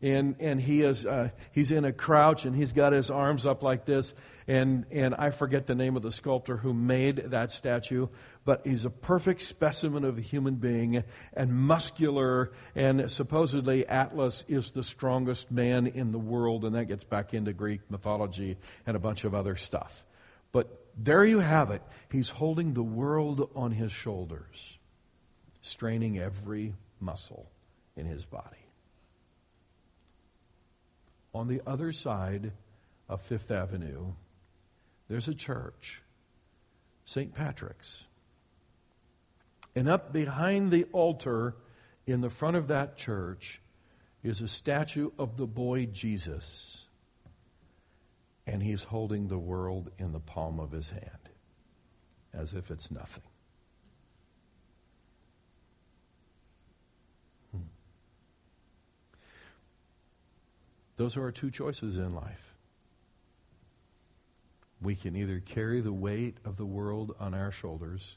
And, 0.00 0.36
and 0.38 0.60
he 0.60 0.82
is, 0.82 1.04
uh, 1.04 1.30
he's 1.52 1.72
in 1.72 1.84
a 1.84 1.92
crouch 1.92 2.44
and 2.44 2.54
he's 2.54 2.72
got 2.72 2.92
his 2.92 3.10
arms 3.10 3.46
up 3.46 3.62
like 3.62 3.84
this. 3.84 4.14
And, 4.48 4.86
and 4.90 5.14
I 5.14 5.28
forget 5.30 5.66
the 5.66 5.74
name 5.74 5.94
of 5.94 6.02
the 6.02 6.10
sculptor 6.10 6.56
who 6.56 6.72
made 6.72 7.16
that 7.16 7.50
statue, 7.50 8.08
but 8.46 8.66
he's 8.66 8.86
a 8.86 8.90
perfect 8.90 9.42
specimen 9.42 10.06
of 10.06 10.16
a 10.16 10.22
human 10.22 10.54
being 10.54 11.04
and 11.34 11.52
muscular. 11.52 12.52
And 12.74 13.10
supposedly, 13.10 13.86
Atlas 13.86 14.44
is 14.48 14.70
the 14.70 14.82
strongest 14.82 15.50
man 15.50 15.86
in 15.86 16.12
the 16.12 16.18
world, 16.18 16.64
and 16.64 16.74
that 16.76 16.86
gets 16.86 17.04
back 17.04 17.34
into 17.34 17.52
Greek 17.52 17.82
mythology 17.90 18.56
and 18.86 18.96
a 18.96 18.98
bunch 18.98 19.24
of 19.24 19.34
other 19.34 19.54
stuff. 19.54 20.06
But 20.50 20.82
there 20.96 21.26
you 21.26 21.40
have 21.40 21.70
it. 21.70 21.82
He's 22.10 22.30
holding 22.30 22.72
the 22.72 22.82
world 22.82 23.50
on 23.54 23.70
his 23.70 23.92
shoulders, 23.92 24.78
straining 25.60 26.18
every 26.18 26.74
muscle 27.00 27.50
in 27.96 28.06
his 28.06 28.24
body. 28.24 28.56
On 31.34 31.48
the 31.48 31.60
other 31.66 31.92
side 31.92 32.52
of 33.10 33.20
Fifth 33.20 33.50
Avenue, 33.50 34.12
there's 35.08 35.28
a 35.28 35.34
church, 35.34 36.02
St. 37.04 37.34
Patrick's. 37.34 38.04
And 39.74 39.88
up 39.88 40.12
behind 40.12 40.70
the 40.70 40.84
altar 40.92 41.54
in 42.06 42.20
the 42.20 42.30
front 42.30 42.56
of 42.56 42.68
that 42.68 42.96
church 42.96 43.60
is 44.22 44.40
a 44.40 44.48
statue 44.48 45.10
of 45.18 45.36
the 45.36 45.46
boy 45.46 45.86
Jesus. 45.86 46.86
And 48.46 48.62
he's 48.62 48.82
holding 48.82 49.28
the 49.28 49.38
world 49.38 49.90
in 49.98 50.12
the 50.12 50.20
palm 50.20 50.58
of 50.60 50.72
his 50.72 50.90
hand. 50.90 51.28
as 52.32 52.54
if 52.54 52.70
it's 52.70 52.90
nothing. 52.90 53.24
Hmm. 57.52 57.62
Those 60.96 61.16
are 61.16 61.22
our 61.22 61.32
two 61.32 61.50
choices 61.50 61.96
in 61.96 62.14
life. 62.14 62.47
We 64.80 64.94
can 64.94 65.16
either 65.16 65.40
carry 65.40 65.80
the 65.80 65.92
weight 65.92 66.36
of 66.44 66.56
the 66.56 66.66
world 66.66 67.14
on 67.18 67.34
our 67.34 67.50
shoulders, 67.50 68.16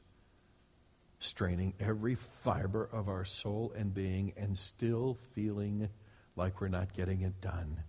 straining 1.20 1.74
every 1.80 2.16
fiber 2.16 2.88
of 2.92 3.10
our 3.10 3.26
soul 3.26 3.74
and 3.76 3.94
being, 3.94 4.34
and 4.38 4.58
still 4.58 5.18
feeling 5.34 5.90
like 6.36 6.62
we're 6.62 6.68
not 6.68 6.94
getting 6.94 7.22
it 7.22 7.42
done. 7.42 7.84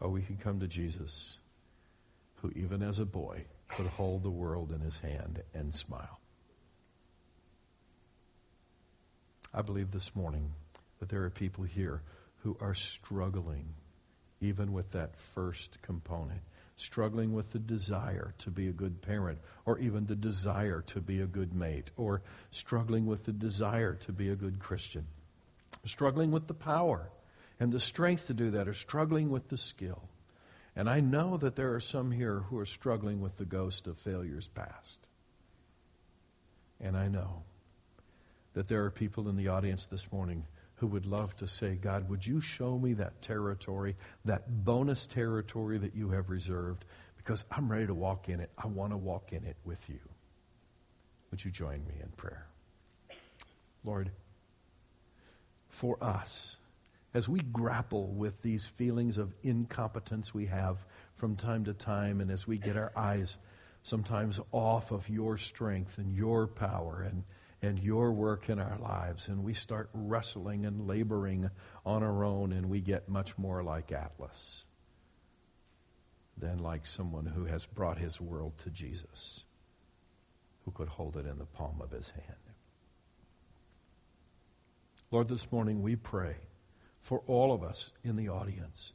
Or 0.00 0.08
we 0.08 0.22
can 0.22 0.36
come 0.36 0.60
to 0.60 0.66
Jesus, 0.66 1.38
who, 2.36 2.50
even 2.56 2.82
as 2.82 2.98
a 2.98 3.04
boy, 3.04 3.44
could 3.68 3.86
hold 3.86 4.22
the 4.22 4.30
world 4.30 4.72
in 4.72 4.80
his 4.80 4.98
hand 4.98 5.42
and 5.54 5.74
smile. 5.74 6.20
I 9.52 9.62
believe 9.62 9.92
this 9.92 10.14
morning 10.16 10.52
that 10.98 11.08
there 11.08 11.22
are 11.22 11.30
people 11.30 11.64
here 11.64 12.02
who 12.42 12.56
are 12.60 12.74
struggling 12.74 13.74
even 14.40 14.72
with 14.72 14.90
that 14.92 15.16
first 15.16 15.80
component, 15.80 16.40
struggling 16.76 17.32
with 17.32 17.52
the 17.52 17.58
desire 17.58 18.34
to 18.38 18.50
be 18.50 18.68
a 18.68 18.72
good 18.72 19.00
parent, 19.00 19.38
or 19.64 19.78
even 19.78 20.06
the 20.06 20.16
desire 20.16 20.82
to 20.82 21.00
be 21.00 21.20
a 21.20 21.26
good 21.26 21.54
mate, 21.54 21.90
or 21.96 22.22
struggling 22.50 23.06
with 23.06 23.24
the 23.24 23.32
desire 23.32 23.94
to 23.94 24.12
be 24.12 24.28
a 24.28 24.36
good 24.36 24.58
Christian, 24.58 25.06
struggling 25.84 26.30
with 26.30 26.46
the 26.46 26.54
power 26.54 27.10
and 27.60 27.72
the 27.72 27.80
strength 27.80 28.26
to 28.26 28.34
do 28.34 28.50
that, 28.50 28.66
or 28.66 28.74
struggling 28.74 29.30
with 29.30 29.48
the 29.48 29.58
skill. 29.58 30.02
And 30.76 30.90
I 30.90 30.98
know 31.00 31.36
that 31.36 31.54
there 31.54 31.74
are 31.74 31.80
some 31.80 32.10
here 32.10 32.40
who 32.40 32.58
are 32.58 32.66
struggling 32.66 33.20
with 33.20 33.36
the 33.36 33.44
ghost 33.44 33.86
of 33.86 33.96
failures 33.96 34.48
past. 34.48 34.98
And 36.80 36.96
I 36.96 37.06
know 37.06 37.44
that 38.54 38.66
there 38.66 38.84
are 38.84 38.90
people 38.90 39.28
in 39.28 39.36
the 39.36 39.48
audience 39.48 39.86
this 39.86 40.10
morning 40.10 40.44
who 40.76 40.86
would 40.88 41.06
love 41.06 41.36
to 41.36 41.46
say, 41.46 41.76
God, 41.76 42.08
would 42.08 42.26
you 42.26 42.40
show 42.40 42.78
me 42.78 42.94
that 42.94 43.22
territory, 43.22 43.96
that 44.24 44.64
bonus 44.64 45.06
territory 45.06 45.78
that 45.78 45.94
you 45.94 46.10
have 46.10 46.30
reserved? 46.30 46.84
Because 47.16 47.44
I'm 47.50 47.70
ready 47.70 47.86
to 47.86 47.94
walk 47.94 48.28
in 48.28 48.40
it. 48.40 48.50
I 48.58 48.66
want 48.66 48.92
to 48.92 48.96
walk 48.96 49.32
in 49.32 49.44
it 49.44 49.56
with 49.64 49.88
you. 49.88 50.00
Would 51.30 51.44
you 51.44 51.50
join 51.50 51.84
me 51.86 51.94
in 52.02 52.08
prayer? 52.16 52.46
Lord, 53.84 54.10
for 55.68 55.96
us, 56.02 56.56
as 57.12 57.28
we 57.28 57.40
grapple 57.40 58.08
with 58.08 58.42
these 58.42 58.66
feelings 58.66 59.18
of 59.18 59.32
incompetence 59.42 60.34
we 60.34 60.46
have 60.46 60.84
from 61.16 61.36
time 61.36 61.64
to 61.64 61.72
time, 61.72 62.20
and 62.20 62.30
as 62.30 62.46
we 62.46 62.58
get 62.58 62.76
our 62.76 62.92
eyes 62.96 63.38
sometimes 63.82 64.40
off 64.50 64.90
of 64.90 65.08
your 65.08 65.38
strength 65.38 65.98
and 65.98 66.14
your 66.14 66.46
power 66.46 67.06
and, 67.08 67.22
and 67.64 67.78
your 67.78 68.12
work 68.12 68.48
in 68.48 68.58
our 68.58 68.78
lives, 68.78 69.28
and 69.28 69.42
we 69.42 69.54
start 69.54 69.88
wrestling 69.92 70.66
and 70.66 70.86
laboring 70.86 71.50
on 71.84 72.02
our 72.02 72.24
own, 72.24 72.52
and 72.52 72.68
we 72.68 72.80
get 72.80 73.08
much 73.08 73.36
more 73.38 73.62
like 73.62 73.90
Atlas 73.90 74.64
than 76.36 76.58
like 76.58 76.84
someone 76.84 77.26
who 77.26 77.44
has 77.44 77.66
brought 77.66 77.98
his 77.98 78.20
world 78.20 78.52
to 78.58 78.70
Jesus, 78.70 79.44
who 80.64 80.70
could 80.70 80.88
hold 80.88 81.16
it 81.16 81.26
in 81.26 81.38
the 81.38 81.46
palm 81.46 81.80
of 81.80 81.90
his 81.90 82.10
hand. 82.10 82.38
Lord, 85.10 85.28
this 85.28 85.50
morning 85.52 85.82
we 85.82 85.96
pray 85.96 86.36
for 87.00 87.22
all 87.26 87.52
of 87.52 87.62
us 87.62 87.92
in 88.02 88.16
the 88.16 88.28
audience 88.30 88.92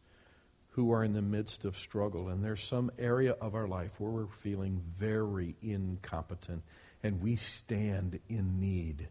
who 0.72 0.92
are 0.92 1.04
in 1.04 1.14
the 1.14 1.22
midst 1.22 1.66
of 1.66 1.78
struggle. 1.78 2.30
And 2.30 2.44
there's 2.44 2.64
some 2.64 2.92
area 2.98 3.36
of 3.42 3.56
our 3.56 3.68
life 3.68 4.00
where 4.00 4.12
we're 4.12 4.28
feeling 4.28 4.82
very 4.98 5.56
incompetent, 5.62 6.64
and 7.04 7.22
we 7.22 7.36
stand 7.36 8.20
in 8.30 8.60
need 8.60 9.08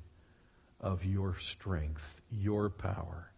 of 0.80 1.04
your 1.04 1.36
strength, 1.38 2.20
your 2.30 2.68
power. 2.70 3.32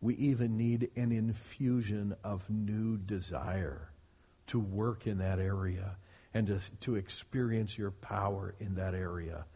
We 0.00 0.14
even 0.16 0.56
need 0.56 0.90
an 0.96 1.12
infusion 1.12 2.14
of 2.22 2.48
new 2.48 2.96
desire 2.96 3.90
to 4.48 4.60
work 4.60 5.06
in 5.06 5.18
that 5.18 5.38
area 5.38 5.96
and 6.32 6.46
to, 6.46 6.60
to 6.80 6.96
experience 6.96 7.76
your 7.76 7.90
power 7.90 8.54
in 8.60 8.76
that 8.76 8.94
area. 8.94 9.46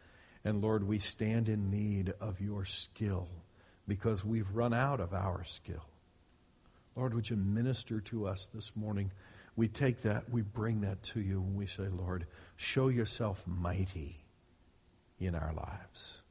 And 0.44 0.62
Lord, 0.62 0.82
we 0.86 0.98
stand 0.98 1.48
in 1.48 1.70
need 1.70 2.14
of 2.20 2.40
your 2.40 2.64
skill 2.64 3.28
because 3.86 4.24
we've 4.24 4.50
run 4.52 4.72
out 4.72 5.00
of 5.00 5.12
our 5.12 5.44
skill. 5.44 5.84
Lord, 6.96 7.14
would 7.14 7.30
you 7.30 7.36
minister 7.36 8.00
to 8.00 8.26
us 8.26 8.48
this 8.52 8.72
morning? 8.74 9.12
We 9.56 9.68
take 9.68 10.02
that, 10.02 10.30
we 10.30 10.42
bring 10.42 10.80
that 10.82 11.02
to 11.04 11.20
you, 11.20 11.40
and 11.40 11.54
we 11.54 11.66
say, 11.66 11.88
Lord, 11.88 12.26
show 12.56 12.88
yourself 12.88 13.44
mighty 13.46 14.19
in 15.20 15.34
our 15.34 15.52
lives. 15.52 16.22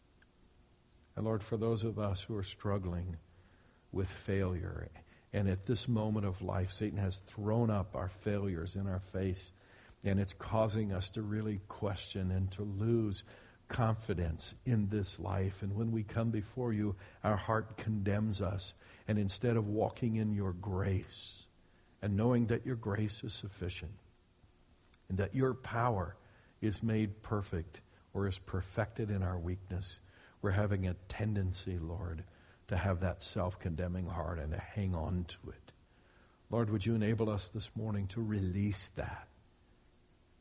And 1.16 1.26
Lord, 1.26 1.44
for 1.44 1.58
those 1.58 1.84
of 1.84 2.00
us 2.00 2.22
who 2.22 2.36
are 2.36 2.44
struggling 2.44 3.18
with 3.92 4.10
failure, 4.10 4.90
and 5.32 5.48
at 5.48 5.66
this 5.66 5.88
moment 5.88 6.26
of 6.26 6.42
life, 6.42 6.72
Satan 6.72 6.98
has 6.98 7.18
thrown 7.28 7.70
up 7.70 7.96
our 7.96 8.10
failures 8.10 8.76
in 8.76 8.88
our 8.88 9.00
face, 9.00 9.52
and 10.04 10.20
it's 10.20 10.34
causing 10.34 10.92
us 10.92 11.10
to 11.12 11.22
really 11.22 11.62
question 11.68 12.32
and 12.32 12.50
to 12.52 12.64
lose 12.64 13.24
confidence 13.68 14.56
in 14.66 14.90
this 14.90 15.20
life. 15.20 15.62
And 15.62 15.76
when 15.76 15.92
we 15.92 16.04
come 16.04 16.32
before 16.32 16.74
you, 16.74 16.96
our 17.24 17.38
heart 17.38 17.78
condemns 17.78 18.42
us. 18.42 18.74
And 19.08 19.18
instead 19.18 19.56
of 19.56 19.68
walking 19.68 20.16
in 20.16 20.34
your 20.34 20.54
grace 20.54 21.46
and 22.02 22.18
knowing 22.18 22.48
that 22.48 22.66
your 22.66 22.76
grace 22.76 23.24
is 23.24 23.34
sufficient 23.34 23.92
and 25.08 25.18
that 25.20 25.36
your 25.36 25.54
power 25.54 26.16
is 26.62 26.84
made 26.84 27.22
perfect 27.22 27.82
is 28.28 28.39
perfected 28.39 29.09
in 29.09 29.24
our 29.24 29.38
weakness, 29.38 29.99
we're 30.41 30.51
having 30.51 30.88
a 30.88 30.95
tendency, 31.07 31.78
Lord, 31.80 32.24
to 32.67 32.78
have 32.78 33.01
that 33.01 33.24
self 33.24 33.59
condemning 33.59 34.07
heart 34.07 34.39
and 34.39 34.51
to 34.51 34.59
hang 34.59 34.95
on 34.95 35.26
to 35.28 35.49
it. 35.49 35.74
Lord, 36.51 36.70
would 36.70 36.86
you 36.86 36.95
enable 36.95 37.30
us 37.30 37.49
this 37.53 37.70
morning 37.76 38.07
to 38.07 38.22
release 38.22 38.89
that, 38.95 39.28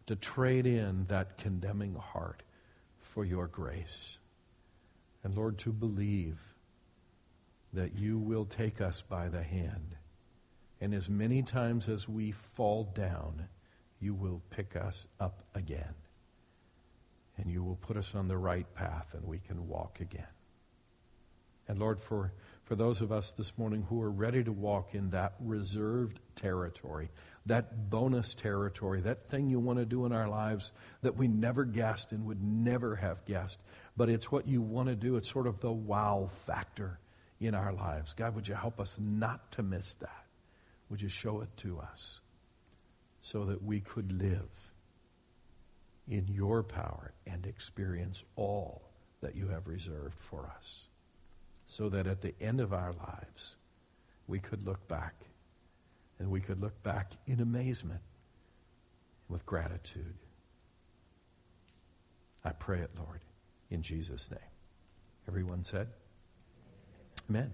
to 0.07 0.17
trade 0.17 0.67
in 0.67 1.07
that 1.09 1.39
condemning 1.39 1.95
heart 1.95 2.43
for 3.09 3.25
your 3.25 3.47
grace. 3.47 4.19
And 5.25 5.37
Lord, 5.37 5.59
to 5.59 5.73
believe 5.73 6.39
that 7.73 7.99
you 7.99 8.19
will 8.19 8.45
take 8.45 8.81
us 8.81 9.03
by 9.03 9.29
the 9.29 9.43
hand. 9.43 9.97
And 10.81 10.95
as 10.95 11.09
many 11.09 11.43
times 11.43 11.89
as 11.89 12.09
we 12.09 12.31
fall 12.31 12.85
down, 12.95 13.49
you 14.01 14.15
will 14.15 14.41
pick 14.51 14.77
us 14.77 15.09
up 15.19 15.43
again. 15.55 15.95
And 17.39 17.51
you 17.51 17.63
will 17.63 17.77
put 17.77 17.97
us 17.97 18.15
on 18.15 18.29
the 18.29 18.37
right 18.37 18.67
path 18.75 19.15
and 19.15 19.25
we 19.25 19.39
can 19.39 19.69
walk 19.69 20.01
again. 20.01 20.27
And 21.69 21.79
Lord, 21.79 22.01
for, 22.01 22.33
for 22.65 22.75
those 22.75 23.01
of 23.03 23.13
us 23.13 23.31
this 23.33 23.57
morning 23.59 23.87
who 23.89 24.03
are 24.03 24.11
ready 24.11 24.43
to 24.43 24.53
walk 24.53 24.95
in 24.95 25.11
that 25.11 25.35
reserved 25.39 26.19
territory, 26.35 27.11
that 27.47 27.91
bonus 27.91 28.35
territory, 28.35 29.03
that 29.03 29.29
thing 29.29 29.49
you 29.49 29.61
want 29.61 29.79
to 29.79 29.85
do 29.85 30.07
in 30.07 30.13
our 30.13 30.29
lives 30.29 30.73
that 31.03 31.17
we 31.17 31.29
never 31.29 31.65
guessed 31.65 32.13
and 32.13 32.25
would 32.25 32.43
never 32.43 32.97
have 32.97 33.25
guessed. 33.27 33.61
But 33.97 34.09
it's 34.09 34.33
what 34.33 34.49
you 34.49 34.63
want 34.63 34.89
to 34.89 34.97
do. 34.97 35.17
It's 35.17 35.31
sort 35.31 35.47
of 35.47 35.61
the 35.61 35.71
wow 35.71 36.31
factor 36.47 36.99
in 37.39 37.55
our 37.55 37.73
lives. 37.73 38.15
God, 38.15 38.35
would 38.35 38.49
you 38.49 38.55
help 38.55 38.81
us 38.81 38.97
not 38.99 39.53
to 39.53 39.63
miss 39.63 39.95
that? 39.95 40.25
Would 40.89 41.03
you 41.03 41.09
show 41.09 41.43
it 41.43 41.55
to 41.59 41.79
us 41.81 42.21
so 43.21 43.45
that 43.45 43.63
we 43.63 43.81
could 43.81 44.11
live 44.11 44.49
in 46.09 46.27
your 46.29 46.63
power 46.63 47.13
and 47.27 47.47
experience 47.47 48.25
all 48.37 48.91
that 49.21 49.35
you 49.35 49.49
have 49.49 49.67
reserved 49.67 50.19
for 50.19 50.51
us? 50.57 50.87
So 51.67 51.89
that 51.91 52.07
at 52.07 52.23
the 52.23 52.35
end 52.41 52.61
of 52.61 52.73
our 52.73 52.93
lives, 52.93 53.57
we 54.27 54.39
could 54.39 54.67
look 54.67 54.87
back 54.89 55.15
and 56.19 56.31
we 56.31 56.41
could 56.41 56.61
look 56.61 56.83
back 56.83 57.13
in 57.27 57.41
amazement 57.41 58.01
with 59.29 59.45
gratitude. 59.47 60.17
I 62.45 62.51
pray 62.51 62.81
it, 62.81 62.91
Lord, 62.97 63.21
in 63.71 63.83
Jesus' 63.83 64.31
name. 64.31 64.41
Everyone 65.27 65.65
said, 65.65 65.89
Amen. 67.29 67.53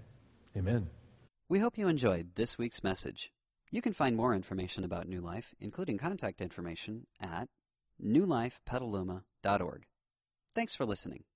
Amen. 0.55 0.87
We 1.49 1.59
hope 1.59 1.77
you 1.77 1.87
enjoyed 1.89 2.35
this 2.35 2.57
week's 2.57 2.83
message. 2.83 3.31
You 3.71 3.81
can 3.81 3.93
find 3.93 4.15
more 4.15 4.33
information 4.33 4.83
about 4.85 5.07
New 5.07 5.19
Life, 5.19 5.53
including 5.59 5.97
contact 5.97 6.39
information, 6.39 7.07
at 7.19 7.49
newlifepetaluma.org. 8.03 9.85
Thanks 10.55 10.75
for 10.75 10.85
listening. 10.85 11.25